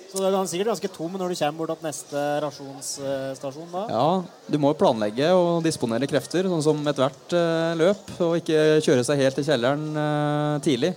Så 0.07 0.21
du 0.21 0.27
er 0.29 0.35
sikkert 0.47 0.69
ganske 0.69 0.91
tom 0.93 1.17
når 1.19 1.33
du 1.33 1.35
kommer 1.35 1.57
bort 1.59 1.81
til 1.81 1.87
neste 1.89 2.21
rasjonsstasjon 2.45 3.73
da. 3.73 3.81
Ja, 3.91 4.05
du 4.47 4.57
må 4.61 4.71
jo 4.71 4.77
planlegge 4.79 5.33
og 5.35 5.65
disponere 5.65 6.07
krefter, 6.07 6.47
sånn 6.47 6.63
som 6.63 6.79
ethvert 6.87 7.35
eh, 7.35 7.73
løp, 7.81 8.13
og 8.23 8.37
ikke 8.39 8.79
kjøre 8.85 9.03
seg 9.03 9.19
helt 9.25 9.35
til 9.41 9.49
kjelleren 9.49 9.83
eh, 10.05 10.55
tidlig. 10.63 10.93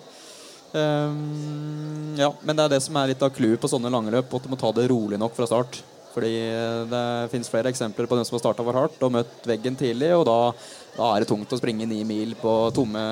Um, 0.70 2.14
ja, 2.14 2.28
men 2.46 2.54
det 2.54 2.68
er 2.68 2.76
det 2.76 2.84
som 2.84 2.94
er 3.00 3.10
litt 3.10 3.24
av 3.26 3.32
clouet 3.34 3.58
på 3.58 3.72
sånne 3.72 3.90
lange 3.90 4.14
løp, 4.14 4.30
at 4.30 4.46
du 4.46 4.52
må 4.52 4.60
ta 4.60 4.70
det 4.76 4.86
rolig 4.92 5.18
nok 5.18 5.34
fra 5.34 5.48
start. 5.50 5.80
Fordi 6.14 6.30
eh, 6.42 6.84
det 6.90 7.02
finnes 7.30 7.50
flere 7.52 7.70
eksempler 7.70 8.08
på 8.10 8.16
dem 8.18 8.24
som 8.26 8.34
har 8.36 8.42
starta 8.42 8.64
for 8.66 8.74
hardt 8.74 9.02
og 9.06 9.12
møtt 9.14 9.44
veggen 9.46 9.76
tidlig, 9.78 10.08
og 10.16 10.24
da, 10.26 10.38
da 10.96 11.10
er 11.14 11.22
det 11.22 11.28
tungt 11.30 11.52
å 11.54 11.58
springe 11.60 11.86
ni 11.86 12.00
mil 12.04 12.34
på 12.40 12.54
tomme, 12.74 13.04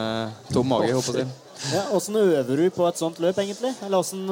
tom 0.51 0.67
mage. 0.73 0.91
håper 0.97 1.21
jeg. 1.23 1.29
Ja, 1.75 1.85
Åssen 1.95 2.19
øver 2.19 2.57
du 2.65 2.67
på 2.75 2.87
et 2.89 2.99
sånt 2.99 3.21
løp, 3.23 3.39
egentlig? 3.39 3.75
Eller 3.87 3.99
åssen 4.03 4.27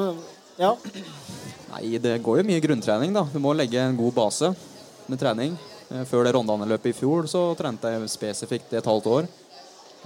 Ja. 0.59 0.73
Nei, 1.73 1.99
det 2.01 2.17
går 2.25 2.41
jo 2.41 2.49
mye 2.49 2.62
grunntrening, 2.64 3.12
da. 3.14 3.27
Du 3.33 3.39
må 3.43 3.53
legge 3.55 3.79
en 3.83 3.97
god 3.99 4.14
base 4.17 4.53
med 5.07 5.21
trening. 5.21 5.55
Eh, 5.91 6.03
Før 6.09 6.25
det 6.27 6.35
Rondane-løpet 6.35 6.91
i 6.91 6.97
fjor 6.97 7.27
så 7.31 7.47
trente 7.59 7.91
jeg 7.93 8.11
spesifikt 8.11 8.73
i 8.75 8.79
et 8.81 8.91
halvt 8.91 9.07
år. 9.12 9.29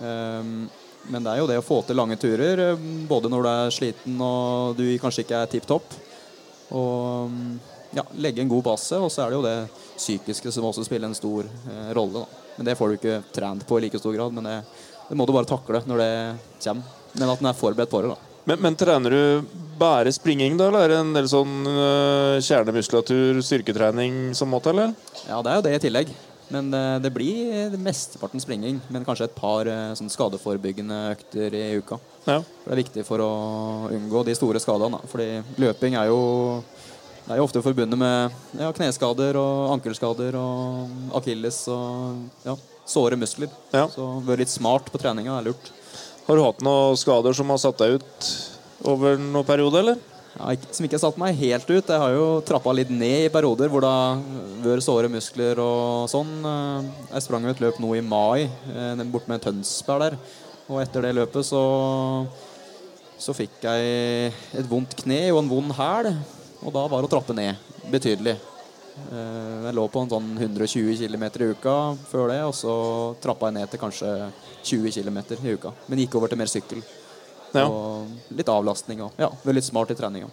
Ehm, 0.04 0.68
Men 1.08 1.24
det 1.24 1.30
er 1.32 1.38
jo 1.40 1.46
det 1.48 1.56
å 1.56 1.64
få 1.64 1.78
til 1.88 1.96
lange 1.96 2.18
turer, 2.20 2.60
eh, 2.60 2.80
både 3.08 3.30
når 3.32 3.42
du 3.42 3.48
er 3.48 3.70
sliten 3.72 4.18
og 4.20 4.76
du 4.76 4.84
kanskje 5.00 5.24
ikke 5.24 5.38
er 5.42 5.46
tipp 5.48 5.64
topp. 5.66 5.94
Og 6.76 7.30
mm, 7.32 7.54
ja, 7.96 8.04
legge 8.22 8.42
en 8.42 8.50
god 8.50 8.64
base, 8.70 8.98
og 8.98 9.10
så 9.12 9.24
er 9.24 9.32
det 9.32 9.38
jo 9.38 9.46
det 9.46 9.56
psykiske 9.96 10.52
som 10.54 10.68
også 10.68 10.84
spiller 10.86 11.10
en 11.10 11.18
stor 11.18 11.46
eh, 11.46 11.90
rolle. 11.96 12.22
Da. 12.22 12.46
Men 12.56 12.70
det 12.70 12.76
får 12.78 12.88
du 12.88 12.98
ikke 12.98 13.20
trent 13.34 13.66
på 13.66 13.78
i 13.78 13.86
like 13.86 14.00
stor 14.00 14.14
grad, 14.16 14.34
men 14.36 14.46
det, 14.46 14.56
det 15.08 15.18
må 15.18 15.26
du 15.26 15.34
bare 15.36 15.48
takle 15.50 15.82
når 15.86 16.02
det 16.04 16.12
kommer. 16.62 16.98
Men 17.18 17.32
at 17.32 17.42
en 17.42 17.50
er 17.50 17.58
forberedt 17.58 17.90
på 17.90 18.02
det. 18.04 18.14
da. 18.14 18.30
Men, 18.48 18.62
men 18.64 18.76
trener 18.78 19.14
du 19.14 19.60
bare 19.80 20.12
springing, 20.12 20.56
da, 20.58 20.70
eller 20.70 20.86
er 20.86 20.92
det 20.92 20.98
en 21.02 21.14
del 21.16 21.28
sånn 21.30 21.60
øh, 21.68 22.40
kjernemuskulatur, 22.44 23.40
styrketrening 23.44 24.34
som 24.38 24.50
må 24.52 24.60
til, 24.64 24.78
eller? 24.78 24.94
Ja, 25.26 25.40
det 25.44 25.52
er 25.52 25.58
jo 25.58 25.64
det 25.66 25.76
i 25.76 25.84
tillegg. 25.86 26.12
Men 26.50 26.74
eh, 26.74 26.96
det 27.02 27.12
blir 27.14 27.76
mesteparten 27.78 28.42
springing. 28.42 28.80
Men 28.90 29.06
kanskje 29.06 29.28
et 29.28 29.36
par 29.36 29.68
eh, 29.70 29.92
sånn 29.98 30.10
skadeforebyggende 30.10 30.98
økter 31.12 31.54
i 31.54 31.64
uka. 31.78 32.00
Ja. 32.26 32.40
Det 32.42 32.74
er 32.74 32.82
viktig 32.82 33.06
for 33.06 33.22
å 33.22 33.30
unngå 33.94 34.24
de 34.26 34.34
store 34.38 34.62
skadene. 34.62 34.98
Fordi 35.10 35.28
løping 35.62 35.96
er 36.00 36.10
jo, 36.10 36.20
det 37.30 37.36
er 37.36 37.38
jo 37.38 37.44
ofte 37.46 37.60
forbundet 37.62 37.94
med 37.94 38.32
ja, 38.58 38.72
kneskader 38.74 39.36
og 39.38 39.68
ankelskader 39.76 40.34
og 40.34 41.12
akilles 41.14 41.60
og 41.70 42.24
ja, 42.42 42.56
såre 42.90 43.14
muskler. 43.14 43.52
Ja. 43.70 43.84
Så 43.86 44.02
være 44.26 44.42
litt 44.42 44.50
smart 44.50 44.88
på 44.90 44.98
treninga 44.98 45.36
er 45.36 45.44
lurt. 45.46 45.68
Har 46.26 46.34
du 46.34 46.42
hatt 46.42 46.64
noen 46.66 46.98
skader 46.98 47.36
som 47.38 47.52
har 47.54 47.60
satt 47.62 47.78
deg 47.78 48.00
ut 48.00 48.30
over 48.82 49.14
noen 49.22 49.46
periode, 49.46 49.78
eller? 49.78 50.00
Ja, 50.32 50.56
som 50.74 50.88
ikke 50.88 50.98
har 50.98 51.04
satt 51.04 51.20
meg 51.22 51.38
helt 51.38 51.70
ut. 51.70 51.86
Jeg 51.86 52.02
har 52.02 52.16
jo 52.16 52.26
trappa 52.50 52.74
litt 52.74 52.90
ned 52.90 53.28
i 53.28 53.30
perioder 53.30 53.70
hvor 53.70 53.86
det 53.86 53.94
har 53.94 54.26
vært 54.66 54.88
såre 54.88 55.12
muskler 55.14 55.62
og 55.62 56.10
sånn. 56.10 56.34
Jeg 57.12 57.28
sprang 57.28 57.46
et 57.46 57.62
løp 57.62 57.78
nå 57.78 57.92
i 57.94 58.02
mai 58.02 58.48
eh, 58.48 59.06
bort 59.06 59.30
med 59.30 59.46
Tønsberg 59.46 60.08
der. 60.08 60.18
Og 60.66 60.82
etter 60.82 61.06
det 61.06 61.14
løpet 61.20 61.46
så 61.46 61.62
så 63.20 63.34
fikk 63.36 63.62
jeg 63.68 64.34
et 64.56 64.66
vondt 64.66 64.98
kne 65.04 65.22
og 65.30 65.44
en 65.44 65.54
vond 65.54 65.78
hæl. 65.78 66.14
Og 66.60 66.72
da 66.74 66.86
var 66.92 67.00
det 67.02 67.08
å 67.08 67.12
trappe 67.14 67.34
ned 67.36 67.56
betydelig. 67.90 68.36
Eh, 69.10 69.64
Jeg 69.64 69.74
lå 69.76 69.84
på 69.88 70.02
en 70.02 70.10
sånn 70.10 70.30
120 70.36 70.96
km 71.00 71.24
i 71.24 71.50
uka 71.54 71.74
før 72.10 72.28
det, 72.32 72.40
og 72.44 72.54
så 72.54 72.74
trappa 73.22 73.48
jeg 73.48 73.56
ned 73.60 73.70
til 73.70 73.80
kanskje 73.80 74.10
20 74.64 74.92
km 74.98 75.18
i 75.40 75.54
uka. 75.56 75.72
Men 75.88 76.02
gikk 76.02 76.16
over 76.20 76.28
til 76.28 76.38
mer 76.40 76.50
sykkel. 76.50 76.82
Ja. 77.54 77.66
Og 77.66 78.06
litt 78.36 78.48
avlastning 78.52 79.00
og 79.02 79.12
ja, 79.18 79.30
være 79.44 79.56
litt 79.58 79.66
smart 79.66 79.90
i 79.90 79.96
treninga. 79.98 80.28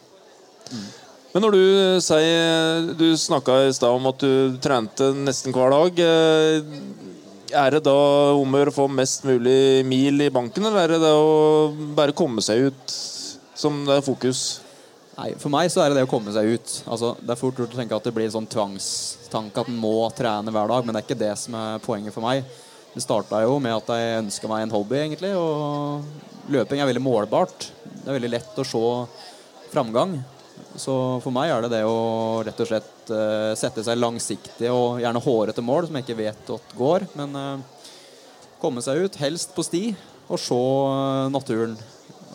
Men 1.34 1.43
når 1.43 1.55
du 1.55 1.61
øh, 1.63 1.99
sier 2.03 2.89
Du 2.99 3.05
snakka 3.17 3.55
i 3.67 3.73
stad 3.75 3.95
om 3.95 4.05
at 4.09 4.19
du 4.19 4.57
trente 4.61 5.13
nesten 5.15 5.53
hver 5.55 5.71
dag. 5.71 5.99
eh, 6.03 7.55
Er 7.55 7.71
det 7.71 7.84
da 7.88 7.95
om 8.36 8.57
å 8.59 8.65
få 8.75 8.89
mest 8.91 9.23
mulig 9.23 9.86
mil 9.88 10.19
i 10.21 10.30
banken, 10.30 10.65
eller 10.67 10.84
er 10.84 10.88
det 10.97 11.01
det 11.05 11.13
å 11.15 11.71
bare 11.95 12.11
komme 12.11 12.43
seg 12.43 12.67
ut 12.67 12.95
som 13.55 13.86
det 13.88 13.95
er 14.01 14.03
fokus? 14.03 14.59
Nei, 15.18 15.32
For 15.41 15.49
meg 15.49 15.72
så 15.74 15.82
er 15.82 15.89
det 15.89 15.97
det 15.97 16.05
å 16.05 16.11
komme 16.11 16.30
seg 16.34 16.51
ut. 16.53 16.74
Altså, 16.86 17.15
det 17.18 17.34
er 17.34 17.39
fort 17.39 17.57
gjort 17.57 17.74
å 17.74 17.80
tenke 17.80 17.97
at 17.97 18.05
det 18.05 18.13
blir 18.13 18.28
en 18.28 18.36
sånn 18.36 18.49
tvangstanke 18.53 19.63
at 19.63 19.72
en 19.72 19.80
må 19.82 19.95
trene 20.13 20.53
hver 20.53 20.70
dag, 20.70 20.86
men 20.86 20.93
det 20.93 21.01
er 21.01 21.07
ikke 21.07 21.24
det 21.24 21.34
som 21.41 21.57
er 21.57 21.82
poenget 21.82 22.13
for 22.13 22.26
meg. 22.26 22.45
Det 22.93 23.01
starta 23.01 23.41
jo 23.41 23.57
med 23.61 23.74
at 23.80 23.89
jeg 23.93 24.22
ønska 24.22 24.49
meg 24.51 24.65
en 24.65 24.76
hobby, 24.76 24.99
egentlig. 25.01 25.34
Og 25.38 26.53
løping 26.53 26.82
er 26.82 26.89
veldig 26.89 27.01
målbart. 27.01 27.72
Det 27.86 28.05
er 28.05 28.18
veldig 28.20 28.34
lett 28.36 28.61
å 28.61 28.65
se 28.65 28.84
framgang. 29.74 30.20
Så 30.78 30.93
for 31.24 31.34
meg 31.34 31.49
er 31.49 31.65
det 31.65 31.74
det 31.74 31.84
å 31.89 31.97
rett 32.45 32.61
og 32.61 32.70
slett 32.70 33.09
uh, 33.09 33.57
sette 33.57 33.82
seg 33.86 33.97
langsiktig 33.97 34.70
og 34.74 35.01
gjerne 35.01 35.22
hårete 35.26 35.65
mål, 35.65 35.89
som 35.89 35.97
jeg 35.97 36.05
ikke 36.05 36.22
vet 36.22 36.53
at 36.57 36.78
går. 36.78 37.07
Men 37.18 37.34
uh, 37.34 37.89
komme 38.61 38.86
seg 38.86 39.01
ut, 39.01 39.18
helst 39.22 39.53
på 39.57 39.65
sti, 39.65 39.84
og 40.28 40.41
se 40.41 40.57
eh, 40.57 41.30
naturen. 41.32 41.78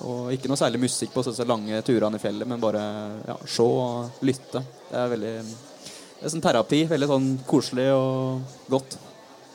Og 0.02 0.32
ikke 0.34 0.50
noe 0.50 0.58
særlig 0.58 0.80
musikk 0.82 1.12
på 1.14 1.22
disse 1.26 1.46
lange 1.46 1.78
turene 1.86 2.18
i 2.18 2.22
fjellet, 2.22 2.48
men 2.48 2.62
bare 2.62 2.82
ja, 3.28 3.36
se 3.46 3.66
og 3.66 4.24
lytte. 4.26 4.64
Det 4.88 4.98
er 4.98 5.12
veldig 5.12 5.34
Det 5.42 6.26
er 6.26 6.32
sånn 6.34 6.44
terapi. 6.44 6.82
Veldig 6.90 7.10
sånn 7.10 7.28
koselig 7.46 7.88
og 7.94 8.58
godt. 8.70 8.98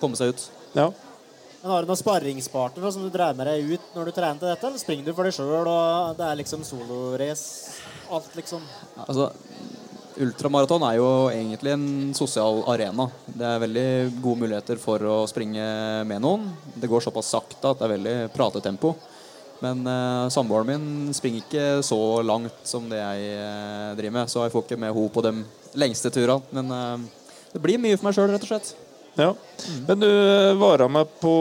Komme 0.02 0.20
seg 0.20 0.34
ut. 0.34 0.48
Ja. 0.78 0.89
Men 1.62 1.72
Har 1.72 1.84
du 1.84 1.89
noen 1.89 2.00
sparringspartner 2.00 2.91
som 2.93 3.04
du 3.04 3.10
drar 3.12 3.36
med 3.36 3.50
deg 3.50 3.74
ut 3.74 3.95
når 3.95 4.10
du 4.10 4.16
trener 4.16 4.39
til 4.39 4.52
dette? 4.52 4.68
Eller 4.70 4.82
springer 4.84 5.08
du 5.08 5.16
for 5.18 5.28
deg 5.28 5.36
sjøl, 5.36 5.68
og 5.68 6.20
det 6.20 6.28
er 6.28 6.39
liksom 6.39 6.64
solorace? 6.68 7.74
Alt, 8.14 8.30
liksom. 8.38 8.64
Altså, 9.04 9.32
ultramaraton 10.22 10.86
er 10.88 10.95
jo 11.00 11.10
egentlig 11.34 11.74
en 11.74 11.88
sosial 12.16 12.62
arena. 12.72 13.10
Det 13.28 13.50
er 13.50 13.64
veldig 13.66 13.89
gode 14.22 14.45
muligheter 14.45 14.80
for 14.80 15.04
å 15.04 15.18
springe 15.28 15.66
med 16.08 16.24
noen. 16.24 16.48
Det 16.78 16.88
går 16.91 17.04
såpass 17.08 17.34
sakte 17.36 17.74
at 17.74 17.82
det 17.82 17.88
er 17.88 17.95
veldig 17.98 18.18
pratetempo. 18.38 18.93
Men 19.64 19.82
eh, 19.89 20.30
samboeren 20.34 20.68
min 20.70 21.14
springer 21.18 21.43
ikke 21.43 21.68
så 21.86 21.99
langt 22.26 22.60
som 22.68 22.86
det 22.91 22.99
jeg 22.99 23.30
eh, 23.38 23.93
driver 23.97 24.18
med, 24.20 24.32
så 24.32 24.45
jeg 24.45 24.53
får 24.53 24.68
ikke 24.68 24.82
med 24.82 24.93
henne 24.93 25.14
på 25.14 25.24
de 25.26 25.34
lengste 25.82 26.12
turene. 26.14 26.43
Men 26.53 26.76
eh, 26.76 27.08
det 27.55 27.64
blir 27.64 27.82
mye 27.82 27.97
for 27.97 28.10
meg 28.10 28.18
sjøl, 28.18 28.30
rett 28.34 28.45
og 28.45 28.51
slett. 28.51 28.76
Ja. 29.18 29.32
Men 29.88 30.01
du 30.03 30.10
vara 30.62 30.86
meg 30.91 31.10
på 31.18 31.34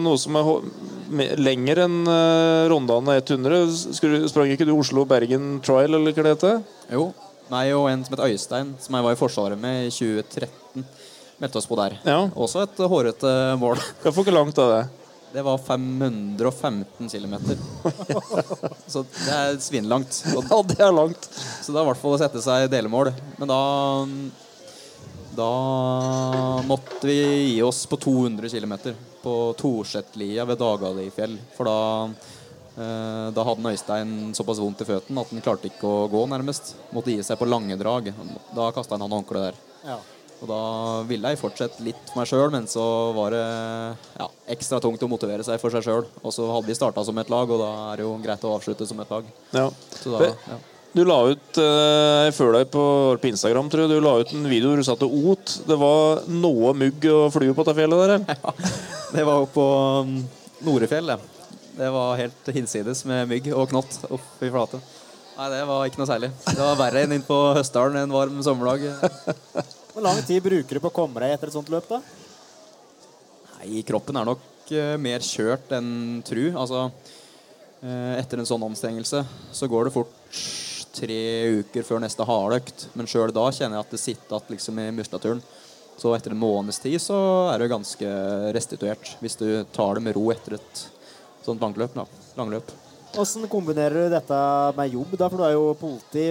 noe 0.00 0.16
som 0.20 0.38
er 0.40 1.36
lenger 1.40 1.82
enn 1.84 1.98
øh, 2.08 2.66
Rondane 2.72 3.18
100. 3.20 3.66
Skulle, 3.96 4.22
sprang 4.32 4.52
ikke 4.54 4.66
du 4.68 4.72
Oslo-Bergen 4.78 5.58
Trial, 5.64 5.98
eller 5.98 6.16
hva 6.16 6.24
det 6.24 6.36
heter? 6.36 6.62
Jo. 6.92 7.10
Meg 7.52 7.72
og 7.76 7.88
en 7.90 8.04
som 8.04 8.16
het 8.16 8.24
Øystein, 8.28 8.72
som 8.80 8.96
jeg 8.96 9.04
var 9.04 9.16
i 9.16 9.20
Forsvaret 9.20 9.60
med 9.60 9.88
i 9.88 9.92
2013, 9.92 10.84
meldte 11.40 11.60
oss 11.60 11.68
på 11.68 11.76
der. 11.80 11.96
Ja. 12.04 12.22
Også 12.32 12.64
et 12.64 12.80
hårete 12.92 13.34
mål. 13.60 13.80
Hva 14.02 14.12
ikke 14.12 14.34
langt 14.34 14.60
av 14.60 14.72
det? 14.72 14.82
Det 15.32 15.42
var 15.42 15.58
515 15.58 17.08
km. 17.08 17.34
Så 18.86 19.02
det 19.04 19.34
er 19.34 19.58
svinlangt. 19.60 20.22
Ja, 20.32 20.60
det 20.64 20.80
er 20.80 20.92
langt. 20.94 21.28
Så 21.62 21.72
det 21.72 21.80
er 21.80 21.84
i 21.84 21.90
hvert 21.90 22.00
fall 22.00 22.16
å 22.16 22.20
sette 22.20 22.42
seg 22.44 22.70
delmål. 22.72 23.12
Men 23.40 23.50
da 23.52 23.62
Da 25.38 25.50
måtte 26.66 27.06
vi 27.06 27.18
gi 27.52 27.62
oss 27.62 27.84
på 27.86 27.96
200 28.00 28.48
km 28.48 28.74
på 29.22 29.34
Torsetlia 29.58 30.46
ved 30.48 30.58
Dagalifjell. 30.58 31.36
For 31.54 31.68
da 31.68 31.78
eh, 32.74 33.28
da 33.36 33.44
hadde 33.46 33.70
Øystein 33.70 34.34
såpass 34.34 34.58
vondt 34.62 34.82
i 34.82 34.88
føttene 34.88 35.22
at 35.22 35.30
han 35.34 35.44
klarte 35.44 35.70
ikke 35.70 35.86
å 35.86 36.08
gå, 36.10 36.24
nærmest. 36.32 36.72
Måtte 36.96 37.14
gi 37.14 37.22
seg 37.22 37.38
på 37.38 37.46
lange 37.46 37.76
drag. 37.78 38.10
Da 38.56 38.72
kasta 38.74 38.96
han 38.98 39.12
håndkleet 39.12 39.50
der. 39.50 39.60
Ja. 39.92 40.00
Og 40.38 40.46
da 40.46 40.62
ville 41.08 41.32
jeg 41.32 41.40
fortsette 41.40 41.82
litt 41.82 42.00
for 42.12 42.20
meg 42.20 42.30
sjøl, 42.30 42.48
men 42.54 42.68
så 42.70 42.84
var 43.16 43.34
det 43.34 43.42
ja, 43.42 44.28
ekstra 44.54 44.78
tungt 44.82 45.02
å 45.02 45.10
motivere 45.10 45.46
seg 45.46 45.58
for 45.62 45.74
seg 45.74 45.86
sjøl. 45.86 46.06
Og 46.22 46.34
så 46.34 46.46
hadde 46.52 46.70
vi 46.70 46.76
starta 46.78 47.02
som 47.06 47.18
et 47.18 47.32
lag, 47.32 47.50
og 47.50 47.62
da 47.62 47.70
er 47.90 48.00
det 48.00 48.06
jo 48.06 48.16
greit 48.22 48.46
å 48.46 48.54
avslutte 48.54 48.86
som 48.86 49.00
et 49.02 49.10
lag. 49.10 49.30
Ja. 49.56 49.66
Så 49.98 50.14
da, 50.14 50.30
ja. 50.30 50.58
Du 50.96 51.02
la 51.04 51.18
ut 51.28 51.58
eh, 51.60 52.26
Jeg 52.26 52.34
føler 52.34 52.62
deg 52.62 52.70
på, 52.72 52.84
på 53.20 53.28
Instagram, 53.28 53.68
tror 53.70 53.84
jeg. 53.84 53.92
Du 53.92 54.04
la 54.04 54.14
ut 54.22 54.30
en 54.34 54.46
video 54.48 54.70
hvor 54.70 54.80
du 54.80 54.86
satt 54.86 55.04
og 55.04 55.16
ot. 55.34 55.56
Det 55.68 55.76
var 55.78 56.22
noe 56.32 56.72
mugg 56.78 57.08
og 57.12 57.26
flue 57.34 57.54
på 57.54 57.66
dette 57.66 57.76
fjellet 57.76 58.04
der? 58.04 58.14
eller? 58.16 58.78
Det 59.14 59.24
var 59.24 59.40
jo 59.40 59.48
på 59.54 59.66
um, 60.04 60.16
Norefjell, 60.66 61.12
det. 61.14 61.18
Det 61.78 61.88
var 61.94 62.18
helt 62.18 62.50
hinsides 62.52 63.04
med 63.08 63.28
mygg 63.30 63.46
og 63.54 63.70
knott 63.70 64.00
oppi 64.10 64.50
flate. 64.52 64.80
Nei, 65.38 65.46
det 65.52 65.60
var 65.68 65.86
ikke 65.86 66.00
noe 66.00 66.10
særlig. 66.10 66.32
Det 66.48 66.58
var 66.58 66.80
verre 66.80 67.04
enn 67.06 67.14
inn 67.14 67.24
på 67.24 67.36
Høstdalen 67.54 68.00
en 68.02 68.12
varm 68.12 68.40
sommerdag. 68.42 68.88
Hvor 69.98 70.04
lang 70.06 70.20
tid 70.22 70.38
bruker 70.38 70.78
du 70.78 70.78
på 70.78 70.92
å 70.92 70.94
komme 70.94 71.18
deg 71.18 71.32
etter 71.34 71.50
et 71.50 71.54
sånt 71.56 71.70
løp, 71.74 71.88
da? 71.90 71.96
Nei, 73.56 73.80
kroppen 73.82 74.14
er 74.20 74.28
nok 74.28 74.68
uh, 74.70 74.92
mer 74.94 75.24
kjørt 75.26 75.72
enn 75.74 76.20
tru. 76.22 76.52
Altså, 76.52 76.84
uh, 77.82 78.12
etter 78.14 78.38
en 78.38 78.46
sånn 78.46 78.62
anstrengelse 78.62 79.24
så 79.26 79.66
går 79.66 79.88
det 79.88 79.94
fort 79.96 80.38
tre 80.94 81.18
uker 81.64 81.82
før 81.82 82.04
neste 82.04 82.22
hardøkt. 82.30 82.86
Men 82.94 83.10
sjøl 83.10 83.34
da 83.34 83.48
kjenner 83.50 83.80
jeg 83.80 83.88
at 83.88 83.96
det 83.96 84.00
sitter 84.04 84.36
igjen 84.38 84.54
liksom, 84.54 84.78
i 84.78 84.86
muskulaturen. 85.00 85.42
Så 85.98 86.14
etter 86.14 86.30
en 86.30 86.44
måneds 86.44 86.78
tid 86.78 87.02
så 87.02 87.18
er 87.50 87.58
du 87.58 87.66
ganske 87.74 88.14
restituert. 88.54 89.16
Hvis 89.18 89.34
du 89.42 89.48
tar 89.74 89.98
det 89.98 90.06
med 90.06 90.14
ro 90.14 90.28
etter 90.30 90.60
et 90.60 90.84
sånt 91.42 91.58
langløp. 91.58 91.98
Da. 91.98 92.06
langløp. 92.38 92.70
Åssen 93.18 93.50
kombinerer 93.50 94.06
du 94.06 94.14
dette 94.14 94.40
med 94.78 94.94
jobb, 94.94 95.18
da? 95.18 95.26
For 95.26 95.42
du 95.42 95.48
er 95.50 95.58
jo 95.58 95.68
politi. 95.82 96.28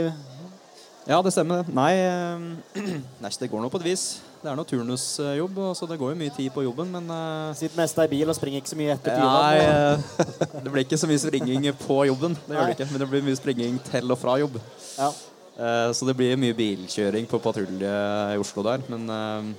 Ja, 1.08 1.22
det 1.24 1.32
stemmer. 1.32 1.64
Nei, 1.72 1.93
eh, 2.03 2.82
nei, 3.24 3.30
det 3.39 3.47
går 3.47 3.62
nå 3.64 3.70
på 3.72 3.80
et 3.80 3.86
vis. 3.88 4.01
Det 4.41 4.49
er 4.51 4.58
noe 4.60 4.68
turnusjobb, 4.68 5.62
så 5.76 5.88
det 5.89 5.97
går 6.01 6.12
jo 6.14 6.18
mye 6.20 6.34
tid 6.36 6.51
på 6.53 6.66
jobben, 6.66 6.89
men 6.93 7.08
eh, 7.14 7.53
Sitter 7.58 7.80
mest 7.80 8.01
i 8.03 8.08
bil 8.12 8.28
og 8.30 8.36
springer 8.38 8.62
ikke 8.62 8.72
så 8.74 8.80
mye 8.80 8.93
etter 8.97 9.16
Nei, 9.24 9.55
eh, 9.64 10.28
det 10.66 10.74
blir 10.74 10.84
ikke 10.84 10.99
så 10.99 11.08
mye 11.10 11.22
springing 11.24 11.70
på 11.80 12.01
jobben. 12.10 12.36
Det 12.43 12.58
gjør 12.58 12.68
det 12.70 12.76
ikke, 12.78 12.89
Men 12.91 13.03
det 13.03 13.10
blir 13.14 13.26
mye 13.30 13.39
springing 13.39 13.80
til 13.88 14.14
og 14.14 14.20
fra 14.22 14.36
jobb. 14.43 14.60
Ja. 14.97 15.10
Eh, 15.58 15.88
Så 15.95 16.10
det 16.10 16.18
blir 16.20 16.36
mye 16.39 16.58
bilkjøring 16.58 17.30
på 17.32 17.39
patrulje 17.41 17.95
i 18.36 18.41
Oslo 18.43 18.66
der. 18.68 18.84
Men 18.91 19.08
eh, 19.16 19.49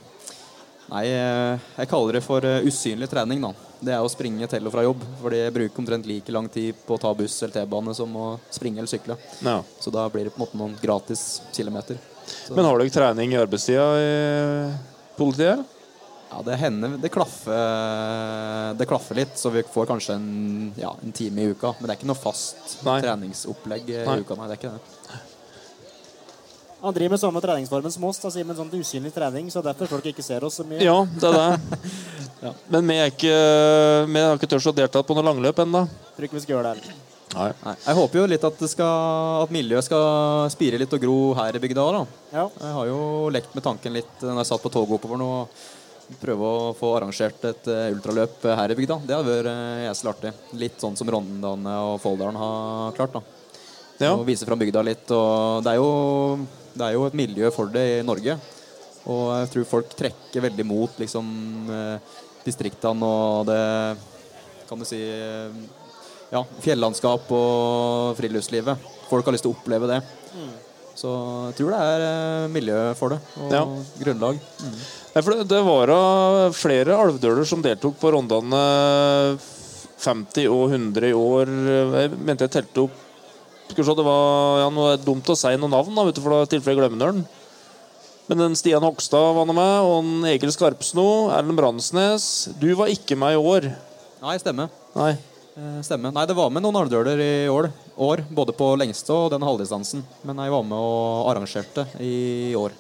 nei, 0.93 1.05
jeg 1.09 1.91
kaller 1.91 2.21
det 2.21 2.25
for 2.29 2.45
usynlig 2.69 3.09
trening, 3.13 3.43
da. 3.49 3.55
Det 3.81 3.93
er 3.95 4.03
å 4.03 4.11
springe 4.11 4.47
til 4.51 4.67
og 4.67 4.73
fra 4.75 4.83
jobb. 4.83 5.03
For 5.21 5.31
det 5.35 5.45
bruker 5.55 5.83
omtrent 5.85 6.07
like 6.11 6.33
lang 6.35 6.49
tid 6.51 6.75
på 6.87 6.97
å 6.97 7.01
ta 7.03 7.13
buss 7.15 7.37
eller 7.45 7.55
T-bane 7.61 7.95
som 7.95 8.15
å 8.19 8.27
springe 8.51 8.83
eller 8.83 8.91
sykle. 8.91 9.17
Ja. 9.47 9.61
Så 9.79 9.93
da 9.95 10.09
blir 10.11 10.27
det 10.27 10.35
på 10.35 10.41
en 10.43 10.47
måte 10.47 10.59
noen 10.61 10.77
gratis 10.83 11.41
kilometer. 11.55 11.99
Så, 12.29 12.55
Men 12.59 12.67
har 12.67 12.79
dere 12.83 12.93
trening 12.93 13.33
i 13.33 13.41
arbeidstida 13.41 13.89
i 14.03 14.15
politiet? 15.17 15.75
ja, 16.29 16.43
det 16.45 16.59
hender 16.61 16.99
det 17.01 17.09
klaffer, 17.09 18.75
det 18.77 18.87
klaffer 18.89 19.17
litt, 19.17 19.39
så 19.41 19.49
vi 19.55 19.63
får 19.65 19.87
kanskje 19.89 20.17
en, 20.19 20.27
ja, 20.77 20.91
en 21.03 21.13
time 21.17 21.41
i 21.41 21.55
uka. 21.55 21.71
Men 21.79 21.89
det 21.89 21.95
er 21.95 22.01
ikke 22.03 22.11
noe 22.11 22.21
fast 22.21 22.77
Nei. 22.85 22.99
treningsopplegg 23.01 23.89
i 23.95 24.03
Nei. 24.05 24.19
uka. 24.21 24.37
Nei, 24.37 24.49
det 24.51 24.59
er 24.59 24.61
ikke 24.61 24.75
det. 24.75 25.23
Han 26.81 26.95
driver 26.95 27.11
med 27.17 27.21
samme 27.21 27.41
treningsformen 27.43 27.91
som 27.91 28.05
oss, 28.07 28.21
med 28.37 28.53
en 28.55 28.61
Sånn 28.61 28.71
usynlig 28.79 29.11
trening, 29.15 29.51
så 29.51 29.63
derfor 29.65 29.91
folk 29.91 30.07
ikke 30.13 30.23
ser 30.23 30.45
oss 30.47 30.61
så 30.61 30.67
mye. 30.67 30.79
Ja, 30.85 31.01
det 31.03 31.33
er 31.33 31.37
det. 31.39 32.53
Men 32.73 32.87
vi, 32.87 32.99
er 33.03 33.11
ikke, 33.11 33.37
vi 34.07 34.23
har 34.23 34.39
ikke 34.39 34.51
tørt 34.55 34.71
å 34.71 34.77
delta 34.77 35.03
på 35.03 35.17
noe 35.19 35.27
langløp 35.27 35.65
ennå. 35.65 35.85
Tror 36.15 36.29
ikke 36.29 36.39
vi 36.39 36.45
skal 36.45 36.59
gjøre 36.59 36.75
det. 36.79 36.95
Nei. 37.35 37.49
Nei, 37.65 37.75
jeg 37.85 37.97
håper 37.99 38.21
jo 38.21 38.29
litt 38.31 38.45
at, 38.47 38.61
det 38.63 38.71
skal, 38.73 39.43
at 39.43 39.51
miljøet 39.53 39.85
skal 39.85 40.47
spire 40.55 40.79
litt 40.81 40.95
og 40.95 41.03
gro 41.03 41.17
her 41.37 41.59
i 41.59 41.63
bygda. 41.63 41.83
òg, 41.83 42.15
Ja. 42.33 42.47
Jeg 42.47 42.77
har 42.77 42.87
jo 42.89 43.01
lekt 43.35 43.59
med 43.59 43.67
tanken 43.67 43.99
litt 43.99 44.23
når 44.23 44.41
jeg 44.43 44.51
satt 44.53 44.63
på 44.65 44.73
toget 44.73 44.97
oppover 44.97 45.21
nå. 45.21 45.33
Prøve 46.23 46.41
å 46.41 46.71
få 46.73 46.95
arrangert 46.97 47.43
et 47.45 47.67
eh, 47.69 47.91
ultraløp 47.93 48.47
her 48.49 48.73
i 48.73 48.77
bygda. 48.79 48.97
Det 49.05 49.13
hadde 49.13 49.29
vært 49.29 49.51
uh, 49.53 49.83
jævlig 49.85 50.13
artig. 50.15 50.33
Litt 50.63 50.79
sånn 50.81 50.97
som 50.97 51.11
Rondane 51.13 51.75
og 51.85 51.99
Folldalen 52.01 52.39
har 52.41 52.95
klart. 52.97 53.19
da. 53.19 53.21
Ja. 53.99 54.15
Og 54.15 54.25
vise 54.25 54.47
fram 54.49 54.61
bygda 54.63 54.81
litt. 54.87 55.05
Og 55.13 55.61
det 55.67 55.75
er, 55.75 55.83
jo, 55.83 56.39
det 56.79 56.87
er 56.89 56.95
jo 56.97 57.07
et 57.09 57.17
miljø 57.19 57.51
for 57.55 57.71
det 57.75 57.85
i 57.99 58.07
Norge. 58.07 58.39
Og 59.09 59.25
jeg 59.41 59.51
tror 59.55 59.69
folk 59.71 59.93
trekker 59.99 60.43
veldig 60.45 60.65
mot 60.69 60.99
liksom, 61.01 61.27
eh, 61.73 62.15
distriktene 62.45 63.05
og 63.09 63.47
det 63.49 63.61
Kan 64.69 64.79
du 64.83 64.85
si 64.85 64.99
eh, 65.01 65.49
Ja, 66.33 66.43
fjellandskap 66.61 67.31
og 67.33 68.17
friluftslivet. 68.19 68.77
Folk 69.09 69.25
har 69.25 69.33
lyst 69.33 69.47
til 69.47 69.55
å 69.55 69.57
oppleve 69.57 69.89
det. 69.89 70.03
Så 70.99 71.09
jeg 71.49 71.57
tror 71.61 71.73
det 71.73 71.79
er 71.81 72.05
eh, 72.05 72.49
miljø 72.53 72.79
for 72.99 73.15
det, 73.15 73.21
og 73.41 73.53
Ja. 73.55 73.63
grunnlag. 74.03 74.41
Det, 75.15 75.23
det 75.49 75.61
var 75.65 75.93
flere 76.53 76.99
alvdøler 77.01 77.47
som 77.49 77.63
deltok 77.65 77.97
på 78.03 78.11
rondene 78.13 78.61
50 79.99 80.51
og 80.53 80.69
100 80.75 81.09
i 81.09 81.15
år. 81.17 81.51
Jeg 82.03 82.19
mente 82.19 82.45
jeg 82.47 82.55
telte 82.59 82.85
opp 82.85 82.99
Skal 83.69 83.83
vi 83.83 83.87
se, 83.89 83.95
det 83.99 84.07
var 84.07 84.63
ja, 84.65 84.69
noe 84.73 84.97
dumt 85.03 85.29
å 85.29 85.37
si 85.39 85.53
noen 85.61 85.75
navn, 85.77 85.95
da, 85.95 86.05
vet 86.09 86.17
du, 86.17 86.23
for 86.25 86.41
i 86.43 86.51
tilfelle 86.51 86.81
glemmer 86.81 87.13
han. 87.13 87.23
Men 88.29 88.43
den 88.43 88.57
Stian 88.61 88.85
Hogstad 88.85 89.35
var 89.37 89.47
nå 89.49 89.55
med, 89.57 89.75
og 89.85 89.99
en 90.03 90.27
Egil 90.29 90.53
Skarpsno, 90.53 91.05
Erlend 91.33 91.57
Bransnes. 91.57 92.27
Du 92.61 92.69
var 92.77 92.91
ikke 92.93 93.17
med 93.17 93.37
i 93.37 93.41
år. 93.41 93.71
Nei, 94.21 94.35
stemmer. 94.43 94.69
Nei. 94.97 95.15
Eh, 95.59 95.79
Stemmer. 95.83 96.13
Nei, 96.15 96.27
det 96.29 96.37
var 96.39 96.51
med 96.55 96.63
noen 96.63 96.77
alvdøler 96.79 97.19
i 97.23 97.31
år, 97.51 97.71
år, 97.99 98.21
både 98.31 98.53
på 98.55 98.69
lengste 98.79 99.11
og 99.15 99.33
den 99.33 99.43
halvdistansen. 99.43 100.05
Men 100.29 100.39
jeg 100.45 100.53
var 100.55 100.67
med 100.67 100.77
og 100.79 101.31
arrangerte 101.33 101.87
i 102.05 102.53
år. 102.59 102.77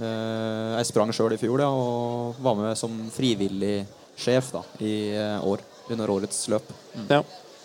Eh, 0.00 0.78
Jeg 0.80 0.88
sprang 0.88 1.12
sjøl 1.14 1.36
i 1.36 1.40
fjor 1.40 1.60
ja, 1.62 1.68
og 1.70 2.40
var 2.42 2.56
med 2.58 2.78
som 2.80 2.96
frivillig 3.14 3.84
sjef 4.18 4.50
da, 4.56 4.64
i 4.82 4.94
eh, 5.14 5.38
år. 5.44 5.62
Under 5.90 6.10
årets 6.16 6.44
løp. 6.50 6.68
Ja. 7.10 7.20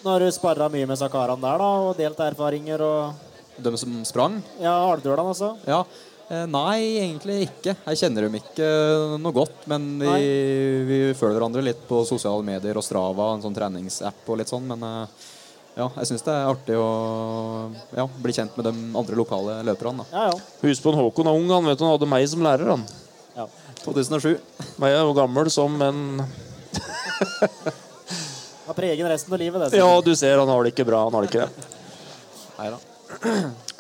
Nå 0.06 0.14
har 0.14 0.22
du 0.22 0.30
sparra 0.30 0.68
mye 0.70 0.86
med 0.86 1.00
Sakaran 1.02 1.42
der, 1.42 1.58
da, 1.58 1.68
og 1.82 1.96
delt 1.98 2.20
erfaringer 2.22 2.82
og 2.86 3.24
De 3.58 3.72
som 3.82 3.94
sprang? 4.06 4.36
Ja, 4.62 4.76
Alvdølan 4.92 5.32
altså. 5.32 5.56
Ja. 5.66 5.80
Eh, 6.30 6.44
Nei, 6.46 7.00
egentlig 7.02 7.38
ikke. 7.48 7.74
Jeg 7.74 7.98
kjenner 8.04 8.28
dem 8.28 8.36
ikke 8.38 8.68
noe 9.18 9.34
godt. 9.34 9.64
Men 9.72 9.88
vi, 9.98 10.28
vi 10.86 11.00
følger 11.18 11.40
hverandre 11.40 11.64
litt 11.66 11.82
på 11.90 12.04
sosiale 12.06 12.46
medier 12.46 12.78
og 12.78 12.86
Strava, 12.86 13.32
en 13.34 13.42
sånn 13.42 13.58
treningsapp 13.58 14.30
og 14.30 14.38
litt 14.44 14.52
sånn. 14.54 14.68
Men 14.70 14.86
eh, 14.86 15.24
ja, 15.80 15.88
jeg 15.98 16.12
syns 16.12 16.26
det 16.28 16.36
er 16.36 16.52
artig 16.52 16.78
å 16.78 16.90
ja, 17.98 18.06
bli 18.06 18.36
kjent 18.38 18.54
med 18.60 18.70
de 18.70 18.76
andre 19.02 19.18
lokale 19.18 19.58
løperne. 19.72 20.06
Ja, 20.14 20.28
ja. 20.30 20.38
Husk 20.68 20.86
på 20.86 20.94
en 20.94 21.00
Håkon 21.02 21.32
er 21.32 21.40
ung. 21.40 21.50
Han 21.50 21.72
vet 21.72 21.82
han 21.82 21.96
hadde 21.96 22.12
meg 22.14 22.28
som 22.30 22.46
lærer. 22.46 22.76
han. 22.76 22.86
ja. 23.40 23.50
2007. 23.82 24.38
Meg 24.82 25.00
er 25.00 25.02
jo 25.02 25.18
gammel 25.18 25.50
som 25.54 25.82
en 25.86 26.06
Har 28.66 28.78
pregen 28.78 29.10
resten 29.10 29.34
av 29.34 29.40
livet, 29.40 29.68
det. 29.70 29.78
Ja, 29.78 30.02
du 30.02 30.16
ser 30.18 30.42
han 30.42 30.50
har 30.50 30.66
det 30.66 30.74
ikke 30.74 30.88
bra. 30.88 31.04
Han 31.06 31.14
har 31.16 31.26
det 31.26 31.34
ikke 31.34 31.46
det. 31.46 31.70
Nei 32.56 32.72
da. 32.74 32.82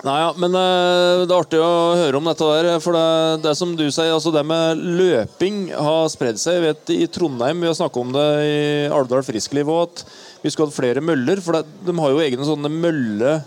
Nei, 0.06 0.20
ja, 0.22 0.28
men 0.38 0.54
eh, 0.54 1.24
det 1.26 1.34
er 1.34 1.40
artig 1.40 1.60
å 1.64 1.70
høre 1.98 2.20
om 2.20 2.28
dette 2.30 2.50
der. 2.52 2.68
For 2.84 2.94
det, 2.94 3.08
det 3.48 3.56
som 3.58 3.72
du 3.78 3.88
sier, 3.88 4.12
altså 4.14 4.34
det 4.36 4.44
med 4.46 4.84
løping 5.00 5.64
har 5.74 6.06
spredd 6.14 6.38
seg. 6.42 6.60
Jeg 6.60 6.66
vet 6.68 6.94
I 6.94 7.08
Trondheim 7.10 7.64
vi 7.64 7.72
har 7.72 7.78
snakket 7.78 8.04
om 8.04 8.14
det 8.14 8.28
i 8.46 8.62
Alvdal 8.94 9.26
Friskliv 9.26 9.72
òg, 9.74 9.90
at 9.90 10.06
vi 10.44 10.54
skulle 10.54 10.70
hatt 10.70 10.78
flere 10.78 11.02
møller. 11.02 11.42
For 11.42 11.58
det, 11.58 11.66
de 11.88 11.98
har 11.98 12.14
jo 12.14 12.24
egne 12.28 12.48
sånne 12.48 12.72
mølle... 12.72 13.40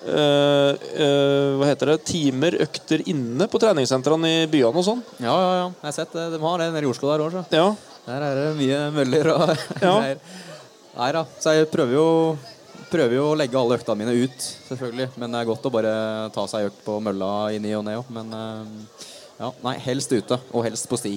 Øh, 0.00 0.70
øh, 0.96 1.58
hva 1.60 1.66
heter 1.68 1.90
det? 1.90 1.98
Timer, 2.08 2.54
økter 2.64 3.02
inne 3.12 3.44
på 3.52 3.58
treningssentrene 3.60 4.30
i 4.32 4.46
byene 4.48 4.80
og 4.80 4.86
sånn. 4.86 5.02
Ja, 5.20 5.34
ja, 5.34 5.50
ja. 5.58 5.66
Jeg 5.74 5.86
har 5.90 5.96
sett 5.98 6.14
det. 6.16 6.24
De 6.32 6.40
har 6.40 6.62
det 6.62 6.70
nede 6.72 6.86
i 6.86 6.88
Oslo 6.88 7.10
der 7.12 7.24
òg, 7.26 7.36
så. 7.36 7.42
Ja. 7.52 7.66
Der 8.06 8.24
er 8.24 8.38
det 8.38 8.46
mye 8.56 8.78
møller 8.96 9.28
og 9.34 9.50
Ja. 9.84 9.96
Nei 11.00 11.12
da. 11.16 11.24
Så 11.40 11.54
jeg 11.56 11.68
prøver 11.72 11.96
jo, 11.96 12.08
prøver 12.92 13.16
jo 13.16 13.30
å 13.30 13.36
legge 13.38 13.56
alle 13.56 13.78
øktene 13.80 14.02
mine 14.02 14.12
ut, 14.20 14.46
selvfølgelig. 14.68 15.08
Men 15.22 15.32
det 15.32 15.40
er 15.40 15.48
godt 15.48 15.64
å 15.64 15.72
bare 15.72 15.92
ta 16.34 16.44
seg 16.50 16.68
økt 16.68 16.82
på 16.84 16.98
mølla 17.00 17.30
i 17.54 17.60
ny 17.62 17.72
og 17.78 17.86
ne 17.86 17.96
òg. 18.02 18.10
Men 18.12 18.34
eh, 18.36 19.04
ja, 19.40 19.48
nei, 19.64 19.76
helst 19.86 20.12
ute. 20.12 20.36
Og 20.52 20.66
helst 20.66 20.90
på 20.90 20.98
sti. 21.00 21.14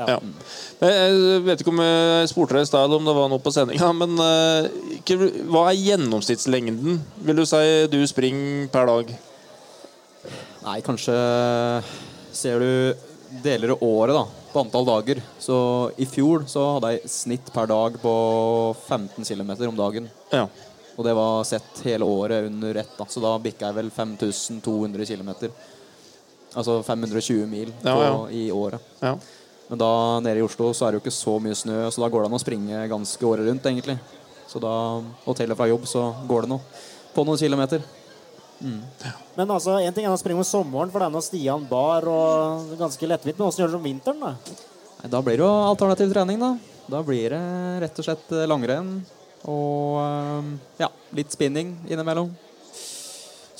Ja. 0.00 0.16
Jeg 0.80 0.96
jeg 0.96 1.42
vet 1.44 1.62
ikke 1.62 1.72
om 1.74 1.82
jeg 1.84 2.30
spurte 2.30 2.56
deg 2.56 2.64
i 2.64 2.70
stad 2.70 2.94
om 2.96 3.06
det 3.06 3.14
var 3.14 3.30
noe 3.30 3.42
på 3.42 3.52
sendinga, 3.54 3.90
men 4.02 4.16
eh, 4.24 5.40
hva 5.50 5.66
er 5.68 5.78
gjennomsnittslengden 5.78 6.98
vil 7.26 7.42
du 7.42 7.44
si 7.46 7.64
du 7.92 8.00
springer 8.10 8.66
per 8.72 8.90
dag? 8.90 9.12
Nei, 10.64 10.78
kanskje 10.84 11.14
ser 12.36 12.62
du 12.62 13.09
deler 13.42 13.72
året 13.84 14.14
da, 14.16 14.24
på 14.52 14.60
antall 14.64 14.86
dager. 14.88 15.20
Så 15.38 15.56
i 16.00 16.06
fjor 16.08 16.44
så 16.50 16.64
hadde 16.76 16.92
jeg 16.96 17.10
snitt 17.12 17.52
per 17.54 17.68
dag 17.70 17.96
på 18.02 18.14
15 18.86 19.24
km 19.24 19.52
om 19.70 19.78
dagen. 19.78 20.08
Ja. 20.32 20.46
Og 20.98 21.06
det 21.06 21.14
var 21.16 21.44
sett 21.48 21.80
hele 21.86 22.04
året 22.04 22.48
under 22.50 22.74
ett. 22.82 22.96
Da. 22.98 23.06
Så 23.08 23.22
da 23.24 23.36
bikka 23.40 23.70
jeg 23.70 23.78
vel 23.78 23.90
5200 23.94 25.06
km. 25.06 25.30
Altså 26.58 26.80
520 26.82 27.46
mil 27.46 27.70
på, 27.80 27.86
Ja, 27.88 28.02
ja. 28.08 28.28
i 28.34 28.50
året. 28.50 28.80
ja. 29.00 29.14
Men 29.70 29.78
da 29.78 30.18
nede 30.18 30.40
i 30.40 30.42
Oslo 30.42 30.72
så 30.74 30.88
er 30.88 30.90
det 30.90 30.98
jo 30.98 31.04
ikke 31.04 31.14
så 31.14 31.36
mye 31.38 31.54
snø, 31.54 31.76
så 31.94 32.02
da 32.02 32.08
går 32.10 32.24
det 32.24 32.26
an 32.26 32.34
å 32.34 32.40
springe 32.42 32.80
ganske 32.90 33.22
året 33.22 33.46
rundt, 33.46 33.62
egentlig. 33.70 33.94
Så 34.50 34.58
da, 34.58 34.98
og 34.98 35.36
fra 35.38 35.68
jobb 35.70 35.86
så 35.86 36.08
går 36.26 36.42
det 36.42 36.50
nå 36.50 36.56
på 37.14 37.24
noen 37.24 37.38
kilometer. 37.38 37.84
Men 38.60 39.54
altså, 39.54 39.78
en 39.80 39.94
ting 39.96 40.04
er 40.06 40.12
å 40.12 40.20
springe 40.20 40.42
om 40.42 40.46
sommeren, 40.46 40.90
for 40.92 41.00
det 41.00 41.08
er 41.08 41.14
noe 41.14 41.24
Stian 41.24 41.64
bar 41.70 42.06
og 42.10 42.74
ganske 42.80 43.08
lettvint. 43.08 43.38
Men 43.38 43.48
åssen 43.48 43.64
gjør 43.64 43.72
du 43.72 43.76
det 43.76 43.80
om 43.80 43.88
vinteren, 43.88 44.20
da? 44.20 44.58
Nei, 45.00 45.08
da 45.14 45.22
blir 45.24 45.40
det 45.40 45.46
jo 45.46 45.54
alternativ 45.70 46.12
trening, 46.12 46.42
da. 46.42 46.52
Da 46.90 47.00
blir 47.06 47.32
det 47.32 47.40
rett 47.84 47.98
og 48.02 48.06
slett 48.06 48.32
eh, 48.34 48.46
langrenn 48.50 48.94
og 49.48 49.98
eh, 50.02 50.48
ja, 50.82 50.88
litt 51.16 51.32
spinning 51.32 51.76
innimellom. 51.88 52.32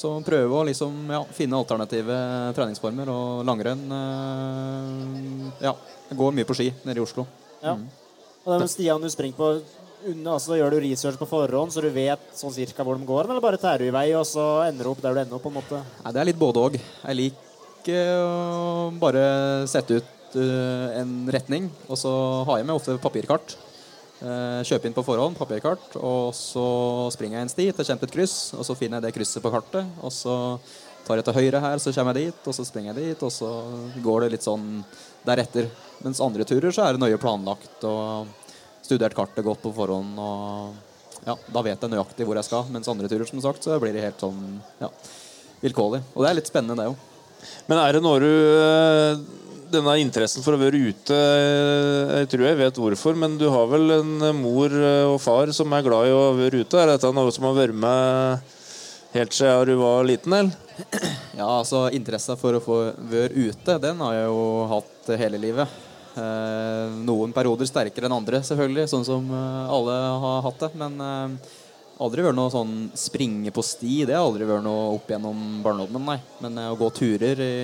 Så 0.01 0.15
prøve 0.25 0.57
å 0.57 0.65
liksom 0.65 1.13
ja, 1.13 1.21
finne 1.37 1.59
alternative 1.61 2.17
treningsformer. 2.57 3.11
Og 3.13 3.45
langrenn 3.49 3.85
eh, 3.97 5.65
Ja, 5.69 5.75
jeg 6.11 6.21
går 6.21 6.37
mye 6.37 6.49
på 6.49 6.57
ski 6.59 6.71
nede 6.83 7.01
i 7.01 7.05
Oslo. 7.05 7.27
Ja. 7.63 7.77
Og 8.41 8.55
den 8.57 8.73
Stian 8.73 9.03
du 9.05 9.11
springer 9.13 9.37
på, 9.37 9.51
altså, 10.09 10.57
gjør 10.59 10.75
du 10.75 10.81
research 10.85 11.19
på 11.21 11.29
forhånd, 11.29 11.73
så 11.73 11.83
du 11.85 11.91
vet 11.95 12.23
sånn 12.37 12.55
cirka 12.55 12.85
hvor 12.87 12.99
de 12.99 13.09
går, 13.09 13.29
eller 13.29 13.45
bare 13.45 13.61
tærer 13.61 13.85
du 13.85 13.91
i 13.91 13.95
vei, 13.95 14.09
og 14.19 14.27
så 14.29 14.67
ender 14.67 14.87
du 14.87 14.93
opp 14.93 15.03
der 15.03 15.15
du 15.17 15.23
ender 15.23 15.39
opp, 15.39 15.45
på 15.45 15.53
en 15.53 15.59
måte? 15.61 15.83
Nei, 16.05 16.13
Det 16.13 16.23
er 16.23 16.31
litt 16.31 16.41
både 16.41 16.67
òg. 16.67 16.79
Jeg 16.81 17.19
liker 17.19 18.13
å 18.21 18.91
bare 19.01 19.25
sette 19.71 20.01
ut 20.01 20.39
eh, 20.39 21.01
en 21.01 21.17
retning, 21.33 21.71
og 21.89 21.99
så 22.01 22.13
har 22.49 22.61
jeg 22.61 22.69
med 22.69 22.77
ofte 22.77 22.99
papirkart. 23.03 23.57
Eh, 24.21 24.61
kjøpe 24.69 24.89
inn 24.89 24.97
på 24.97 25.05
forhånd, 25.05 25.39
papirkart, 25.39 25.95
og 25.97 26.35
så 26.37 27.09
springer 27.15 27.39
jeg 27.39 27.47
en 27.49 27.55
sti 27.55 27.69
til 27.73 27.87
kjent 27.89 28.03
et 28.05 28.15
kryss, 28.19 28.39
og 28.57 28.67
så 28.69 28.77
finner 28.77 29.01
jeg 29.01 29.09
det 29.09 29.17
krysset 29.17 29.45
på 29.45 29.53
kartet, 29.53 29.95
og 30.05 30.13
så 30.13 30.35
tar 31.07 31.17
jeg 31.17 31.27
til 31.27 31.39
høyre 31.39 31.63
her, 31.65 31.81
så 31.81 31.93
kommer 31.97 32.19
jeg 32.19 32.29
dit, 32.29 32.43
og 32.47 32.57
så 32.57 32.67
springer 32.69 32.93
jeg 32.93 33.15
dit, 33.15 33.23
og 33.25 33.33
så 33.33 33.49
går 34.05 34.27
det 34.27 34.35
litt 34.35 34.45
sånn 34.45 34.67
deretter. 35.25 35.71
Mens 36.05 36.21
andre 36.25 36.45
turer 36.49 36.73
så 36.73 36.85
er 36.85 36.97
det 36.97 37.03
nøye 37.03 37.21
planlagt 37.21 37.85
og 37.89 38.29
studert 38.91 39.17
kartet 39.17 39.47
godt 39.47 39.63
på 39.63 39.75
forhånd, 39.77 40.19
og 40.19 41.27
ja, 41.27 41.37
da 41.53 41.63
vet 41.65 41.83
jeg 41.83 41.93
nøyaktig 41.93 42.27
hvor 42.27 42.39
jeg 42.41 42.49
skal. 42.49 42.67
Mens 42.75 42.89
andre 42.91 43.11
turer, 43.11 43.29
som 43.29 43.43
sagt, 43.45 43.67
så 43.67 43.79
blir 43.81 43.95
det 43.95 44.07
helt 44.07 44.23
sånn 44.23 44.59
ja, 44.81 44.91
vilkårlig. 45.63 46.03
Og 46.15 46.25
det 46.25 46.31
er 46.31 46.41
litt 46.41 46.51
spennende, 46.51 46.81
det 46.81 46.91
òg. 46.91 47.07
Men 47.71 47.81
er 47.81 47.97
det 47.97 48.03
når 48.05 48.25
du 48.25 48.33
eh, 48.61 49.21
denne 49.73 49.97
interessen 50.03 50.45
for 50.45 50.57
å 50.57 50.61
være 50.61 50.77
ute 50.91 51.17
Jeg 51.17 52.29
tror 52.33 52.43
jeg 52.45 52.59
vet 52.59 52.81
hvorfor, 52.83 53.17
men 53.17 53.39
du 53.41 53.47
har 53.53 53.69
vel 53.71 53.95
en 54.01 54.17
mor 54.37 54.75
og 54.75 55.17
far 55.23 55.53
som 55.57 55.73
er 55.73 55.85
glad 55.87 56.11
i 56.11 56.17
å 56.17 56.25
være 56.37 56.65
ute? 56.65 56.81
Er 56.81 56.95
dette 56.95 57.13
noe 57.15 57.33
som 57.33 57.47
har 57.49 57.57
vært 57.57 57.79
med 57.79 58.57
helt 59.15 59.37
siden 59.37 59.71
du 59.71 59.79
var 59.81 60.05
liten, 60.07 60.35
eller? 60.37 60.67
Ja, 61.39 61.47
altså 61.47 61.87
Interessa 61.95 62.37
for 62.41 62.57
å 62.57 62.65
få 62.65 62.81
være 63.11 63.49
ute, 63.49 63.79
den 63.83 64.03
har 64.05 64.19
jeg 64.19 64.27
jo 64.29 64.45
hatt 64.71 65.15
hele 65.23 65.41
livet. 65.41 65.81
Eh, 66.21 67.01
noen 67.07 67.33
perioder 67.35 67.69
sterkere 67.69 68.09
enn 68.09 68.17
andre, 68.19 68.43
selvfølgelig, 68.45 68.87
sånn 68.93 69.07
som 69.07 69.27
eh, 69.33 69.73
alle 69.73 69.97
har 70.25 70.45
hatt 70.47 70.65
det. 70.65 70.71
Men 70.81 70.99
eh, 71.07 71.55
aldri 72.05 72.25
vært 72.27 72.39
noe 72.39 72.53
sånn 72.53 72.75
springe 72.99 73.53
på 73.55 73.65
sti. 73.65 74.03
Det 74.09 74.17
har 74.17 74.27
aldri 74.27 74.49
vært 74.49 74.67
noe 74.67 74.91
opp 74.97 75.11
gjennom 75.11 75.61
barndommen, 75.65 76.05
nei. 76.13 76.19
Men 76.45 76.61
å 76.69 76.77
gå 76.81 76.91
turer 76.97 77.43
i 77.45 77.55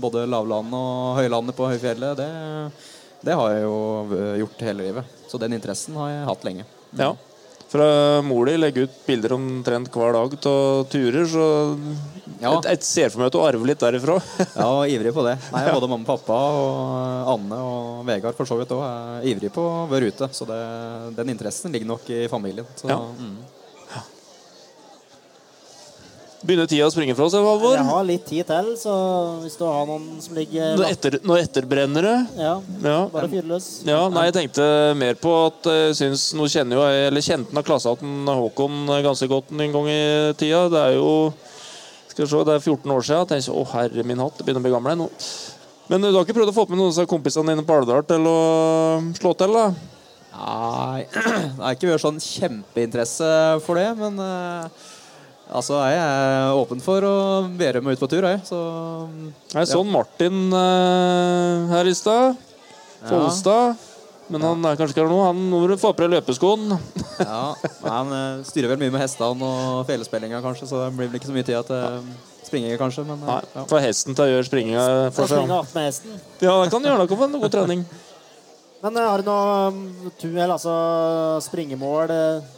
både 0.00 0.26
lavlandet 0.30 0.80
og 0.80 1.20
høylandet 1.20 1.58
på 1.58 1.68
høyfjellet, 1.72 2.22
det, 2.22 2.30
det 3.24 3.38
har 3.40 3.54
jeg 3.54 3.66
jo 3.66 4.24
gjort 4.44 4.66
hele 4.70 4.88
livet. 4.88 5.20
Så 5.30 5.40
den 5.42 5.56
interessen 5.56 5.96
har 6.00 6.12
jeg 6.12 6.26
hatt 6.30 6.48
lenge. 6.48 6.68
Ja. 6.94 7.14
Fra 7.74 8.22
mor 8.22 8.46
di 8.46 8.54
legger 8.60 8.86
ut 8.86 8.98
bilder 9.06 9.32
omtrent 9.34 9.88
hver 9.90 10.12
dag 10.14 10.34
av 10.46 10.84
turer, 10.92 11.24
så 11.26 11.46
Ja. 12.40 12.52
jeg 12.62 12.82
ser 12.86 13.08
for 13.10 13.18
meg 13.22 13.26
at 13.26 13.34
du 13.34 13.40
arver 13.42 13.66
litt 13.66 13.80
derifra. 13.82 14.20
Ja, 14.54 14.68
ivrig 14.86 15.10
på 15.16 15.24
det. 15.26 15.34
Nei, 15.50 15.64
Både 15.74 15.88
mamma 15.90 16.04
og 16.06 16.20
pappa 16.22 16.36
og 16.54 17.32
Anne 17.34 17.58
og 17.58 18.04
Vegard 18.06 18.36
for 18.38 18.46
så 18.46 18.58
vidt 18.60 18.70
òg 18.76 18.84
er 18.86 19.26
ivrig 19.32 19.50
på 19.54 19.64
å 19.64 19.88
være 19.90 20.12
ute. 20.12 20.28
Så 20.30 20.46
det, 20.46 20.60
den 21.18 21.34
interessen 21.34 21.74
ligger 21.74 21.90
nok 21.90 22.06
i 22.14 22.28
familien. 22.30 22.66
Så, 22.78 22.86
Ja. 22.92 23.00
mm. 23.00 23.36
Begynner 26.44 26.66
tida 26.68 26.84
å 26.84 26.92
springe 26.92 27.14
fra 27.16 27.24
oss, 27.24 27.32
Halvor? 27.38 27.72
Jeg 27.78 27.86
har 27.88 28.02
litt 28.04 28.24
tid 28.28 28.44
til, 28.50 28.66
så 28.76 28.94
hvis 29.40 29.54
du 29.56 29.62
har 29.64 29.86
noen 29.88 30.18
som 30.20 30.34
ligger 30.36 30.74
Nå, 30.76 30.84
etter, 30.84 31.16
nå 31.24 31.38
etterbrenner 31.40 32.04
det. 32.04 32.16
Ja, 32.36 32.50
Ja. 32.84 32.98
bare 33.08 33.30
fyr 33.32 33.46
løs. 33.48 33.68
Ja, 33.88 34.02
nei, 34.12 34.26
jeg 34.28 34.34
tenkte 34.36 34.66
mer 35.00 35.16
på 35.16 35.32
at 35.46 35.70
jeg 35.70 35.94
syns 35.96 36.26
Nå 36.36 36.44
kjenner 36.52 36.76
jo 36.76 36.84
jeg 36.84 37.06
Eller 37.08 37.24
kjente 37.24 37.48
han 37.48 37.62
av 37.62 37.64
klassehatten 37.64 38.28
Håkon 38.28 38.76
ganske 39.06 39.28
godt 39.30 39.54
en 39.56 39.72
gang 39.78 39.88
i 39.88 40.02
tida. 40.36 40.66
Det 40.68 40.82
er 40.90 40.98
jo 40.98 41.32
Skal 42.12 42.26
vi 42.26 42.30
se, 42.30 42.44
det 42.44 42.54
er 42.58 42.60
14 42.60 42.92
år 42.92 43.02
siden. 43.08 43.24
Jeg 43.24 43.30
tenkte, 43.32 43.56
å 43.56 43.64
herre 43.72 44.04
min 44.04 44.20
hatt, 44.22 44.36
det 44.38 44.44
begynner 44.44 44.60
å 44.60 44.66
bli 44.68 44.74
gammel 44.76 45.00
nå. 45.00 45.08
Men 45.88 46.00
du 46.04 46.12
har 46.12 46.24
ikke 46.24 46.36
prøvd 46.36 46.52
å 46.52 46.56
få 46.60 46.68
med 46.68 46.78
noen 46.78 46.92
av 47.00 47.08
kompisene 47.10 47.50
dine 47.56 47.64
på 47.66 47.74
Alvdal 47.80 48.04
til 48.08 48.28
å 48.28 48.36
slå 49.16 49.32
til? 49.40 49.56
da? 49.56 49.64
Nei, 50.34 51.06
det 51.14 51.62
har 51.64 51.74
ikke 51.74 51.90
vært 51.90 52.04
sånn 52.04 52.20
kjempeinteresse 52.22 53.32
for 53.64 53.80
det, 53.80 53.88
men 53.98 54.16
eh, 54.22 54.68
altså 55.50 55.80
jeg 55.88 55.98
er 56.00 56.58
åpen 56.58 56.82
for 56.84 57.04
å 57.04 57.16
være 57.58 57.82
med 57.84 57.96
ut 57.96 58.04
på 58.04 58.10
tur, 58.10 58.26
jeg. 58.28 58.42
Så 58.48 58.60
Jeg 59.54 59.70
så 59.70 59.82
Martin 59.86 60.46
uh, 60.54 61.70
her 61.72 61.90
i 61.90 61.96
stad. 61.96 62.38
Follestad. 63.04 63.90
Men 64.32 64.40
han 64.40 64.64
er 64.64 64.78
kanskje 64.80 64.94
ikke 64.94 65.02
her 65.04 65.10
nå. 65.12 65.18
Han 65.26 65.40
må 65.52 65.64
få 65.76 65.92
på 65.92 66.06
deg 66.06 66.14
løpeskoen. 66.14 66.78
ja, 67.20 67.42
han 67.84 68.14
uh, 68.14 68.44
styrer 68.46 68.72
vel 68.72 68.80
mye 68.80 68.94
med 68.94 69.04
hestene 69.04 69.50
og 69.50 69.82
felespillinga, 69.88 70.40
kanskje, 70.44 70.70
så 70.70 70.86
det 70.86 70.94
blir 70.96 71.10
vel 71.10 71.20
ikke 71.20 71.28
så 71.28 71.36
mye 71.36 71.48
tid 71.50 71.68
til 71.68 71.98
springing, 72.54 72.78
kanskje. 72.80 73.04
Men 73.04 73.20
Nei, 73.20 73.38
eh, 73.42 73.52
ja. 73.54 73.66
Få 73.68 73.82
hesten 73.82 74.16
til 74.16 74.24
å 74.24 74.32
gjøre 74.32 74.48
springinga 74.48 74.88
for 75.14 75.30
seg. 75.30 75.48
Ja, 76.40 76.58
det 76.62 76.72
kan 76.72 76.82
du 76.82 76.88
gjøre 76.88 77.00
noe 77.02 77.10
for 77.10 77.26
en 77.28 77.40
god 77.42 77.54
trening. 77.54 77.86
Men 78.84 79.00
eh, 79.00 79.08
har 79.08 79.22
du 79.22 79.30
noe 79.30 79.72
um, 79.72 79.80
altså 80.44 80.74
springemål 81.46 82.12
eh, 82.12 82.52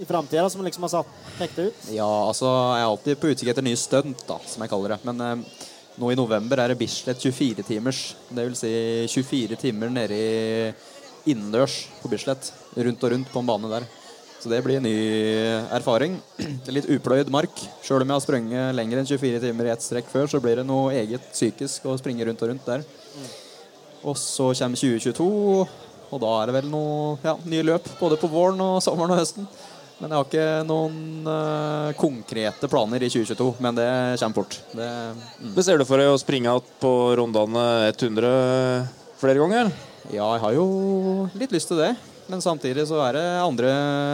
i 0.00 0.06
framtida 0.08 0.48
som 0.50 0.64
liksom 0.64 0.86
har 0.86 0.92
satt 0.94 1.10
pekte 1.38 1.68
ut? 1.68 1.82
Ja, 1.92 2.08
altså 2.08 2.48
jeg 2.48 2.80
er 2.80 2.88
alltid 2.88 3.20
på 3.20 3.32
utkikk 3.34 3.52
etter 3.52 3.66
nye 3.66 3.78
stunt, 3.78 4.24
da, 4.28 4.38
som 4.48 4.64
jeg 4.64 4.72
kaller 4.72 4.94
det. 4.94 5.00
Men 5.08 5.24
eh, 5.26 5.66
nå 6.00 6.12
i 6.12 6.18
november 6.18 6.62
er 6.62 6.72
det 6.72 6.80
Bislett 6.80 7.20
24-timers. 7.20 8.02
Det 8.30 8.46
vil 8.48 8.56
si 8.58 8.72
24 9.12 9.60
timer 9.60 9.92
nede 9.92 10.16
i 10.16 11.32
innendørs 11.34 11.82
på 12.00 12.08
Bislett. 12.12 12.52
Rundt 12.78 13.04
og 13.04 13.12
rundt 13.12 13.32
på 13.32 13.42
en 13.42 13.50
bane 13.50 13.72
der. 13.72 13.88
Så 14.40 14.48
det 14.48 14.62
blir 14.64 14.78
en 14.78 14.86
ny 14.88 14.96
erfaring. 15.76 16.16
Det 16.38 16.48
er 16.70 16.78
litt 16.78 16.88
upløyd 16.96 17.28
mark. 17.32 17.60
Sjøl 17.84 18.06
om 18.06 18.08
jeg 18.08 18.16
har 18.16 18.24
sprunget 18.24 18.72
lenger 18.78 19.02
enn 19.02 19.10
24 19.10 19.42
timer 19.44 19.68
i 19.68 19.74
ett 19.74 19.84
strekk 19.84 20.08
før, 20.08 20.30
så 20.32 20.40
blir 20.40 20.62
det 20.62 20.66
noe 20.68 20.94
eget 20.96 21.28
psykisk 21.34 21.90
å 21.90 21.98
springe 22.00 22.24
rundt 22.24 22.40
og 22.46 22.54
rundt 22.54 22.72
der. 22.72 22.86
Og 24.00 24.16
så 24.16 24.48
kommer 24.56 24.80
2022, 24.80 25.26
og 26.10 26.22
da 26.22 26.30
er 26.38 26.48
det 26.48 26.54
vel 26.56 26.70
noe 26.72 27.18
ja, 27.20 27.34
nye 27.44 27.66
løp 27.68 27.90
både 28.00 28.16
på 28.20 28.30
våren 28.32 28.62
og 28.64 28.78
sommeren 28.80 29.12
og 29.12 29.20
høsten. 29.20 29.44
Men 30.00 30.08
jeg 30.08 30.16
har 30.16 30.28
ikke 30.28 30.44
noen 30.64 31.28
uh, 31.28 31.90
konkrete 32.00 32.68
planer 32.72 33.04
i 33.04 33.10
2022, 33.12 33.50
men 33.60 33.76
det 33.76 33.88
kommer 34.22 34.38
fort. 34.40 34.56
Det, 34.72 34.88
mm. 34.88 35.50
Men 35.52 35.66
Ser 35.66 35.80
du 35.80 35.84
for 35.88 36.00
deg 36.00 36.08
å 36.08 36.20
springe 36.20 36.48
igjen 36.48 36.70
på 36.80 36.92
rundene 37.20 37.66
100 37.92 38.30
flere 39.20 39.42
ganger? 39.42 39.74
Ja, 40.08 40.30
jeg 40.34 40.42
har 40.46 40.56
jo 40.56 40.64
litt 41.36 41.52
lyst 41.52 41.68
til 41.68 41.82
det. 41.82 41.92
Men 42.30 42.40
samtidig 42.40 42.84
så 42.86 43.00
er 43.02 43.16
det 43.18 43.24
andre 43.42 43.70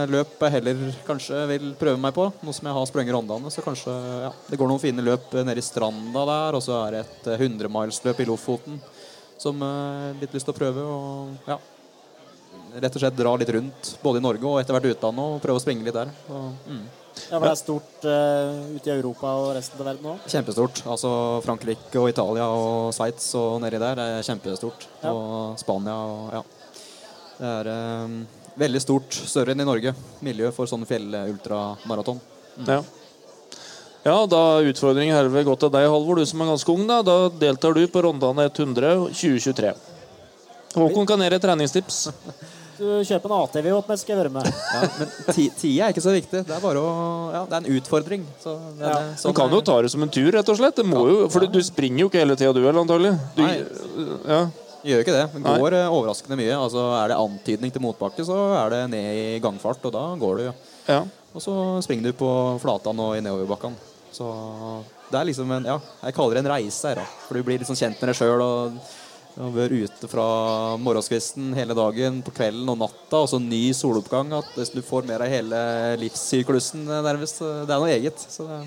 løp 0.08 0.40
jeg 0.40 0.54
heller 0.54 0.84
kanskje 1.04 1.42
vil 1.50 1.72
prøve 1.76 2.00
meg 2.00 2.14
på. 2.16 2.30
Nå 2.42 2.54
som 2.56 2.66
jeg 2.66 2.76
har 2.78 2.88
sprunget 2.88 3.14
rondene, 3.14 3.52
så 3.52 3.64
kanskje 3.64 3.92
ja, 4.24 4.32
det 4.48 4.58
går 4.58 4.70
noen 4.70 4.80
fine 4.80 5.04
løp 5.04 5.34
nede 5.36 5.60
i 5.60 5.64
stranda 5.64 6.24
der. 6.30 6.56
Og 6.56 6.64
så 6.64 6.78
er 6.80 6.96
det 6.96 7.02
et 7.04 7.28
eh, 7.34 7.44
100-milsløp 7.46 8.22
i 8.24 8.28
Lofoten 8.30 8.80
som 9.36 9.60
jeg 9.60 9.80
har 10.00 10.16
litt 10.22 10.32
lyst 10.34 10.48
til 10.48 10.56
å 10.56 10.58
prøve. 10.58 10.86
Og 10.88 11.50
ja, 11.52 11.58
rett 12.82 12.96
og 12.96 13.02
slett 13.02 13.18
dra 13.18 13.32
litt 13.40 13.50
rundt, 13.56 13.90
både 14.02 14.20
i 14.20 14.24
Norge 14.24 14.46
og 14.48 14.60
etter 14.60 14.76
hvert 14.76 14.92
utlandet, 14.92 15.26
og 15.26 15.42
prøve 15.44 15.60
å 15.60 15.64
springe 15.64 15.86
litt 15.86 15.96
der. 15.96 16.12
Og, 16.28 16.54
mm. 16.68 16.86
Ja, 17.16 17.38
for 17.38 17.46
det 17.46 17.52
er 17.54 17.58
stort 17.58 18.04
uh, 18.04 18.74
ute 18.76 18.90
i 18.90 18.92
Europa 18.92 19.30
og 19.40 19.48
resten 19.56 19.80
av 19.80 19.88
verden 19.88 20.10
òg. 20.12 20.26
Kjempestort. 20.30 20.82
Altså 20.84 21.10
Frankrike 21.46 22.00
og 22.00 22.10
Italia 22.12 22.48
og 22.52 22.92
Sveits 22.94 23.30
og 23.40 23.56
nedi 23.64 23.80
der 23.80 24.02
er 24.02 24.26
kjempestort. 24.26 24.84
Ja. 25.00 25.14
Og 25.14 25.56
Spania 25.60 25.96
og 25.96 26.36
ja. 26.36 26.44
Det 27.36 27.48
er 27.48 27.68
eh, 27.68 28.12
veldig 28.56 28.80
stort. 28.80 29.16
Større 29.28 29.52
enn 29.52 29.60
i 29.60 29.66
Norge. 29.68 29.92
Miljø 30.24 30.48
for 30.56 30.68
sånn 30.70 30.86
fjellultramaraton. 30.88 32.20
Ja. 32.64 32.78
Ja, 34.06 34.14
da 34.30 34.62
utfordringen 34.62 35.16
herved 35.16 35.48
gått 35.48 35.64
til 35.64 35.72
deg, 35.74 35.88
Halvor, 35.90 36.20
du 36.20 36.28
som 36.28 36.40
er 36.44 36.52
ganske 36.52 36.72
ung. 36.72 36.86
Da 36.88 37.00
Da 37.04 37.16
deltar 37.28 37.74
du 37.76 37.82
på 37.90 38.04
rondane 38.06 38.46
100 38.48 39.10
2023. 39.10 39.74
Håkon 40.76 41.08
kan 41.08 41.22
et 41.26 41.42
treningstips. 41.42 42.06
Du 42.78 42.84
kjøper 43.08 43.30
en 43.32 43.36
ATV 43.44 43.66
åt 43.72 43.88
meg, 43.88 43.98
skal 43.98 44.14
jeg 44.16 44.20
være 44.24 44.32
med. 44.34 44.48
Ja, 44.74 44.80
men 44.98 45.10
ti- 45.34 45.48
tida 45.56 45.86
er 45.86 45.94
ikke 45.94 46.04
så 46.04 46.12
viktig. 46.12 46.42
Det 46.46 46.54
er 46.56 46.60
bare 46.60 46.82
å 46.82 46.90
Ja, 47.32 47.40
det 47.48 47.52
er 47.52 47.62
en 47.64 47.78
utfordring. 47.80 48.24
Så 48.42 48.52
det, 48.78 48.84
Ja. 48.86 48.98
sånn 49.16 49.32
Du 49.32 49.38
kan 49.40 49.50
jo 49.50 49.60
ta 49.62 49.80
det 49.82 49.90
som 49.90 50.02
en 50.02 50.08
tur, 50.12 50.30
rett 50.32 50.48
og 50.48 50.56
slett. 50.58 50.76
Det 50.76 50.84
må 50.86 51.06
jo, 51.08 51.28
for 51.28 51.40
du, 51.40 51.46
du 51.48 51.60
springer 51.62 52.00
jo 52.04 52.08
ikke 52.10 52.20
hele 52.20 52.36
tida, 52.36 52.52
du 52.52 52.60
heller, 52.64 52.82
antagelig. 52.84 53.14
Du, 53.36 53.42
Nei. 53.42 53.64
ja. 54.28 54.40
Gjør 54.86 55.00
ikke 55.02 55.14
det. 55.16 55.24
Det 55.32 55.42
Nei. 55.42 55.58
går 55.58 55.72
eh, 55.74 55.88
overraskende 55.90 56.36
mye. 56.38 56.54
Altså 56.54 56.82
Er 57.04 57.08
det 57.08 57.16
antydning 57.18 57.72
til 57.72 57.82
motbakke, 57.82 58.22
så 58.24 58.36
er 58.66 58.70
det 58.70 58.90
ned 58.90 59.08
i 59.16 59.40
gangfart, 59.40 59.80
og 59.84 59.92
da 59.92 60.04
går 60.20 60.36
du. 60.38 60.52
Ja. 60.86 61.00
Og 61.34 61.42
så 61.42 61.82
springer 61.82 62.04
du 62.04 62.12
på 62.12 62.28
flatan 62.62 63.00
og 63.00 63.16
i 63.16 63.20
nedoverbakkene. 63.20 63.74
Så 64.12 64.24
det 65.10 65.18
er 65.20 65.26
liksom 65.26 65.50
en 65.52 65.64
Ja, 65.64 65.78
jeg 66.04 66.14
kaller 66.14 66.34
det 66.38 66.44
en 66.46 66.52
reise 66.52 66.88
her, 66.88 66.94
da. 67.02 67.04
For 67.26 67.34
du 67.34 67.42
blir 67.42 67.58
liksom 67.58 67.74
kjent 67.76 67.98
med 68.00 68.08
deg 68.12 68.16
sjøl 68.16 68.40
og, 68.40 68.78
og 69.36 69.54
vært 69.56 69.74
ute 69.76 70.08
fra 70.10 70.26
morgenskvisten 70.80 71.50
hele 71.56 71.76
dagen, 71.76 72.22
på 72.24 72.32
kvelden 72.36 72.68
og 72.72 72.78
natta, 72.80 73.22
og 73.22 73.28
så 73.30 73.40
ny 73.42 73.68
soloppgang. 73.76 74.32
At 74.38 74.72
du 74.72 74.82
får 74.84 75.08
mer 75.08 75.24
av 75.26 75.32
hele 75.32 75.58
livssyklusen, 76.00 76.86
eh, 76.88 77.02
nærmest. 77.04 77.42
Det 77.42 77.72
er 77.74 77.82
noe 77.82 77.92
eget. 77.92 78.22
Så 78.32 78.46
det 78.48 78.62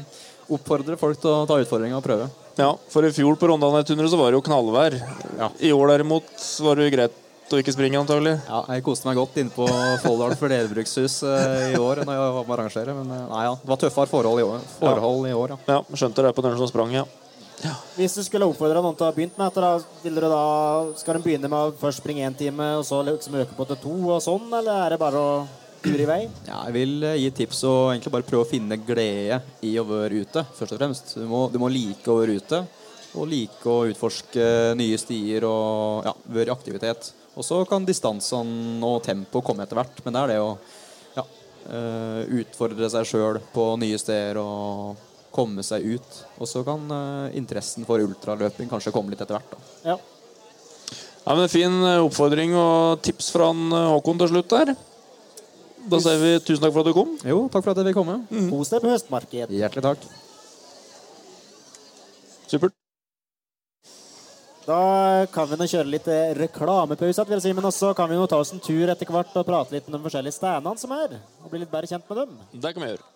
oppfordrer 0.49 0.97
folk 0.99 1.19
til 1.21 1.31
å 1.31 1.47
ta 1.49 1.57
utfordringa 1.61 1.97
og 1.97 2.05
prøve. 2.05 2.29
ja. 2.59 2.73
For 2.89 3.05
i 3.05 3.11
fjor 3.15 3.37
på 3.39 3.47
rondane 3.49 3.83
100 3.85 4.09
så 4.09 4.17
var 4.17 4.31
det 4.31 4.39
jo 4.39 4.45
knallvær. 4.45 4.99
Ja. 5.39 5.49
I 5.59 5.71
år 5.71 5.93
derimot 5.95 6.29
var 6.65 6.75
det 6.75 6.91
greit 6.93 7.17
å 7.49 7.57
ikke 7.57 7.73
springe, 7.73 7.97
antagelig. 7.97 8.35
Ja, 8.45 8.61
jeg 8.75 8.83
koste 8.85 9.07
meg 9.09 9.17
godt 9.17 9.37
inne 9.41 9.49
på 9.53 9.65
Folldal 10.03 10.35
flerbrukshus 10.37 11.23
eh, 11.25 11.71
i 11.73 11.79
år 11.81 12.03
når 12.05 12.13
jeg 12.13 12.21
var 12.21 12.43
med 12.43 12.53
å 12.53 12.57
arrangere. 12.59 12.93
Men 12.93 13.09
eh, 13.15 13.23
nei, 13.31 13.45
ja, 13.47 13.55
det 13.57 13.71
var 13.71 13.81
tøffere 13.81 14.11
forhold 14.11 14.41
i 14.41 14.45
år. 14.45 14.67
Forhold 14.77 15.29
i 15.29 15.33
år 15.33 15.55
ja. 15.55 15.57
Ja, 15.71 15.79
skjønte 15.97 16.25
det 16.27 16.35
på 16.37 16.45
den 16.45 16.57
som 16.59 16.69
sprang, 16.69 16.93
ja. 16.93 17.07
Hvis 17.97 18.15
du 18.15 18.21
skulle 18.23 18.47
oppfordre 18.47 18.79
noen 18.83 18.95
til 18.95 19.03
å 19.03 19.09
ha 19.09 19.15
begynt 19.15 19.35
med 19.35 19.49
dette, 19.49 19.63
da, 19.63 19.99
vil 20.03 20.15
dere 20.15 20.31
da, 20.31 20.43
skal 20.99 21.17
de 21.17 21.23
begynne 21.25 21.49
med 21.51 21.59
å 21.59 21.73
først 21.79 21.99
springe 21.99 22.23
én 22.23 22.37
time, 22.37 22.69
og 22.79 22.85
så 22.87 23.01
liksom 23.03 23.35
øke 23.41 23.57
på 23.57 23.67
til 23.67 23.79
to, 23.81 23.95
og 24.13 24.21
sånn, 24.23 24.45
eller 24.61 24.85
er 24.85 24.95
det 24.95 24.99
bare 25.01 25.19
å 25.19 25.33
ture 25.83 26.05
i 26.05 26.07
vei? 26.07 26.19
Ja, 26.47 26.61
jeg 26.69 26.75
vil 26.77 27.07
eh, 27.07 27.17
gi 27.19 27.31
tips 27.41 27.63
og 27.67 27.79
egentlig 27.91 28.13
bare 28.15 28.27
prøve 28.27 28.45
å 28.45 28.49
finne 28.49 28.79
glede 28.79 29.41
i 29.67 29.73
å 29.79 29.85
være 29.87 30.23
ute, 30.23 30.45
først 30.55 30.75
og 30.75 30.79
fremst. 30.79 31.15
Du 31.19 31.27
må, 31.27 31.45
du 31.51 31.59
må 31.61 31.71
like 31.73 32.07
å 32.11 32.19
være 32.21 32.37
ute, 32.39 32.61
og 33.19 33.27
like 33.27 33.67
å 33.67 33.87
utforske 33.89 34.47
nye 34.79 34.99
stier 35.01 35.47
og 35.49 36.07
ja, 36.07 36.15
være 36.31 36.53
i 36.53 36.55
aktivitet. 36.55 37.11
Og 37.35 37.45
så 37.45 37.59
kan 37.67 37.87
distansene 37.87 38.79
og 38.85 39.03
tempoet 39.03 39.45
komme 39.47 39.67
etter 39.67 39.79
hvert, 39.79 39.99
men 40.05 40.15
det 40.15 40.23
er 40.23 40.33
det 40.33 40.39
å 40.43 40.49
ja, 41.17 41.27
eh, 41.75 42.23
utfordre 42.39 42.91
seg 42.91 43.07
sjøl 43.11 43.43
på 43.51 43.71
nye 43.83 43.99
steder 43.99 44.39
og 44.39 45.08
komme 45.33 45.63
seg 45.65 45.85
ut. 45.95 46.21
Og 46.39 46.49
så 46.49 46.63
kan 46.67 46.85
eh, 46.93 47.37
interessen 47.39 47.87
for 47.87 48.01
ultraløping 48.03 48.69
kanskje 48.71 48.93
komme 48.95 49.13
litt 49.13 49.21
etter 49.23 49.37
hvert. 49.37 49.53
Da. 49.53 49.93
Ja. 49.93 49.97
Ja, 51.25 51.35
men 51.35 51.49
Fin 51.51 51.75
eh, 51.83 52.01
oppfordring 52.03 52.55
og 52.57 53.03
tips 53.05 53.31
fra 53.35 53.51
han, 53.51 53.67
eh, 53.69 53.89
Håkon 53.93 54.21
til 54.21 54.31
slutt 54.33 54.55
der. 54.55 54.73
Da 55.89 55.99
sier 56.03 56.19
vi 56.21 56.33
tusen 56.43 56.63
takk 56.65 56.73
for 56.75 56.83
at 56.83 56.89
du 56.89 56.95
kom. 56.97 57.13
Jo, 57.27 57.45
takk 57.51 57.63
for 57.63 57.73
at 57.73 57.79
jeg 57.81 57.91
fikk 57.91 57.99
komme. 58.01 58.19
Kos 58.49 58.73
deg 58.73 58.83
på 58.83 58.91
høstmarkedet. 58.91 59.55
Hjertelig 59.55 59.85
takk. 59.85 60.09
Supert. 62.49 62.75
Da 64.65 64.81
kan 65.33 65.47
vi 65.49 65.57
nå 65.57 65.65
kjøre 65.69 65.89
litt 65.89 66.09
reklamepause, 66.37 67.23
vil 67.25 67.39
jeg 67.39 67.45
si, 67.47 67.53
men 67.57 67.69
også 67.71 67.93
kan 67.97 68.11
vi 68.11 68.19
nå 68.19 68.27
ta 68.29 68.37
oss 68.37 68.51
en 68.53 68.61
tur 68.61 68.91
etter 68.91 69.09
hvert 69.09 69.39
og 69.39 69.47
prate 69.47 69.73
litt 69.73 69.87
om 69.89 69.95
de 69.95 70.03
forskjellige 70.03 70.35
standene 70.35 70.77
som 70.77 70.93
er. 70.93 71.15
Og 71.41 71.49
bli 71.49 71.63
litt 71.63 71.71
bedre 71.71 71.89
kjent 71.89 72.05
med 72.11 72.21
dem. 72.21 72.35
Det 72.53 72.75
kan 72.75 72.85
vi 72.85 72.91
gjøre. 72.91 73.07